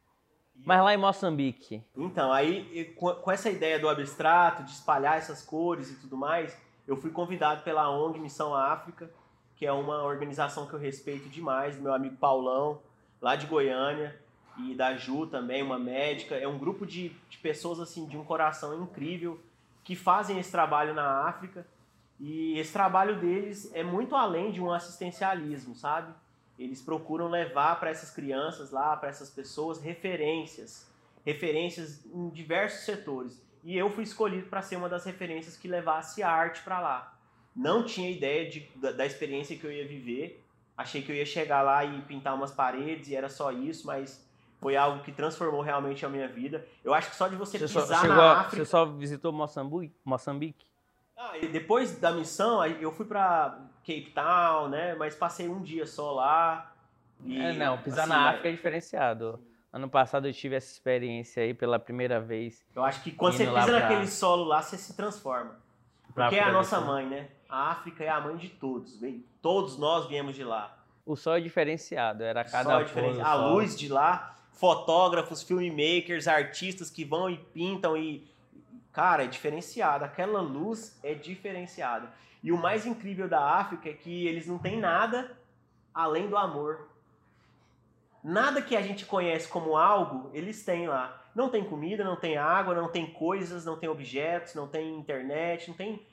Mas 0.55 0.83
lá 0.83 0.93
em 0.93 0.97
Moçambique. 0.97 1.83
Então, 1.97 2.31
aí 2.31 2.93
com 2.95 3.31
essa 3.31 3.49
ideia 3.49 3.79
do 3.79 3.89
abstrato, 3.89 4.63
de 4.63 4.71
espalhar 4.71 5.17
essas 5.17 5.41
cores 5.41 5.89
e 5.91 5.99
tudo 5.99 6.15
mais, 6.15 6.55
eu 6.87 6.95
fui 6.97 7.09
convidado 7.09 7.63
pela 7.63 7.89
ONG 7.89 8.19
Missão 8.19 8.53
África, 8.53 9.09
que 9.55 9.65
é 9.65 9.71
uma 9.71 10.03
organização 10.03 10.67
que 10.67 10.73
eu 10.73 10.79
respeito 10.79 11.29
demais, 11.29 11.79
meu 11.79 11.93
amigo 11.93 12.17
Paulão, 12.17 12.81
lá 13.21 13.35
de 13.35 13.47
Goiânia 13.47 14.22
e 14.57 14.75
da 14.75 14.95
Ju 14.95 15.27
também, 15.27 15.63
uma 15.63 15.79
médica. 15.79 16.35
É 16.35 16.47
um 16.47 16.57
grupo 16.57 16.85
de, 16.85 17.09
de 17.29 17.37
pessoas 17.37 17.79
assim 17.79 18.05
de 18.05 18.17
um 18.17 18.23
coração 18.23 18.81
incrível 18.83 19.39
que 19.83 19.95
fazem 19.95 20.39
esse 20.39 20.51
trabalho 20.51 20.93
na 20.93 21.27
África. 21.27 21.65
E 22.19 22.57
esse 22.57 22.71
trabalho 22.71 23.19
deles 23.19 23.71
é 23.73 23.83
muito 23.83 24.15
além 24.15 24.51
de 24.51 24.61
um 24.61 24.71
assistencialismo, 24.71 25.75
sabe? 25.75 26.13
Eles 26.57 26.81
procuram 26.81 27.27
levar 27.27 27.79
para 27.79 27.89
essas 27.89 28.11
crianças 28.11 28.71
lá, 28.71 28.95
para 28.95 29.09
essas 29.09 29.29
pessoas, 29.29 29.81
referências, 29.81 30.87
referências 31.25 32.05
em 32.05 32.29
diversos 32.29 32.85
setores. 32.85 33.41
E 33.63 33.77
eu 33.77 33.89
fui 33.89 34.03
escolhido 34.03 34.47
para 34.47 34.61
ser 34.61 34.75
uma 34.75 34.87
das 34.87 35.03
referências 35.05 35.57
que 35.57 35.67
levasse 35.67 36.21
a 36.21 36.29
arte 36.29 36.61
para 36.61 36.79
lá. 36.79 37.17
Não 37.55 37.83
tinha 37.83 38.09
ideia 38.09 38.49
de, 38.49 38.69
da, 38.75 38.91
da 38.91 39.05
experiência 39.05 39.57
que 39.57 39.63
eu 39.63 39.71
ia 39.71 39.87
viver. 39.87 40.43
Achei 40.77 41.01
que 41.01 41.11
eu 41.11 41.15
ia 41.15 41.25
chegar 41.25 41.61
lá 41.61 41.83
e 41.83 42.01
pintar 42.03 42.35
umas 42.35 42.51
paredes 42.51 43.09
e 43.09 43.15
era 43.15 43.29
só 43.29 43.51
isso, 43.51 43.85
mas 43.87 44.22
Foi 44.63 44.75
algo 44.77 45.03
que 45.03 45.11
transformou 45.11 45.61
realmente 45.61 46.05
a 46.05 46.09
minha 46.09 46.27
vida. 46.27 46.65
Eu 46.83 46.93
acho 46.93 47.09
que 47.09 47.15
só 47.17 47.27
de 47.27 47.35
você, 47.35 47.59
Você 47.59 47.65
pisar 47.81 47.99
só, 48.01 48.07
na 48.07 48.15
a- 48.23 48.39
África. 48.41 48.55
você 48.63 48.65
só 48.65 48.85
visitou 48.85 49.31
Moçambique? 49.33 49.93
Moçambique? 50.05 50.65
Ah, 51.17 51.37
e 51.37 51.47
depois 51.47 51.99
da 51.99 52.11
missão, 52.11 52.65
eu 52.65 52.91
fui 52.91 53.05
pra 53.05 53.59
Cape 53.85 54.11
Town, 54.15 54.69
né? 54.69 54.95
Mas 54.95 55.15
passei 55.15 55.47
um 55.49 55.61
dia 55.61 55.85
só 55.85 56.13
lá. 56.13 56.73
E, 57.25 57.37
é, 57.39 57.53
não, 57.53 57.77
pisar 57.77 58.01
assim, 58.03 58.09
na 58.09 58.29
África 58.29 58.47
é 58.47 58.51
diferenciado. 58.51 59.39
Ano 59.71 59.89
passado 59.89 60.27
eu 60.27 60.33
tive 60.33 60.55
essa 60.55 60.71
experiência 60.71 61.43
aí 61.43 61.53
pela 61.53 61.77
primeira 61.77 62.19
vez. 62.21 62.65
Eu 62.75 62.83
acho 62.83 63.03
que 63.03 63.11
quando 63.11 63.33
você 63.33 63.45
pisa 63.45 63.65
pra- 63.65 63.79
naquele 63.79 64.07
solo 64.07 64.43
lá, 64.45 64.61
você 64.61 64.77
se 64.77 64.95
transforma. 64.95 65.55
pra 66.13 66.25
Porque 66.25 66.39
é 66.39 66.43
a 66.43 66.51
nossa 66.51 66.79
mãe, 66.79 67.05
né? 67.07 67.27
A 67.49 67.71
África 67.71 68.03
é 68.03 68.09
a 68.09 68.21
mãe 68.21 68.37
de 68.37 68.47
todos. 68.49 68.99
Todos 69.41 69.77
nós 69.77 70.07
viemos 70.07 70.35
de 70.35 70.43
lá. 70.43 70.77
O 71.05 71.15
sol 71.15 71.35
é 71.35 71.41
diferenciado, 71.41 72.23
era 72.23 72.43
cada 72.45 72.75
pôr 72.77 72.85
diferença. 72.85 73.19
do 73.19 73.25
A 73.25 73.33
luz 73.33 73.77
de 73.77 73.89
lá, 73.89 74.35
fotógrafos, 74.53 75.43
filmmakers, 75.43 76.27
artistas 76.27 76.89
que 76.89 77.03
vão 77.03 77.29
e 77.29 77.37
pintam 77.37 77.97
e. 77.97 78.27
Cara, 78.91 79.23
é 79.23 79.27
diferenciado. 79.27 80.05
Aquela 80.05 80.39
luz 80.39 80.99
é 81.03 81.13
diferenciada. 81.13 82.11
E 82.43 82.51
o 82.51 82.57
mais 82.57 82.85
incrível 82.85 83.27
da 83.27 83.41
África 83.41 83.89
é 83.89 83.93
que 83.93 84.27
eles 84.27 84.47
não 84.47 84.59
têm 84.59 84.79
nada 84.79 85.35
além 85.93 86.27
do 86.27 86.37
amor. 86.37 86.87
Nada 88.23 88.61
que 88.61 88.75
a 88.75 88.81
gente 88.81 89.05
conhece 89.05 89.47
como 89.47 89.75
algo, 89.75 90.29
eles 90.33 90.63
têm 90.63 90.87
lá. 90.87 91.21
Não 91.35 91.49
tem 91.49 91.63
comida, 91.63 92.03
não 92.03 92.15
tem 92.15 92.37
água, 92.37 92.75
não 92.75 92.87
tem 92.87 93.11
coisas, 93.11 93.65
não 93.65 93.77
tem 93.77 93.89
objetos, 93.89 94.53
não 94.53 94.67
tem 94.67 94.95
internet, 94.95 95.69
não 95.69 95.75
tem. 95.75 96.05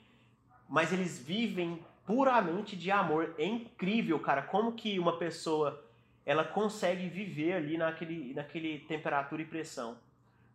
Mas 0.67 0.91
eles 0.91 1.19
vivem 1.19 1.85
puramente 2.05 2.75
de 2.75 2.89
amor. 2.91 3.35
É 3.37 3.45
incrível, 3.45 4.19
cara, 4.19 4.41
como 4.41 4.73
que 4.73 4.97
uma 4.99 5.17
pessoa 5.17 5.81
ela 6.25 6.43
consegue 6.43 7.07
viver 7.07 7.53
ali 7.53 7.77
naquele, 7.77 8.33
naquele 8.33 8.79
temperatura 8.79 9.41
e 9.41 9.45
pressão. 9.45 9.97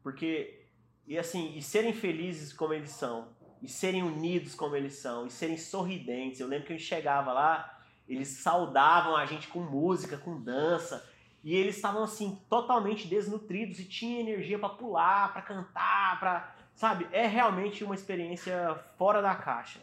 Porque, 0.03 0.63
e 1.07 1.19
assim, 1.19 1.57
e 1.57 1.63
serem 1.63 1.93
felizes 1.93 2.53
como 2.53 2.73
eles 2.73 2.91
são, 2.91 3.29
e 3.63 3.69
serem 3.69 4.03
unidos 4.03 4.55
como 4.55 4.77
eles 4.77 4.95
são, 4.95 5.27
e 5.27 5.31
serem 5.31 5.57
sorridentes. 5.57 6.41
Eu 6.41 6.47
lembro 6.47 6.67
que 6.67 6.73
eu 6.73 6.79
chegava 6.79 7.33
lá, 7.33 7.81
eles 8.09 8.29
saudavam 8.29 9.17
a 9.17 9.27
gente 9.27 9.49
com 9.49 9.61
música, 9.61 10.17
com 10.17 10.41
dança, 10.41 11.05
e 11.43 11.55
eles 11.55 11.77
estavam 11.77 12.03
assim, 12.03 12.41
totalmente 12.49 13.09
desnutridos 13.09 13.79
e 13.79 13.85
tinham 13.85 14.21
energia 14.21 14.59
pra 14.59 14.69
pular, 14.69 15.33
pra 15.33 15.43
cantar, 15.43 16.19
pra. 16.21 16.55
Sabe? 16.75 17.07
É 17.11 17.27
realmente 17.27 17.83
uma 17.83 17.95
experiência 17.95 18.79
fora 18.99 19.23
da 19.23 19.35
caixa. 19.35 19.81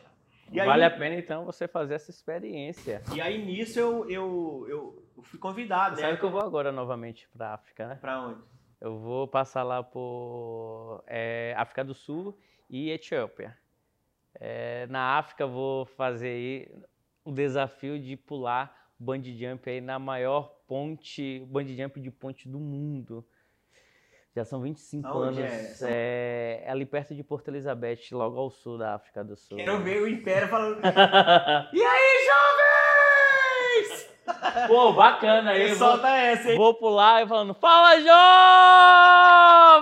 Aí, 0.52 0.66
Vale 0.68 0.84
a 0.84 0.92
pena 0.92 1.16
então 1.16 1.46
você 1.46 1.68
fazer 1.68 1.96
essa 1.96 2.12
experiência. 2.12 3.02
e 3.16 3.20
aí 3.20 3.44
nisso 3.44 3.80
eu, 3.80 4.08
eu, 4.10 4.66
eu, 4.70 5.03
eu 5.18 5.24
fui 5.24 5.40
convidado, 5.40 5.96
Você 5.96 6.02
né? 6.02 6.08
sabe 6.08 6.20
que 6.20 6.26
eu 6.26 6.32
vou 6.32 6.42
agora 6.42 6.72
novamente 6.72 7.28
pra 7.36 7.54
África, 7.54 7.88
né? 7.88 7.96
Pra 7.96 8.22
onde? 8.22 8.42
Eu 8.82 8.98
vou 9.00 9.28
passar 9.28 9.64
lá 9.64 9.82
por 9.82 11.04
é, 11.08 11.54
África 11.58 11.84
do 11.84 11.94
Sul 11.94 12.38
e 12.70 12.90
Etiópia. 12.90 13.58
É, 14.36 14.88
na 14.88 15.18
África 15.18 15.46
vou 15.48 15.86
fazer 15.86 16.28
aí 16.28 16.68
o 17.24 17.32
desafio 17.32 18.00
de 18.00 18.18
pular 18.18 18.76
bungee 19.00 19.38
jump 19.38 19.70
aí 19.70 19.80
na 19.80 20.00
maior 20.00 20.50
ponte, 20.68 21.40
bungee 21.48 21.78
jump 21.78 22.00
de 22.00 22.12
ponte 22.12 22.50
do 22.50 22.60
mundo. 22.60 23.26
Já 24.36 24.44
são 24.44 24.60
25 24.62 25.08
Aonde 25.08 25.42
anos. 25.44 25.82
é? 25.84 25.92
É, 25.92 26.64
é 26.66 26.72
ali 26.72 26.86
perto 26.88 27.14
de 27.14 27.24
Porto 27.24 27.50
Elizabeth, 27.50 28.00
logo 28.12 28.40
ao 28.40 28.50
sul 28.50 28.80
da 28.80 28.96
África 28.96 29.24
do 29.24 29.38
Sul. 29.38 29.58
Quero 29.58 29.84
ver 29.84 30.02
o 30.02 30.08
Império 30.08 30.48
falando. 30.48 30.82
E 31.72 31.84
aí, 31.84 32.26
jovens? 32.26 32.53
Pô, 34.68 34.94
bacana 34.94 35.52
aí. 35.52 35.68
Vou, 35.70 35.76
solta 35.76 36.10
essa, 36.10 36.52
hein? 36.52 36.58
vou 36.58 36.74
pular 36.74 37.24
e 37.24 37.28
falando, 37.28 37.54
fala 37.54 38.00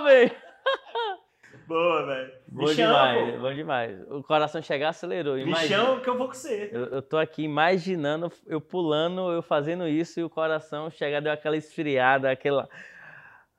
jovem! 0.00 0.32
Boa, 1.66 2.04
velho. 2.04 2.32
Bom 2.48 2.64
Me 2.64 2.74
chama, 2.74 2.92
demais, 2.92 3.34
pô. 3.34 3.40
bom 3.40 3.54
demais. 3.54 4.00
O 4.10 4.22
coração 4.22 4.60
chegar 4.60 4.90
acelerou. 4.90 5.36
Me 5.36 5.42
Imagina. 5.42 5.84
chama 5.84 6.00
que 6.00 6.10
eu 6.10 6.18
vou 6.18 6.26
com 6.28 6.34
você. 6.34 6.68
Eu, 6.70 6.86
eu 6.86 7.00
tô 7.02 7.16
aqui 7.16 7.42
imaginando 7.44 8.30
eu 8.46 8.60
pulando, 8.60 9.32
eu 9.32 9.40
fazendo 9.42 9.88
isso 9.88 10.20
e 10.20 10.24
o 10.24 10.28
coração 10.28 10.90
chegar, 10.90 11.20
deu 11.20 11.32
aquela 11.32 11.56
esfriada, 11.56 12.30
aquela. 12.30 12.68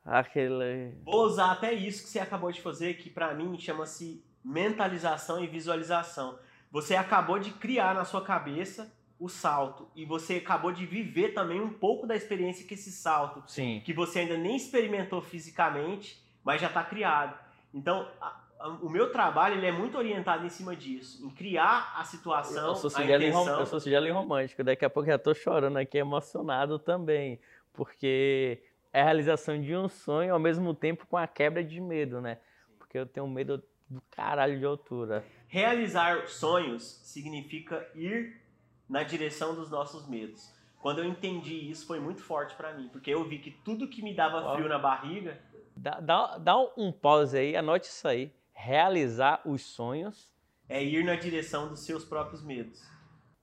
aquela... 0.06 0.64
Vou 1.04 1.26
usar 1.26 1.54
até 1.54 1.74
isso 1.74 2.04
que 2.04 2.10
você 2.10 2.20
acabou 2.20 2.52
de 2.52 2.62
fazer, 2.62 2.94
que 2.96 3.10
pra 3.10 3.34
mim 3.34 3.58
chama-se 3.58 4.24
mentalização 4.46 5.44
e 5.44 5.48
visualização. 5.48 6.38
Você 6.72 6.96
acabou 6.96 7.40
de 7.40 7.52
criar 7.52 7.96
na 7.96 8.06
sua 8.06 8.22
cabeça 8.22 8.94
o 9.24 9.30
salto 9.30 9.88
e 9.96 10.04
você 10.04 10.36
acabou 10.36 10.72
de 10.74 10.86
viver 10.86 11.30
também 11.34 11.62
um 11.62 11.72
pouco 11.72 12.06
da 12.06 12.14
experiência 12.16 12.68
que 12.68 12.74
esse 12.74 12.92
salto, 12.92 13.42
Sim. 13.48 13.82
que 13.86 13.94
você 13.94 14.20
ainda 14.20 14.36
nem 14.38 14.56
experimentou 14.58 15.22
fisicamente, 15.22 16.22
mas 16.44 16.60
já 16.60 16.68
está 16.68 16.84
criado. 16.84 17.38
Então, 17.74 18.06
a- 18.20 18.38
a- 18.60 18.68
o 18.82 18.90
meu 18.90 19.12
trabalho 19.14 19.56
ele 19.56 19.66
é 19.66 19.72
muito 19.72 19.98
orientado 19.98 20.46
em 20.46 20.50
cima 20.50 20.76
disso, 20.76 21.26
em 21.26 21.30
criar 21.30 21.94
a 21.98 22.04
situação, 22.04 22.68
Eu 22.70 22.76
sou, 22.76 22.90
intenção. 23.02 23.60
eu 23.62 23.66
sou 23.66 23.80
singelo 23.80 24.08
e 24.08 24.12
romântico. 24.12 24.62
Daqui 24.62 24.84
a 24.84 24.90
pouco 24.90 25.08
já 25.08 25.18
tô 25.18 25.34
chorando 25.34 25.78
aqui, 25.78 25.98
emocionado 25.98 26.78
também. 26.78 27.40
Porque 27.72 28.62
é 28.92 29.02
a 29.02 29.06
realização 29.06 29.60
de 29.60 29.74
um 29.76 29.88
sonho 29.88 30.34
ao 30.34 30.40
mesmo 30.40 30.74
tempo 30.74 31.08
com 31.08 31.16
a 31.18 31.26
quebra 31.28 31.64
de 31.64 31.80
medo, 31.80 32.20
né? 32.22 32.40
Porque 32.78 32.98
eu 32.98 33.06
tenho 33.06 33.28
medo 33.28 33.64
do 33.90 34.02
caralho 34.12 34.60
de 34.60 34.66
altura. 34.66 35.24
Realizar 35.48 36.28
sonhos 36.28 36.84
significa 37.04 37.88
ir 37.96 38.43
na 38.90 39.04
direção 39.04 39.56
dos 39.56 39.70
nossos 39.70 40.08
medos. 40.08 40.54
Quando 40.82 41.00
eu 41.00 41.06
entendi 41.06 41.70
isso, 41.70 41.86
foi 41.88 42.00
muito 42.00 42.22
forte 42.22 42.56
pra 42.56 42.74
mim, 42.74 42.90
porque 42.90 43.10
eu 43.10 43.24
vi 43.28 43.40
que 43.40 43.52
tudo 43.52 43.88
que 43.88 44.02
me 44.02 44.14
dava 44.14 44.42
Uau. 44.42 44.56
frio 44.56 44.68
na 44.70 44.78
barriga, 44.80 45.40
Dá, 45.76 46.00
dá, 46.00 46.38
dá 46.38 46.56
um 46.78 46.92
pause 46.92 47.36
aí, 47.38 47.56
anote 47.56 47.88
isso 47.88 48.08
aí. 48.08 48.32
Realizar 48.54 49.42
os 49.44 49.62
sonhos, 49.64 50.32
é 50.70 50.84
ir 50.84 51.04
na 51.04 51.16
direção 51.16 51.68
dos 51.70 51.80
seus 51.86 52.06
próprios 52.06 52.44
medos. 52.44 52.80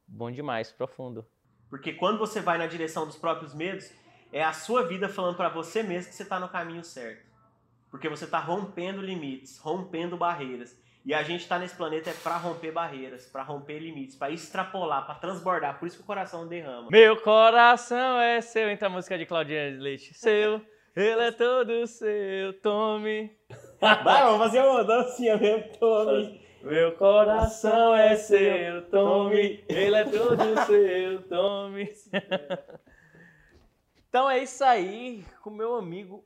bom 0.06 0.30
demais, 0.30 0.70
profundo. 0.70 1.26
Porque 1.68 1.92
quando 1.92 2.18
você 2.18 2.40
vai 2.40 2.56
na 2.58 2.66
direção 2.66 3.04
dos 3.06 3.16
próprios 3.16 3.52
medos, 3.54 3.90
é 4.32 4.42
a 4.44 4.52
sua 4.52 4.86
vida 4.86 5.08
falando 5.08 5.36
pra 5.36 5.48
você 5.48 5.82
mesmo 5.82 6.10
que 6.10 6.16
você 6.16 6.24
tá 6.24 6.38
no 6.38 6.48
caminho 6.48 6.84
certo. 6.84 7.26
Porque 7.90 8.08
você 8.08 8.26
tá 8.26 8.38
rompendo 8.38 9.00
limites, 9.02 9.58
rompendo 9.58 10.16
barreiras. 10.16 10.76
E 11.04 11.14
a 11.14 11.22
gente 11.22 11.48
tá 11.48 11.58
nesse 11.58 11.74
planeta 11.74 12.10
é 12.10 12.12
pra 12.12 12.36
romper 12.36 12.72
barreiras, 12.72 13.26
pra 13.26 13.42
romper 13.42 13.78
limites, 13.78 14.16
pra 14.16 14.30
extrapolar, 14.30 15.06
pra 15.06 15.14
transbordar. 15.14 15.78
Por 15.78 15.86
isso 15.86 15.96
que 15.96 16.02
o 16.02 16.06
coração 16.06 16.46
derrama. 16.46 16.88
Meu 16.90 17.16
coração 17.16 18.20
é 18.20 18.40
seu, 18.40 18.70
entra 18.70 18.88
a 18.88 18.90
música 18.90 19.16
de 19.16 19.24
Claudinha 19.24 19.76
Leite. 19.78 20.12
Seu, 20.12 20.60
ele 20.94 21.22
é 21.22 21.32
todo 21.32 21.86
seu, 21.86 22.52
tome. 22.60 23.34
Vai, 23.80 24.22
vamos 24.24 24.38
fazer 24.38 24.62
uma 24.62 24.84
dancinha 24.84 25.38
mesmo, 25.38 25.72
Tommy. 25.78 26.40
Meu 26.62 26.92
coração 26.92 27.94
é 27.94 28.14
seu, 28.16 28.86
tome. 28.90 29.64
Ele 29.68 29.96
é 29.96 30.04
todo 30.04 30.66
seu, 30.66 31.22
tome. 31.22 31.90
Então 34.10 34.28
é 34.28 34.42
isso 34.42 34.64
aí, 34.64 35.24
com 35.40 35.50
meu 35.50 35.76
amigo 35.76 36.24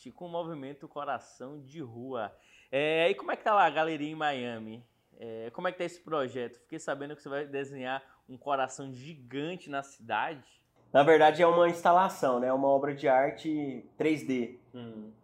Homero.arte, 0.00 0.10
com 0.10 0.26
o 0.26 0.28
movimento 0.28 0.88
Coração 0.88 1.60
de 1.60 1.80
Rua. 1.80 2.32
É, 2.72 3.10
e 3.10 3.14
como 3.14 3.30
é 3.30 3.36
que 3.36 3.44
tá 3.44 3.54
lá 3.54 3.66
a 3.66 3.70
galeria 3.70 4.10
em 4.10 4.14
Miami? 4.14 4.84
É, 5.18 5.50
como 5.52 5.68
é 5.68 5.72
que 5.72 5.78
tá 5.78 5.84
esse 5.84 6.00
projeto? 6.00 6.58
Fiquei 6.60 6.78
sabendo 6.78 7.14
que 7.14 7.22
você 7.22 7.28
vai 7.28 7.44
desenhar 7.44 8.02
um 8.28 8.38
coração 8.38 8.90
gigante 8.92 9.68
na 9.68 9.82
cidade. 9.82 10.48
Na 10.92 11.02
verdade 11.02 11.42
é 11.42 11.46
uma 11.46 11.68
instalação, 11.68 12.40
né? 12.40 12.52
Uma 12.52 12.68
obra 12.68 12.94
de 12.94 13.06
arte 13.06 13.84
3D. 13.98 14.56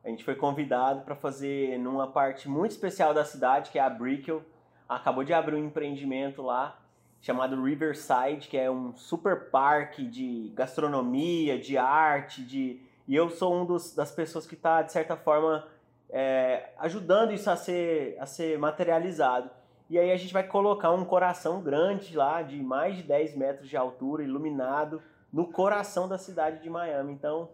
A 0.04 0.08
gente 0.08 0.22
foi 0.22 0.34
convidado 0.34 1.02
para 1.02 1.16
fazer 1.16 1.78
numa 1.78 2.06
parte 2.06 2.48
muito 2.48 2.72
especial 2.72 3.14
da 3.14 3.24
cidade, 3.24 3.70
que 3.70 3.78
é 3.78 3.82
a 3.82 3.90
Brickell. 3.90 4.44
Acabou 4.88 5.24
de 5.24 5.32
abrir 5.32 5.56
um 5.56 5.64
empreendimento 5.64 6.42
lá 6.42 6.80
chamado 7.20 7.60
Riverside, 7.60 8.46
que 8.48 8.56
é 8.56 8.70
um 8.70 8.94
super 8.94 9.50
parque 9.50 10.04
de 10.04 10.52
gastronomia, 10.54 11.58
de 11.58 11.76
arte, 11.76 12.44
de 12.44 12.85
e 13.08 13.14
eu 13.14 13.30
sou 13.30 13.54
um 13.54 13.64
dos, 13.64 13.94
das 13.94 14.10
pessoas 14.10 14.46
que 14.46 14.54
está 14.54 14.82
de 14.82 14.92
certa 14.92 15.16
forma 15.16 15.66
é, 16.10 16.70
ajudando 16.78 17.32
isso 17.32 17.50
a 17.50 17.56
ser 17.56 18.16
a 18.20 18.26
ser 18.26 18.58
materializado. 18.58 19.50
E 19.88 19.98
aí 19.98 20.10
a 20.10 20.16
gente 20.16 20.32
vai 20.32 20.42
colocar 20.42 20.90
um 20.92 21.04
coração 21.04 21.60
grande 21.62 22.16
lá, 22.16 22.42
de 22.42 22.60
mais 22.62 22.96
de 22.96 23.02
10 23.04 23.36
metros 23.36 23.68
de 23.68 23.76
altura, 23.76 24.24
iluminado, 24.24 25.00
no 25.32 25.46
coração 25.46 26.08
da 26.08 26.18
cidade 26.18 26.60
de 26.60 26.68
Miami. 26.68 27.12
Então, 27.12 27.50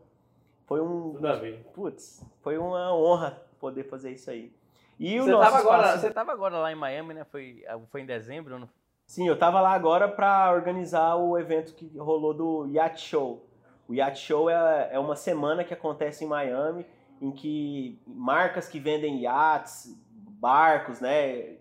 foi 0.66 0.80
um. 0.80 1.12
Tudo 1.12 1.28
a 1.28 1.34
ver. 1.36 1.62
Putz, 1.74 2.24
foi 2.40 2.56
uma 2.56 2.94
honra 2.94 3.38
poder 3.60 3.84
fazer 3.84 4.12
isso 4.12 4.30
aí. 4.30 4.50
E 4.98 5.18
o 5.20 5.24
Você 5.24 5.30
nosso 5.32 5.44
estava 5.44 5.58
agora, 5.62 5.82
espaço- 5.84 6.00
você 6.00 6.10
tava 6.10 6.32
agora 6.32 6.56
lá 6.58 6.72
em 6.72 6.76
Miami, 6.76 7.12
né? 7.14 7.24
Foi, 7.24 7.62
foi 7.90 8.00
em 8.00 8.06
dezembro? 8.06 8.58
Não? 8.58 8.68
Sim, 9.06 9.28
eu 9.28 9.38
tava 9.38 9.60
lá 9.60 9.72
agora 9.72 10.08
para 10.08 10.52
organizar 10.52 11.16
o 11.16 11.36
evento 11.38 11.74
que 11.74 11.98
rolou 11.98 12.32
do 12.32 12.66
Yacht 12.68 13.00
Show. 13.00 13.44
O 13.92 13.94
Yacht 13.94 14.20
Show 14.20 14.48
é, 14.48 14.88
é 14.92 14.98
uma 14.98 15.14
semana 15.14 15.62
que 15.62 15.74
acontece 15.74 16.24
em 16.24 16.26
Miami, 16.26 16.86
em 17.20 17.30
que 17.30 18.00
marcas 18.06 18.66
que 18.66 18.80
vendem 18.80 19.20
iates, 19.20 19.94
barcos, 20.40 20.98
né? 20.98 21.56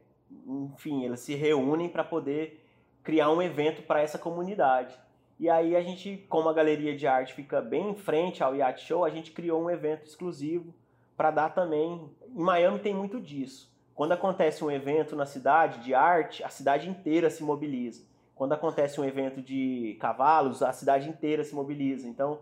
Enfim, 0.47 1.03
eles 1.03 1.19
se 1.19 1.35
reúnem 1.35 1.89
para 1.89 2.05
poder 2.05 2.65
criar 3.03 3.29
um 3.29 3.41
evento 3.41 3.81
para 3.81 4.01
essa 4.01 4.17
comunidade. 4.17 4.97
E 5.37 5.49
aí 5.49 5.75
a 5.75 5.81
gente, 5.81 6.25
como 6.29 6.47
a 6.47 6.53
galeria 6.53 6.95
de 6.95 7.05
arte 7.05 7.33
fica 7.33 7.59
bem 7.59 7.89
em 7.89 7.95
frente 7.95 8.41
ao 8.41 8.55
Yacht 8.55 8.85
Show, 8.85 9.03
a 9.03 9.09
gente 9.09 9.31
criou 9.31 9.61
um 9.61 9.69
evento 9.69 10.05
exclusivo 10.05 10.73
para 11.17 11.31
dar 11.31 11.49
também. 11.49 12.09
Em 12.33 12.41
Miami 12.41 12.79
tem 12.79 12.93
muito 12.93 13.19
disso. 13.19 13.69
Quando 13.93 14.13
acontece 14.13 14.63
um 14.63 14.71
evento 14.71 15.17
na 15.17 15.25
cidade 15.25 15.83
de 15.83 15.93
arte, 15.93 16.45
a 16.45 16.49
cidade 16.49 16.89
inteira 16.89 17.29
se 17.29 17.43
mobiliza. 17.43 18.09
Quando 18.35 18.53
acontece 18.53 18.99
um 18.99 19.05
evento 19.05 19.41
de 19.41 19.97
cavalos, 19.99 20.61
a 20.63 20.71
cidade 20.73 21.07
inteira 21.09 21.43
se 21.43 21.53
mobiliza. 21.53 22.07
Então, 22.07 22.39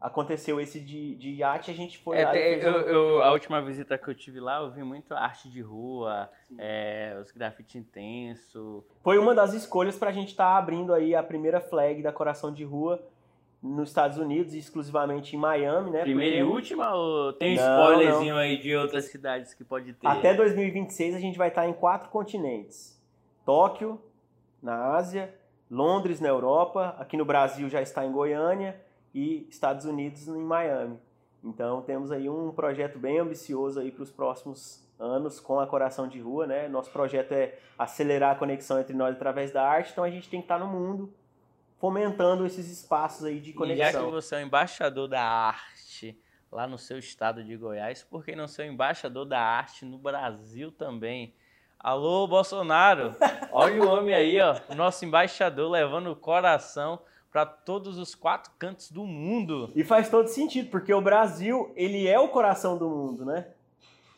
aconteceu 0.00 0.60
esse 0.60 0.80
de, 0.80 1.14
de 1.14 1.30
iate, 1.30 1.70
a 1.70 1.74
gente 1.74 1.96
foi 1.98 2.18
É, 2.18 2.24
lá. 2.24 2.36
e 2.36 2.60
eu, 2.60 2.72
um- 2.72 2.76
eu- 2.80 3.22
a 3.22 3.32
última 3.32 3.62
visita 3.62 3.96
que 3.96 4.08
eu 4.08 4.14
tive 4.14 4.40
lá, 4.40 4.60
eu 4.60 4.70
vi 4.70 4.82
muito 4.82 5.14
arte 5.14 5.48
de 5.48 5.60
rua, 5.62 6.28
é, 6.58 7.16
os 7.22 7.30
grafite 7.30 7.78
intenso. 7.78 8.84
Foi 9.02 9.16
uma 9.16 9.34
das 9.34 9.54
escolhas 9.54 9.96
para 9.96 10.10
a 10.10 10.12
gente 10.12 10.28
estar 10.30 10.56
abrindo 10.58 10.92
aí 10.92 11.14
a 11.14 11.22
primeira 11.22 11.60
flag 11.60 12.02
da 12.02 12.12
Coração 12.12 12.52
de 12.52 12.64
Rua 12.64 13.00
nos 13.62 13.90
Estados 13.90 14.18
Unidos, 14.18 14.54
exclusivamente 14.54 15.36
em 15.36 15.38
Miami, 15.38 15.92
né? 15.92 16.02
Primeira 16.02 16.34
e 16.36 16.40
Porque 16.40 16.52
última 16.52 16.92
ou 16.96 17.32
tem 17.32 17.54
Não, 17.54 17.62
spoilerzinho 17.62 18.36
aí 18.36 18.58
de 18.58 18.74
outras 18.74 19.04
cidades 19.04 19.54
que 19.54 19.62
pode 19.62 19.92
ter? 19.92 20.04
Até 20.08 20.34
2026 20.34 21.14
a 21.14 21.20
gente 21.20 21.38
vai 21.38 21.46
estar 21.46 21.68
em 21.68 21.72
quatro 21.72 22.10
continentes: 22.10 23.00
Tóquio, 23.46 24.00
na 24.62 24.94
Ásia, 24.94 25.34
Londres, 25.70 26.20
na 26.20 26.28
Europa, 26.28 26.94
aqui 26.98 27.16
no 27.16 27.24
Brasil 27.24 27.68
já 27.68 27.82
está 27.82 28.04
em 28.04 28.12
Goiânia 28.12 28.80
e 29.14 29.46
Estados 29.48 29.84
Unidos 29.84 30.28
em 30.28 30.42
Miami. 30.42 30.98
Então 31.42 31.82
temos 31.82 32.12
aí 32.12 32.28
um 32.28 32.52
projeto 32.52 32.98
bem 32.98 33.18
ambicioso 33.18 33.80
aí 33.80 33.90
para 33.90 34.02
os 34.02 34.10
próximos 34.10 34.86
anos 34.98 35.40
com 35.40 35.58
a 35.58 35.66
Coração 35.66 36.06
de 36.06 36.20
Rua, 36.20 36.46
né? 36.46 36.68
Nosso 36.68 36.90
projeto 36.90 37.32
é 37.32 37.58
acelerar 37.76 38.36
a 38.36 38.38
conexão 38.38 38.78
entre 38.78 38.94
nós 38.94 39.16
através 39.16 39.50
da 39.50 39.66
arte, 39.66 39.90
então 39.90 40.04
a 40.04 40.10
gente 40.10 40.28
tem 40.28 40.40
que 40.40 40.44
estar 40.44 40.58
no 40.58 40.68
mundo 40.68 41.12
fomentando 41.78 42.46
esses 42.46 42.70
espaços 42.70 43.24
aí 43.24 43.40
de 43.40 43.50
E 43.50 43.52
já 43.52 43.52
que 43.52 43.58
conexão. 43.58 44.10
você 44.10 44.36
é 44.36 44.38
o 44.38 44.42
embaixador 44.42 45.08
da 45.08 45.20
arte 45.20 46.16
lá 46.52 46.66
no 46.66 46.78
seu 46.78 46.98
estado 46.98 47.42
de 47.42 47.56
Goiás, 47.56 48.04
por 48.04 48.24
que 48.24 48.36
não 48.36 48.46
ser 48.46 48.62
o 48.62 48.72
embaixador 48.72 49.24
da 49.24 49.40
arte 49.40 49.84
no 49.84 49.98
Brasil 49.98 50.70
também? 50.70 51.34
Alô, 51.82 52.28
Bolsonaro! 52.28 53.16
Olha 53.50 53.82
o 53.82 53.88
homem 53.88 54.14
aí, 54.14 54.40
ó, 54.40 54.54
o 54.68 54.74
nosso 54.76 55.04
embaixador 55.04 55.68
levando 55.68 56.12
o 56.12 56.14
coração 56.14 57.00
para 57.32 57.44
todos 57.44 57.98
os 57.98 58.14
quatro 58.14 58.52
cantos 58.56 58.92
do 58.92 59.04
mundo. 59.04 59.68
E 59.74 59.82
faz 59.82 60.08
todo 60.08 60.28
sentido, 60.28 60.70
porque 60.70 60.94
o 60.94 61.00
Brasil, 61.00 61.72
ele 61.74 62.06
é 62.06 62.20
o 62.20 62.28
coração 62.28 62.78
do 62.78 62.88
mundo, 62.88 63.24
né? 63.24 63.48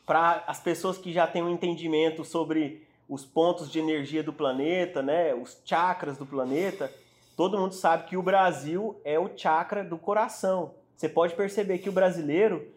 Para 0.05 0.43
as 0.45 0.59
pessoas 0.59 0.99
que 0.99 1.11
já 1.11 1.25
têm 1.25 1.41
um 1.41 1.49
entendimento 1.49 2.23
sobre 2.23 2.85
os 3.09 3.25
pontos 3.25 3.71
de 3.71 3.79
energia 3.79 4.21
do 4.21 4.31
planeta, 4.31 5.01
né, 5.01 5.33
os 5.33 5.59
chakras 5.65 6.19
do 6.19 6.25
planeta, 6.25 6.93
todo 7.35 7.57
mundo 7.57 7.73
sabe 7.73 8.07
que 8.07 8.15
o 8.15 8.21
Brasil 8.21 8.95
é 9.03 9.17
o 9.17 9.35
chakra 9.35 9.83
do 9.83 9.97
coração. 9.97 10.75
Você 10.95 11.09
pode 11.09 11.33
perceber 11.33 11.79
que 11.79 11.89
o 11.89 11.93
brasileiro 11.93 12.74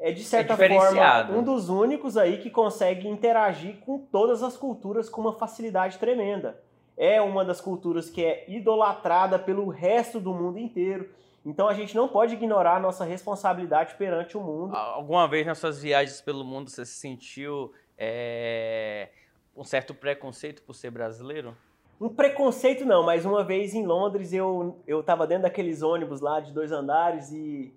é 0.00 0.12
de 0.12 0.22
certa 0.22 0.56
forma 0.56 0.74
diferenciado. 0.74 1.36
um 1.36 1.42
dos 1.42 1.68
únicos 1.68 2.16
aí 2.16 2.38
que 2.38 2.50
consegue 2.50 3.08
interagir 3.08 3.78
com 3.80 3.98
todas 3.98 4.42
as 4.42 4.56
culturas 4.56 5.08
com 5.08 5.20
uma 5.20 5.32
facilidade 5.32 5.98
tremenda. 5.98 6.60
É 6.96 7.20
uma 7.20 7.44
das 7.44 7.60
culturas 7.60 8.10
que 8.10 8.24
é 8.24 8.44
idolatrada 8.48 9.38
pelo 9.38 9.68
resto 9.68 10.18
do 10.18 10.32
mundo 10.32 10.58
inteiro. 10.58 11.08
Então 11.44 11.68
a 11.68 11.74
gente 11.74 11.94
não 11.94 12.08
pode 12.08 12.34
ignorar 12.34 12.76
a 12.76 12.80
nossa 12.80 13.04
responsabilidade 13.04 13.94
perante 13.94 14.36
o 14.36 14.40
mundo. 14.40 14.74
Alguma 14.74 15.26
vez 15.26 15.46
nas 15.46 15.58
suas 15.58 15.80
viagens 15.80 16.20
pelo 16.20 16.44
mundo 16.44 16.70
você 16.70 16.84
se 16.84 16.94
sentiu 16.94 17.72
é, 17.96 19.08
um 19.56 19.64
certo 19.64 19.94
preconceito 19.94 20.62
por 20.62 20.74
ser 20.74 20.90
brasileiro? 20.90 21.56
Um 22.00 22.08
preconceito 22.08 22.84
não, 22.84 23.02
mas 23.02 23.24
uma 23.24 23.42
vez 23.42 23.74
em 23.74 23.84
Londres 23.84 24.32
eu, 24.32 24.78
eu 24.86 25.02
tava 25.02 25.26
dentro 25.26 25.44
daqueles 25.44 25.82
ônibus 25.82 26.20
lá 26.20 26.38
de 26.38 26.52
dois 26.52 26.70
andares 26.70 27.32
e, 27.32 27.72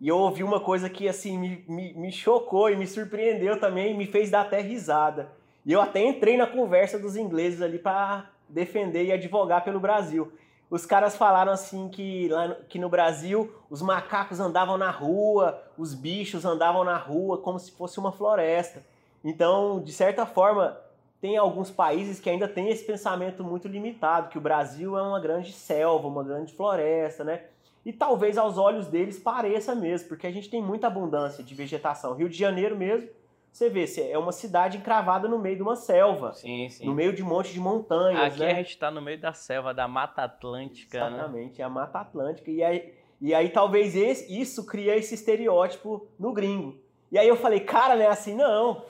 e 0.00 0.08
eu 0.08 0.18
ouvi 0.18 0.42
uma 0.42 0.60
coisa 0.60 0.90
que 0.90 1.08
assim 1.08 1.38
me, 1.38 1.64
me, 1.66 1.94
me 1.94 2.12
chocou 2.12 2.70
e 2.70 2.76
me 2.76 2.86
surpreendeu 2.86 3.58
também, 3.58 3.96
me 3.96 4.06
fez 4.06 4.30
dar 4.30 4.42
até 4.42 4.60
risada. 4.60 5.32
E 5.64 5.72
eu 5.72 5.80
até 5.80 6.04
entrei 6.04 6.36
na 6.36 6.46
conversa 6.46 6.98
dos 6.98 7.16
ingleses 7.16 7.62
ali 7.62 7.78
para 7.78 8.30
defender 8.48 9.04
e 9.04 9.12
advogar 9.12 9.64
pelo 9.64 9.80
Brasil. 9.80 10.32
Os 10.68 10.84
caras 10.84 11.16
falaram 11.16 11.52
assim 11.52 11.88
que 11.88 12.28
lá 12.28 12.54
que 12.68 12.78
no 12.78 12.88
Brasil 12.88 13.52
os 13.70 13.80
macacos 13.80 14.38
andavam 14.40 14.76
na 14.76 14.90
rua, 14.90 15.62
os 15.78 15.94
bichos 15.94 16.44
andavam 16.44 16.84
na 16.84 16.96
rua 16.96 17.38
como 17.38 17.58
se 17.58 17.70
fosse 17.70 17.98
uma 17.98 18.12
floresta. 18.12 18.84
Então, 19.24 19.80
de 19.80 19.92
certa 19.92 20.26
forma, 20.26 20.78
tem 21.20 21.36
alguns 21.36 21.70
países 21.70 22.20
que 22.20 22.28
ainda 22.28 22.46
têm 22.46 22.68
esse 22.68 22.84
pensamento 22.84 23.42
muito 23.42 23.66
limitado, 23.66 24.28
que 24.28 24.38
o 24.38 24.40
Brasil 24.40 24.98
é 24.98 25.02
uma 25.02 25.18
grande 25.18 25.52
selva, 25.52 26.06
uma 26.06 26.22
grande 26.22 26.52
floresta, 26.52 27.24
né? 27.24 27.42
E 27.86 27.92
talvez 27.92 28.36
aos 28.36 28.58
olhos 28.58 28.88
deles 28.88 29.16
pareça 29.18 29.72
mesmo, 29.74 30.08
porque 30.08 30.26
a 30.26 30.30
gente 30.32 30.50
tem 30.50 30.60
muita 30.60 30.88
abundância 30.88 31.42
de 31.44 31.54
vegetação. 31.54 32.14
Rio 32.14 32.28
de 32.28 32.36
Janeiro 32.36 32.76
mesmo, 32.76 33.08
você 33.52 33.70
vê, 33.70 33.84
é 34.10 34.18
uma 34.18 34.32
cidade 34.32 34.76
encravada 34.76 35.28
no 35.28 35.38
meio 35.38 35.54
de 35.56 35.62
uma 35.62 35.76
selva, 35.76 36.34
Sim, 36.34 36.68
sim. 36.68 36.84
no 36.84 36.92
meio 36.92 37.12
de 37.12 37.22
um 37.22 37.26
monte 37.26 37.52
de 37.52 37.60
montanhas, 37.60 38.34
Aqui 38.34 38.40
né? 38.40 38.50
a 38.50 38.54
gente 38.54 38.70
está 38.70 38.90
no 38.90 39.00
meio 39.00 39.20
da 39.20 39.32
selva, 39.32 39.72
da 39.72 39.86
Mata 39.86 40.22
Atlântica, 40.24 40.98
né? 41.08 41.16
Exatamente, 41.16 41.62
é 41.62 41.64
a 41.64 41.68
Mata 41.70 42.00
Atlântica. 42.00 42.50
E 42.50 42.62
aí, 42.62 42.92
e 43.20 43.32
aí 43.32 43.48
talvez 43.50 43.94
esse- 43.94 44.36
isso 44.38 44.66
cria 44.66 44.96
esse 44.96 45.14
estereótipo 45.14 46.06
no 46.18 46.32
gringo. 46.32 46.76
E 47.10 47.16
aí 47.16 47.28
eu 47.28 47.36
falei, 47.36 47.60
cara, 47.60 47.94
não 47.94 48.02
é 48.02 48.08
assim 48.08 48.34
não. 48.34 48.82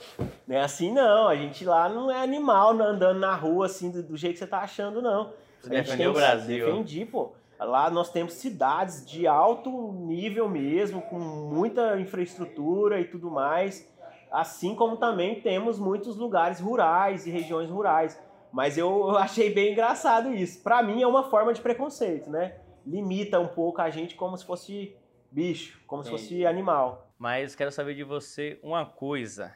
Não 0.48 0.56
é 0.56 0.60
assim 0.62 0.90
não. 0.90 1.28
A 1.28 1.36
gente 1.36 1.66
lá 1.66 1.86
não 1.88 2.10
é 2.10 2.18
animal 2.22 2.70
andando 2.70 3.18
na 3.20 3.34
rua 3.34 3.66
assim 3.66 3.90
do, 3.90 4.02
do 4.02 4.16
jeito 4.16 4.32
que 4.32 4.38
você 4.38 4.46
tá 4.46 4.60
achando, 4.60 5.02
não. 5.02 5.32
Você 5.60 5.68
defendeu 5.68 6.10
o 6.12 6.14
Brasil. 6.14 6.64
Defendi, 6.66 7.04
pô. 7.04 7.32
Lá 7.58 7.90
nós 7.90 8.10
temos 8.10 8.34
cidades 8.34 9.04
de 9.06 9.26
alto 9.26 9.92
nível 9.92 10.48
mesmo, 10.48 11.00
com 11.02 11.18
muita 11.18 11.98
infraestrutura 11.98 13.00
e 13.00 13.04
tudo 13.06 13.30
mais. 13.30 13.90
Assim 14.30 14.74
como 14.74 14.96
também 14.96 15.40
temos 15.40 15.78
muitos 15.78 16.16
lugares 16.16 16.60
rurais 16.60 17.26
e 17.26 17.30
regiões 17.30 17.70
rurais. 17.70 18.20
Mas 18.52 18.76
eu 18.76 19.10
achei 19.16 19.52
bem 19.52 19.72
engraçado 19.72 20.32
isso. 20.32 20.62
Pra 20.62 20.82
mim 20.82 21.02
é 21.02 21.06
uma 21.06 21.30
forma 21.30 21.52
de 21.52 21.60
preconceito, 21.60 22.30
né? 22.30 22.58
Limita 22.86 23.40
um 23.40 23.48
pouco 23.48 23.80
a 23.80 23.90
gente 23.90 24.14
como 24.14 24.36
se 24.36 24.44
fosse 24.44 24.94
bicho, 25.30 25.80
como 25.86 26.04
se 26.04 26.10
fosse 26.10 26.46
animal. 26.46 27.10
Mas 27.18 27.54
quero 27.54 27.72
saber 27.72 27.94
de 27.94 28.04
você 28.04 28.60
uma 28.62 28.84
coisa. 28.84 29.54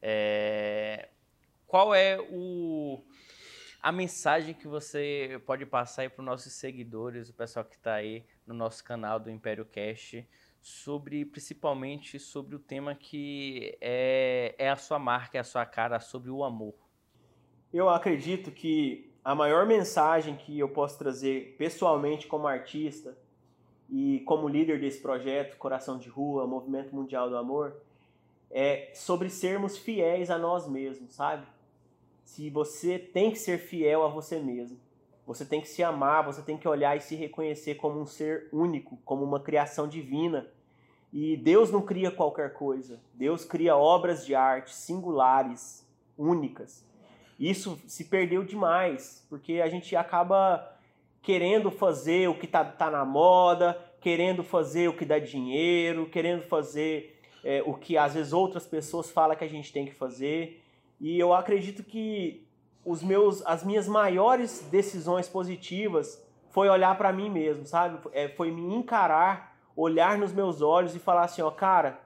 É, 0.00 1.08
Qual 1.66 1.94
é 1.94 2.18
o... 2.30 3.02
a 3.84 3.92
mensagem 3.92 4.54
que 4.54 4.66
você 4.66 5.38
pode 5.44 5.66
passar 5.66 6.02
aí 6.02 6.08
para 6.08 6.22
os 6.22 6.24
nossos 6.24 6.54
seguidores, 6.54 7.28
o 7.28 7.34
pessoal 7.34 7.66
que 7.66 7.74
está 7.74 7.92
aí 7.92 8.24
no 8.46 8.54
nosso 8.54 8.82
canal 8.82 9.20
do 9.20 9.30
Império 9.30 9.66
Cast, 9.66 10.26
sobre 10.62 11.26
principalmente 11.26 12.18
sobre 12.18 12.56
o 12.56 12.58
tema 12.58 12.94
que 12.94 13.76
é, 13.82 14.54
é 14.56 14.70
a 14.70 14.76
sua 14.76 14.98
marca, 14.98 15.36
é 15.36 15.40
a 15.42 15.44
sua 15.44 15.66
cara, 15.66 16.00
sobre 16.00 16.30
o 16.30 16.42
amor. 16.42 16.72
Eu 17.70 17.90
acredito 17.90 18.50
que 18.50 19.12
a 19.22 19.34
maior 19.34 19.66
mensagem 19.66 20.34
que 20.34 20.58
eu 20.58 20.70
posso 20.70 20.98
trazer 20.98 21.54
pessoalmente 21.58 22.26
como 22.26 22.46
artista 22.46 23.14
e 23.90 24.20
como 24.20 24.48
líder 24.48 24.80
desse 24.80 25.02
projeto, 25.02 25.58
Coração 25.58 25.98
de 25.98 26.08
Rua, 26.08 26.46
Movimento 26.46 26.96
Mundial 26.96 27.28
do 27.28 27.36
Amor, 27.36 27.76
é 28.50 28.90
sobre 28.94 29.28
sermos 29.28 29.76
fiéis 29.76 30.30
a 30.30 30.38
nós 30.38 30.66
mesmos, 30.66 31.12
sabe? 31.12 31.46
Se 32.24 32.50
você 32.50 32.98
tem 32.98 33.30
que 33.30 33.38
ser 33.38 33.58
fiel 33.58 34.04
a 34.04 34.08
você 34.08 34.38
mesmo. 34.38 34.78
Você 35.26 35.44
tem 35.44 35.60
que 35.60 35.68
se 35.68 35.82
amar, 35.82 36.24
você 36.24 36.42
tem 36.42 36.58
que 36.58 36.68
olhar 36.68 36.96
e 36.96 37.00
se 37.00 37.14
reconhecer 37.14 37.76
como 37.76 38.00
um 38.00 38.06
ser 38.06 38.48
único, 38.52 38.98
como 39.04 39.24
uma 39.24 39.40
criação 39.40 39.88
divina. 39.88 40.46
E 41.12 41.36
Deus 41.36 41.70
não 41.70 41.80
cria 41.80 42.10
qualquer 42.10 42.52
coisa. 42.52 43.00
Deus 43.14 43.44
cria 43.44 43.76
obras 43.76 44.26
de 44.26 44.34
arte 44.34 44.74
singulares, 44.74 45.86
únicas. 46.18 46.84
Isso 47.38 47.80
se 47.86 48.04
perdeu 48.04 48.44
demais, 48.44 49.24
porque 49.30 49.60
a 49.60 49.68
gente 49.68 49.94
acaba 49.96 50.76
querendo 51.22 51.70
fazer 51.70 52.28
o 52.28 52.34
que 52.34 52.46
tá, 52.46 52.64
tá 52.64 52.90
na 52.90 53.04
moda, 53.04 53.80
querendo 54.00 54.44
fazer 54.44 54.88
o 54.88 54.96
que 54.96 55.04
dá 55.04 55.18
dinheiro, 55.18 56.06
querendo 56.06 56.42
fazer 56.42 57.18
é, 57.42 57.62
o 57.64 57.74
que 57.74 57.96
às 57.96 58.14
vezes 58.14 58.32
outras 58.32 58.66
pessoas 58.66 59.10
falam 59.10 59.36
que 59.36 59.44
a 59.44 59.48
gente 59.48 59.72
tem 59.72 59.86
que 59.86 59.94
fazer. 59.94 60.62
E 61.00 61.18
eu 61.18 61.34
acredito 61.34 61.82
que 61.82 62.46
os 62.84 63.02
meus, 63.02 63.44
as 63.46 63.64
minhas 63.64 63.88
maiores 63.88 64.60
decisões 64.70 65.28
positivas 65.28 66.22
foi 66.50 66.68
olhar 66.68 66.96
para 66.96 67.12
mim 67.12 67.30
mesmo, 67.30 67.66
sabe? 67.66 67.98
É, 68.12 68.28
foi 68.28 68.50
me 68.50 68.74
encarar, 68.74 69.56
olhar 69.74 70.18
nos 70.18 70.32
meus 70.32 70.62
olhos 70.62 70.94
e 70.94 70.98
falar 70.98 71.24
assim, 71.24 71.42
ó, 71.42 71.50
cara, 71.50 72.00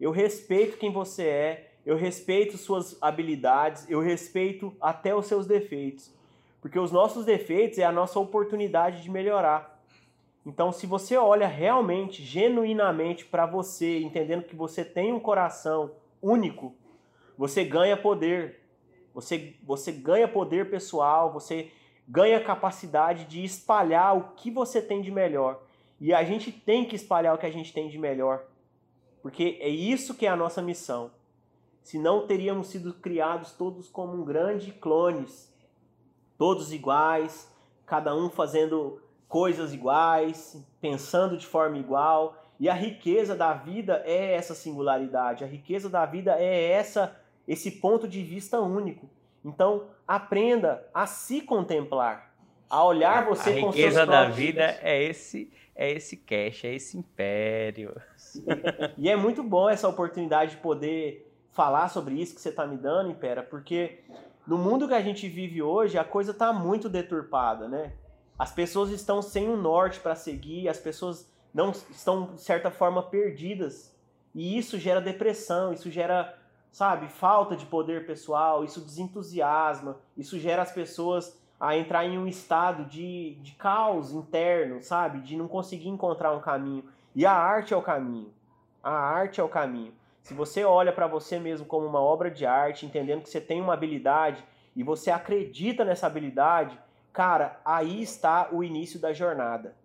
eu 0.00 0.10
respeito 0.10 0.76
quem 0.76 0.90
você 0.90 1.22
é, 1.24 1.72
eu 1.84 1.96
respeito 1.96 2.56
suas 2.56 2.96
habilidades, 3.00 3.88
eu 3.88 4.00
respeito 4.00 4.74
até 4.80 5.14
os 5.14 5.26
seus 5.26 5.46
defeitos. 5.46 6.12
Porque 6.60 6.78
os 6.78 6.92
nossos 6.92 7.24
defeitos 7.24 7.78
é 7.78 7.84
a 7.84 7.92
nossa 7.92 8.18
oportunidade 8.18 9.02
de 9.02 9.10
melhorar. 9.10 9.80
Então, 10.44 10.72
se 10.72 10.86
você 10.86 11.16
olha 11.16 11.46
realmente, 11.46 12.22
genuinamente 12.22 13.24
para 13.24 13.46
você, 13.46 14.00
entendendo 14.00 14.44
que 14.44 14.56
você 14.56 14.84
tem 14.84 15.12
um 15.12 15.20
coração 15.20 15.92
único, 16.20 16.74
você 17.36 17.64
ganha 17.64 17.96
poder. 17.96 18.60
Você, 19.14 19.56
você 19.62 19.92
ganha 19.92 20.26
poder 20.26 20.70
pessoal, 20.70 21.32
você 21.32 21.70
ganha 22.08 22.42
capacidade 22.42 23.24
de 23.24 23.44
espalhar 23.44 24.16
o 24.16 24.34
que 24.34 24.50
você 24.50 24.80
tem 24.80 25.02
de 25.02 25.10
melhor. 25.10 25.62
E 26.00 26.12
a 26.12 26.24
gente 26.24 26.50
tem 26.50 26.84
que 26.84 26.96
espalhar 26.96 27.34
o 27.34 27.38
que 27.38 27.46
a 27.46 27.52
gente 27.52 27.72
tem 27.72 27.88
de 27.88 27.98
melhor. 27.98 28.44
Porque 29.20 29.58
é 29.60 29.68
isso 29.68 30.14
que 30.14 30.26
é 30.26 30.28
a 30.28 30.36
nossa 30.36 30.60
missão. 30.60 31.10
Senão 31.82 32.26
teríamos 32.26 32.68
sido 32.68 32.94
criados 32.94 33.52
todos 33.52 33.88
como 33.88 34.14
um 34.14 34.24
grande 34.24 34.72
clones, 34.72 35.52
todos 36.36 36.72
iguais, 36.72 37.50
cada 37.86 38.14
um 38.14 38.30
fazendo 38.30 39.00
coisas 39.28 39.72
iguais, 39.72 40.60
pensando 40.80 41.36
de 41.36 41.46
forma 41.46 41.78
igual. 41.78 42.36
E 42.58 42.68
a 42.68 42.74
riqueza 42.74 43.34
da 43.34 43.52
vida 43.52 44.02
é 44.04 44.34
essa 44.34 44.54
singularidade. 44.54 45.44
A 45.44 45.46
riqueza 45.46 45.88
da 45.88 46.04
vida 46.04 46.36
é 46.38 46.70
essa 46.70 47.16
esse 47.46 47.70
ponto 47.70 48.06
de 48.06 48.22
vista 48.22 48.60
único. 48.60 49.08
Então, 49.44 49.84
aprenda 50.06 50.86
a 50.94 51.06
se 51.06 51.40
contemplar, 51.40 52.34
a 52.70 52.84
olhar 52.84 53.26
você 53.26 53.50
a 53.50 53.54
com 53.54 53.72
seus 53.72 53.76
riqueza 53.76 54.06
da 54.06 54.28
vida 54.28 54.78
é 54.80 55.02
esse 55.02 55.50
é 55.74 55.90
esse 55.90 56.16
cash, 56.16 56.64
é 56.64 56.74
esse 56.74 56.96
império. 56.98 58.00
E 58.96 59.08
é 59.08 59.16
muito 59.16 59.42
bom 59.42 59.68
essa 59.68 59.88
oportunidade 59.88 60.52
de 60.52 60.56
poder 60.58 61.30
falar 61.50 61.88
sobre 61.88 62.14
isso 62.14 62.34
que 62.34 62.40
você 62.40 62.50
está 62.50 62.66
me 62.66 62.76
dando, 62.76 63.10
Impera, 63.10 63.42
porque 63.42 64.00
no 64.46 64.58
mundo 64.58 64.88
que 64.88 64.94
a 64.94 65.00
gente 65.00 65.28
vive 65.28 65.62
hoje, 65.62 65.98
a 65.98 66.04
coisa 66.04 66.32
está 66.32 66.52
muito 66.52 66.88
deturpada, 66.88 67.68
né? 67.68 67.92
As 68.38 68.52
pessoas 68.52 68.90
estão 68.90 69.22
sem 69.22 69.48
um 69.48 69.56
norte 69.56 70.00
para 70.00 70.14
seguir, 70.14 70.68
as 70.68 70.78
pessoas 70.78 71.30
não 71.54 71.70
estão, 71.70 72.34
de 72.34 72.42
certa 72.42 72.70
forma, 72.70 73.02
perdidas. 73.02 73.94
E 74.34 74.56
isso 74.56 74.78
gera 74.78 75.00
depressão, 75.00 75.72
isso 75.72 75.90
gera, 75.90 76.36
sabe, 76.72 77.06
falta 77.06 77.54
de 77.54 77.66
poder 77.66 78.06
pessoal, 78.06 78.64
isso 78.64 78.80
desentusiasma, 78.80 79.98
isso 80.16 80.38
gera 80.38 80.62
as 80.62 80.72
pessoas 80.72 81.38
a 81.60 81.76
entrar 81.76 82.04
em 82.04 82.18
um 82.18 82.26
estado 82.26 82.86
de, 82.86 83.36
de 83.36 83.52
caos 83.52 84.12
interno, 84.12 84.82
sabe? 84.82 85.20
De 85.20 85.36
não 85.36 85.46
conseguir 85.46 85.90
encontrar 85.90 86.32
um 86.32 86.40
caminho. 86.40 86.82
E 87.14 87.24
a 87.24 87.32
arte 87.32 87.72
é 87.72 87.76
o 87.76 87.82
caminho. 87.82 88.32
A 88.82 88.90
arte 88.90 89.40
é 89.40 89.44
o 89.44 89.48
caminho. 89.48 89.94
Se 90.22 90.34
você 90.34 90.64
olha 90.64 90.92
para 90.92 91.06
você 91.06 91.38
mesmo 91.38 91.66
como 91.66 91.86
uma 91.86 92.00
obra 92.00 92.30
de 92.30 92.44
arte, 92.46 92.86
entendendo 92.86 93.22
que 93.22 93.28
você 93.28 93.40
tem 93.40 93.60
uma 93.60 93.74
habilidade 93.74 94.42
e 94.74 94.82
você 94.82 95.10
acredita 95.10 95.84
nessa 95.84 96.06
habilidade, 96.06 96.76
cara, 97.12 97.60
aí 97.64 98.02
está 98.02 98.48
o 98.50 98.64
início 98.64 98.98
da 98.98 99.12
jornada. 99.12 99.76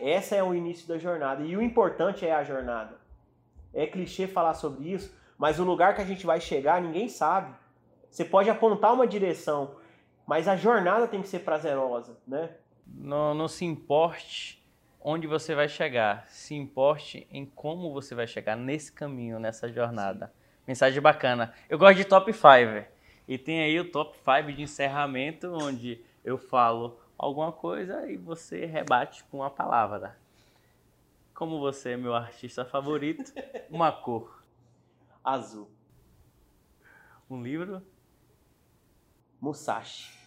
Essa 0.00 0.34
é 0.34 0.42
o 0.42 0.54
início 0.54 0.88
da 0.88 0.96
jornada. 0.96 1.42
E 1.44 1.56
o 1.56 1.62
importante 1.62 2.26
é 2.26 2.34
a 2.34 2.42
jornada. 2.42 2.98
É 3.72 3.86
clichê 3.86 4.26
falar 4.26 4.54
sobre 4.54 4.90
isso, 4.90 5.14
mas 5.40 5.58
o 5.58 5.64
lugar 5.64 5.94
que 5.94 6.02
a 6.02 6.04
gente 6.04 6.26
vai 6.26 6.38
chegar, 6.38 6.82
ninguém 6.82 7.08
sabe. 7.08 7.54
Você 8.10 8.26
pode 8.26 8.50
apontar 8.50 8.92
uma 8.92 9.06
direção, 9.06 9.74
mas 10.26 10.46
a 10.46 10.54
jornada 10.54 11.08
tem 11.08 11.22
que 11.22 11.28
ser 11.28 11.38
prazerosa, 11.38 12.18
né? 12.28 12.50
Não, 12.86 13.32
não 13.32 13.48
se 13.48 13.64
importe 13.64 14.62
onde 15.00 15.26
você 15.26 15.54
vai 15.54 15.66
chegar, 15.66 16.26
se 16.28 16.54
importe 16.54 17.26
em 17.30 17.46
como 17.46 17.90
você 17.90 18.14
vai 18.14 18.26
chegar 18.26 18.54
nesse 18.54 18.92
caminho, 18.92 19.38
nessa 19.38 19.66
jornada. 19.72 20.30
Mensagem 20.68 21.00
bacana. 21.00 21.54
Eu 21.70 21.78
gosto 21.78 21.96
de 21.96 22.04
top 22.04 22.30
5. 22.34 22.86
E 23.26 23.38
tem 23.38 23.62
aí 23.62 23.80
o 23.80 23.90
top 23.90 24.18
5 24.18 24.52
de 24.52 24.60
encerramento, 24.60 25.54
onde 25.54 26.04
eu 26.22 26.36
falo 26.36 27.00
alguma 27.16 27.50
coisa 27.50 28.06
e 28.06 28.18
você 28.18 28.66
rebate 28.66 29.24
com 29.24 29.42
a 29.42 29.48
palavra. 29.48 30.18
Como 31.32 31.58
você 31.58 31.92
é 31.92 31.96
meu 31.96 32.14
artista 32.14 32.62
favorito, 32.66 33.32
uma 33.70 33.90
cor, 33.90 34.39
Azul. 35.24 35.68
um 37.28 37.42
livro, 37.42 37.82
Musashi. 39.40 40.18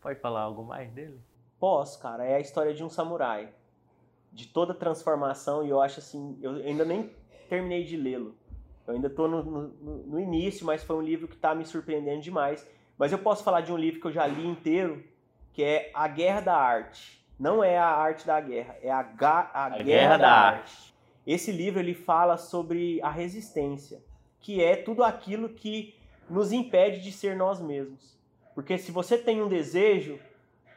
pode 0.00 0.20
falar 0.20 0.42
algo 0.42 0.62
mais 0.64 0.90
dele? 0.92 1.20
Posso, 1.58 1.98
cara. 2.00 2.24
É 2.24 2.36
a 2.36 2.40
história 2.40 2.74
de 2.74 2.84
um 2.84 2.90
samurai. 2.90 3.52
De 4.32 4.48
toda 4.48 4.74
transformação, 4.74 5.64
e 5.64 5.70
eu 5.70 5.80
acho 5.80 6.00
assim. 6.00 6.38
Eu 6.42 6.56
ainda 6.56 6.84
nem 6.84 7.14
terminei 7.48 7.84
de 7.84 7.96
lê-lo. 7.96 8.36
Eu 8.86 8.94
ainda 8.94 9.08
tô 9.08 9.26
no, 9.28 9.42
no, 9.42 9.68
no 10.06 10.20
início, 10.20 10.66
mas 10.66 10.82
foi 10.82 10.96
um 10.96 11.02
livro 11.02 11.28
que 11.28 11.36
tá 11.36 11.54
me 11.54 11.64
surpreendendo 11.64 12.20
demais. 12.20 12.68
Mas 12.98 13.12
eu 13.12 13.18
posso 13.18 13.42
falar 13.42 13.60
de 13.60 13.72
um 13.72 13.76
livro 13.76 14.00
que 14.00 14.06
eu 14.06 14.12
já 14.12 14.26
li 14.26 14.46
inteiro, 14.46 15.02
que 15.52 15.62
é 15.62 15.90
A 15.94 16.06
Guerra 16.08 16.40
da 16.40 16.56
Arte. 16.56 17.24
Não 17.38 17.64
é 17.64 17.76
a 17.76 17.86
arte 17.86 18.26
da 18.26 18.40
guerra, 18.40 18.76
é 18.80 18.90
a, 18.90 19.02
ga, 19.02 19.50
a, 19.52 19.68
guerra, 19.70 19.82
Guerra 19.82 20.16
da, 20.16 20.24
da 20.24 20.32
arte. 20.32 20.93
Esse 21.26 21.50
livro 21.50 21.80
ele 21.80 21.94
fala 21.94 22.36
sobre 22.36 23.00
a 23.02 23.10
resistência, 23.10 24.02
que 24.40 24.62
é 24.62 24.76
tudo 24.76 25.02
aquilo 25.02 25.48
que 25.48 25.94
nos 26.28 26.52
impede 26.52 27.02
de 27.02 27.10
ser 27.12 27.36
nós 27.36 27.60
mesmos. 27.60 28.16
Porque 28.54 28.78
se 28.78 28.92
você 28.92 29.16
tem 29.16 29.42
um 29.42 29.48
desejo, 29.48 30.18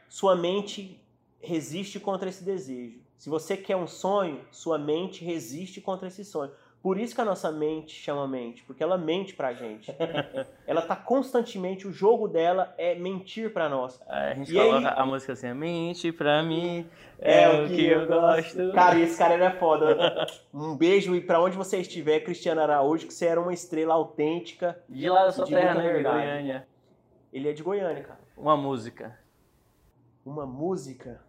sua 0.08 0.34
mente 0.34 1.00
resiste 1.40 2.00
contra 2.00 2.28
esse 2.28 2.42
desejo. 2.42 3.00
Se 3.18 3.28
você 3.28 3.56
quer 3.56 3.76
um 3.76 3.86
sonho, 3.86 4.40
sua 4.50 4.78
mente 4.78 5.24
resiste 5.24 5.80
contra 5.80 6.08
esse 6.08 6.24
sonho. 6.24 6.52
Por 6.80 6.96
isso 6.98 7.12
que 7.14 7.20
a 7.20 7.24
nossa 7.24 7.50
mente 7.50 7.92
chama 7.92 8.26
mente, 8.28 8.62
porque 8.62 8.82
ela 8.82 8.96
mente 8.96 9.34
pra 9.34 9.52
gente. 9.52 9.92
ela 10.66 10.80
tá 10.80 10.94
constantemente, 10.94 11.88
o 11.88 11.92
jogo 11.92 12.28
dela 12.28 12.72
é 12.78 12.94
mentir 12.94 13.52
pra 13.52 13.68
nós. 13.68 14.00
A 14.06 14.32
gente 14.34 14.52
E 14.52 14.54
coloca 14.54 14.88
aí- 14.88 14.94
a 14.96 15.04
música 15.04 15.32
assim, 15.32 15.52
mente 15.54 16.12
pra 16.12 16.40
mim, 16.42 16.88
é, 17.18 17.48
o 17.48 17.66
que 17.68 17.84
eu 17.84 18.06
gosto. 18.06 18.72
Cara, 18.72 18.98
esse 19.00 19.18
cara 19.18 19.34
é 19.34 19.50
foda. 19.58 20.26
Um 20.54 20.76
beijo 20.76 21.14
e 21.16 21.20
pra 21.20 21.40
onde 21.42 21.56
você 21.56 21.78
estiver, 21.78 22.20
Cristiano 22.20 22.60
Araújo, 22.60 23.06
que 23.08 23.12
você 23.14 23.26
era 23.26 23.40
uma 23.40 23.52
estrela 23.52 23.94
autêntica. 23.94 24.80
De 24.88 25.10
lá 25.10 25.24
da 25.24 25.32
sua 25.32 25.46
terra, 25.46 25.74
né, 25.74 25.96
de. 25.96 26.02
Goiânia. 26.04 26.68
Ele 27.32 27.48
é 27.48 27.52
de 27.52 27.62
Goiânia, 27.62 28.02
cara. 28.04 28.20
Uma 28.36 28.56
música. 28.56 29.18
Uma 30.24 30.46
música. 30.46 31.20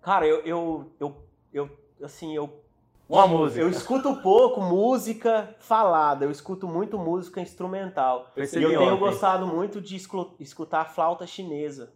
Cara, 0.00 0.26
eu, 0.26 0.40
eu, 0.46 0.92
eu, 1.00 1.16
eu 1.52 1.78
assim, 2.02 2.34
eu 2.34 2.62
Uma 3.08 3.26
música. 3.26 3.60
Eu 3.62 3.70
escuto 3.70 4.16
pouco 4.16 4.60
música 4.60 5.54
falada, 5.60 6.26
eu 6.26 6.30
escuto 6.30 6.68
muito 6.68 6.98
música 6.98 7.40
instrumental. 7.40 8.30
Percebi 8.34 8.62
e 8.62 8.64
eu 8.64 8.78
tenho 8.78 8.92
ontem. 8.92 9.00
gostado 9.00 9.46
muito 9.46 9.80
de 9.80 9.96
escu- 9.96 10.34
escutar 10.38 10.84
flauta 10.84 11.26
chinesa, 11.26 11.90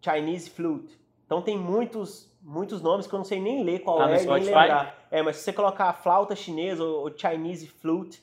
Chinese 0.00 0.48
flute. 0.48 0.98
Então 1.26 1.42
tem 1.42 1.58
muitos, 1.58 2.34
muitos 2.40 2.80
nomes 2.80 3.06
que 3.06 3.12
eu 3.14 3.18
não 3.18 3.24
sei 3.26 3.40
nem 3.40 3.62
ler 3.62 3.80
qual 3.80 3.98
Tá 3.98 4.08
é, 4.10 4.24
nem 4.24 4.26
lembrar. 4.44 4.94
É, 5.10 5.22
mas 5.22 5.36
se 5.36 5.42
você 5.42 5.52
colocar 5.52 5.92
flauta 5.92 6.34
chinesa 6.34 6.82
ou, 6.82 7.02
ou 7.02 7.12
Chinese 7.14 7.66
flute, 7.66 8.22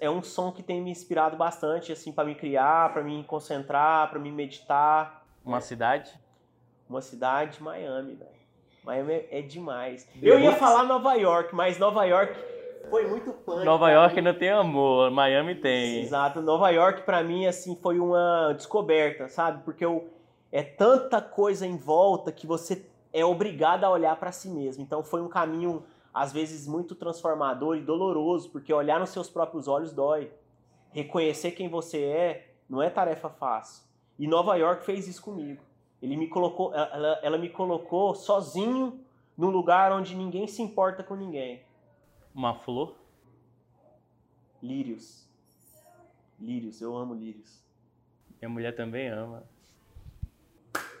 é 0.00 0.10
um 0.10 0.22
som 0.22 0.52
que 0.52 0.62
tem 0.62 0.82
me 0.82 0.90
inspirado 0.90 1.34
bastante 1.36 1.90
assim 1.92 2.12
para 2.12 2.24
me 2.24 2.34
criar, 2.34 2.92
para 2.92 3.02
me 3.02 3.24
concentrar, 3.24 4.10
para 4.10 4.18
me 4.18 4.30
meditar. 4.30 5.24
Uma 5.42 5.62
cidade. 5.62 6.12
Uma 6.88 7.00
cidade, 7.00 7.62
Miami, 7.62 8.14
velho. 8.14 8.33
Miami 8.84 9.12
é, 9.12 9.38
é 9.38 9.42
demais. 9.42 10.04
The 10.20 10.28
eu 10.28 10.38
ia 10.38 10.52
falar 10.52 10.84
Nova 10.84 11.14
York, 11.14 11.54
mas 11.54 11.78
Nova 11.78 12.04
York 12.04 12.38
foi 12.90 13.06
muito 13.08 13.32
punk. 13.32 13.64
Nova 13.64 13.90
York 13.90 14.20
não 14.20 14.34
tem 14.34 14.50
amor, 14.50 15.10
Miami 15.10 15.54
tem. 15.54 16.02
Exato. 16.02 16.42
Nova 16.42 16.70
York 16.70 17.02
pra 17.02 17.22
mim 17.22 17.46
assim 17.46 17.76
foi 17.82 17.98
uma 17.98 18.52
descoberta, 18.52 19.28
sabe? 19.28 19.64
Porque 19.64 19.84
eu, 19.84 20.08
é 20.52 20.62
tanta 20.62 21.20
coisa 21.20 21.66
em 21.66 21.76
volta 21.76 22.30
que 22.30 22.46
você 22.46 22.84
é 23.12 23.24
obrigado 23.24 23.84
a 23.84 23.90
olhar 23.90 24.14
pra 24.16 24.30
si 24.30 24.48
mesmo. 24.48 24.82
Então 24.82 25.02
foi 25.02 25.22
um 25.22 25.28
caminho 25.28 25.82
às 26.12 26.32
vezes 26.32 26.68
muito 26.68 26.94
transformador 26.94 27.76
e 27.76 27.80
doloroso, 27.80 28.50
porque 28.50 28.72
olhar 28.72 29.00
nos 29.00 29.10
seus 29.10 29.30
próprios 29.30 29.66
olhos 29.66 29.92
dói. 29.92 30.30
Reconhecer 30.92 31.52
quem 31.52 31.68
você 31.68 32.02
é 32.02 32.48
não 32.68 32.82
é 32.82 32.88
tarefa 32.88 33.28
fácil. 33.28 33.82
E 34.18 34.28
Nova 34.28 34.54
York 34.56 34.84
fez 34.84 35.08
isso 35.08 35.22
comigo. 35.22 35.60
Ele 36.04 36.18
me 36.18 36.28
colocou, 36.28 36.74
ela, 36.74 37.18
ela 37.22 37.38
me 37.38 37.48
colocou 37.48 38.14
sozinho 38.14 39.00
num 39.38 39.48
lugar 39.48 39.90
onde 39.90 40.14
ninguém 40.14 40.46
se 40.46 40.60
importa 40.60 41.02
com 41.02 41.14
ninguém. 41.14 41.62
Uma 42.34 42.54
flor. 42.54 42.94
Lírios. 44.62 45.26
Lírios, 46.38 46.82
eu 46.82 46.94
amo 46.94 47.14
lírios. 47.14 47.64
Minha 48.38 48.50
mulher 48.50 48.76
também 48.76 49.08
ama. 49.08 49.44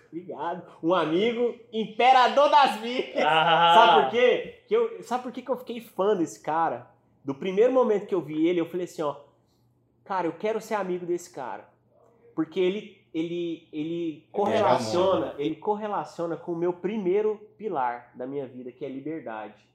Obrigado. 0.06 0.66
Um 0.82 0.94
amigo, 0.94 1.54
imperador 1.70 2.48
das 2.48 2.80
mídias. 2.80 3.26
Ah! 3.26 3.74
Sabe 3.74 4.02
por 4.02 4.10
quê? 4.10 4.62
Que 4.66 4.74
eu, 4.74 5.02
sabe 5.02 5.22
por 5.22 5.32
quê 5.32 5.42
que 5.42 5.50
eu 5.50 5.58
fiquei 5.58 5.82
fã 5.82 6.16
desse 6.16 6.40
cara? 6.40 6.90
Do 7.22 7.34
primeiro 7.34 7.74
momento 7.74 8.06
que 8.06 8.14
eu 8.14 8.22
vi 8.22 8.46
ele, 8.46 8.58
eu 8.58 8.70
falei 8.70 8.84
assim, 8.84 9.02
ó, 9.02 9.16
cara, 10.02 10.26
eu 10.26 10.32
quero 10.32 10.62
ser 10.62 10.76
amigo 10.76 11.04
desse 11.04 11.30
cara. 11.30 11.68
Porque 12.34 12.58
ele 12.58 13.03
ele 13.14 13.68
ele 13.72 14.28
correlaciona, 14.32 15.34
ele 15.38 15.54
correlaciona 15.54 16.36
com 16.36 16.52
o 16.52 16.56
meu 16.56 16.72
primeiro 16.72 17.36
pilar 17.56 18.10
da 18.16 18.26
minha 18.26 18.46
vida, 18.46 18.72
que 18.72 18.84
é 18.84 18.88
liberdade. 18.88 19.66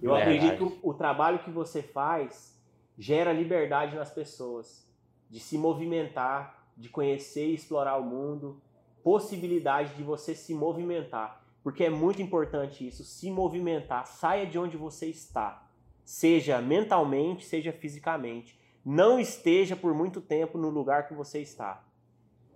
Eu 0.00 0.14
Verdade. 0.14 0.36
acredito 0.36 0.70
que 0.70 0.86
o, 0.86 0.90
o 0.90 0.94
trabalho 0.94 1.40
que 1.40 1.50
você 1.50 1.82
faz 1.82 2.56
gera 2.96 3.32
liberdade 3.32 3.96
nas 3.96 4.10
pessoas, 4.10 4.88
de 5.28 5.40
se 5.40 5.58
movimentar, 5.58 6.68
de 6.76 6.88
conhecer 6.88 7.48
e 7.48 7.54
explorar 7.54 7.96
o 7.96 8.04
mundo, 8.04 8.62
possibilidade 9.02 9.94
de 9.94 10.02
você 10.02 10.34
se 10.34 10.54
movimentar. 10.54 11.44
Porque 11.62 11.84
é 11.84 11.90
muito 11.90 12.22
importante 12.22 12.86
isso, 12.86 13.04
se 13.04 13.30
movimentar. 13.30 14.06
Saia 14.06 14.46
de 14.46 14.58
onde 14.58 14.76
você 14.76 15.06
está. 15.06 15.66
Seja 16.04 16.60
mentalmente, 16.60 17.44
seja 17.44 17.72
fisicamente. 17.72 18.58
Não 18.84 19.18
esteja 19.18 19.74
por 19.74 19.94
muito 19.94 20.20
tempo 20.20 20.58
no 20.58 20.68
lugar 20.68 21.08
que 21.08 21.14
você 21.14 21.40
está. 21.40 21.83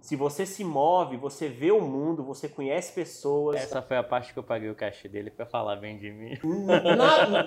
Se 0.00 0.16
você 0.16 0.46
se 0.46 0.64
move, 0.64 1.16
você 1.16 1.48
vê 1.48 1.70
o 1.70 1.80
mundo, 1.80 2.22
você 2.22 2.48
conhece 2.48 2.92
pessoas. 2.92 3.56
Essa 3.56 3.82
foi 3.82 3.96
a 3.96 4.02
parte 4.02 4.32
que 4.32 4.38
eu 4.38 4.42
paguei 4.42 4.70
o 4.70 4.74
cachê 4.74 5.08
dele 5.08 5.30
pra 5.30 5.44
falar 5.44 5.76
bem 5.76 5.98
de 5.98 6.10
mim. 6.10 6.38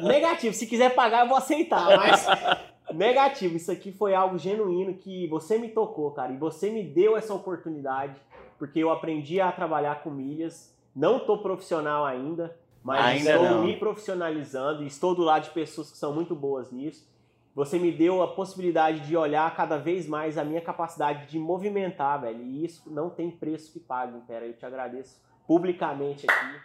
Negativo. 0.04 0.54
Se 0.54 0.68
quiser 0.68 0.94
pagar, 0.94 1.22
eu 1.24 1.30
vou 1.30 1.38
aceitar. 1.38 1.98
Mas 1.98 2.26
negativo. 2.94 3.56
Isso 3.56 3.72
aqui 3.72 3.92
foi 3.92 4.14
algo 4.14 4.38
genuíno 4.38 4.94
que 4.94 5.28
você 5.28 5.58
me 5.58 5.70
tocou, 5.70 6.12
cara. 6.12 6.34
E 6.34 6.38
você 6.38 6.70
me 6.70 6.84
deu 6.84 7.18
essa 7.18 7.34
oportunidade. 7.34 8.16
Porque 8.60 8.80
eu 8.80 8.92
aprendi 8.92 9.42
a 9.42 9.52
trabalhar 9.52 10.04
com 10.04 10.12
milhas. 10.12 10.76
Não 10.96 11.20
tô 11.20 11.38
profissional 11.40 12.06
ainda. 12.06 12.56
Mas 12.84 13.06
Ainda 13.06 13.32
estou 13.32 13.50
não. 13.50 13.64
me 13.64 13.78
profissionalizando. 13.78 14.84
E 14.84 14.88
estou 14.88 15.16
do 15.16 15.24
lado 15.24 15.44
de 15.44 15.50
pessoas 15.52 15.92
que 15.92 15.98
são 15.98 16.14
muito 16.14 16.36
boas 16.36 16.72
nisso. 16.72 17.10
Você 17.54 17.78
me 17.78 17.92
deu 17.92 18.22
a 18.22 18.30
possibilidade 18.30 19.02
de 19.02 19.18
olhar 19.18 19.54
cada 19.56 19.78
vez 19.78 20.08
mais 20.08 20.38
a 20.38 20.44
minha 20.44 20.62
capacidade 20.62 21.26
de 21.26 21.38
movimentar, 21.38 22.22
velho. 22.22 22.42
E 22.42 22.64
isso 22.64 22.90
não 22.90 23.10
tem 23.10 23.30
preço 23.30 23.74
que 23.74 23.80
pague, 23.80 24.20
Pera. 24.22 24.46
Eu 24.46 24.54
te 24.54 24.66
agradeço 24.66 25.22
publicamente 25.46 26.26
aqui. 26.30 26.60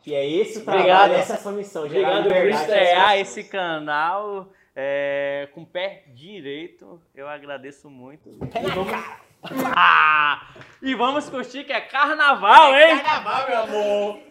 Que 0.00 0.14
é 0.14 0.26
esse 0.26 0.60
o 0.60 0.64
trabalho, 0.64 0.84
Obrigado. 0.84 1.12
essa 1.12 1.32
é 1.34 1.36
a 1.36 1.38
sua 1.40 1.52
missão. 1.52 1.84
Obrigado 1.84 2.28
por 2.28 2.48
estrear 2.48 3.18
esse 3.18 3.44
canal 3.44 4.48
é, 4.74 5.48
com 5.52 5.62
o 5.62 5.66
pé 5.66 6.04
direito. 6.14 7.02
Eu 7.14 7.28
agradeço 7.28 7.90
muito. 7.90 8.30
Pé 8.50 8.62
na 8.62 8.74
vamos... 8.74 8.92
Ah! 9.76 10.48
E 10.82 10.94
vamos 10.94 11.28
curtir 11.28 11.64
que 11.64 11.72
é 11.72 11.80
carnaval, 11.80 12.74
hein? 12.74 12.98
Carnaval, 12.98 13.48
meu 13.48 13.62
amor! 13.62 14.27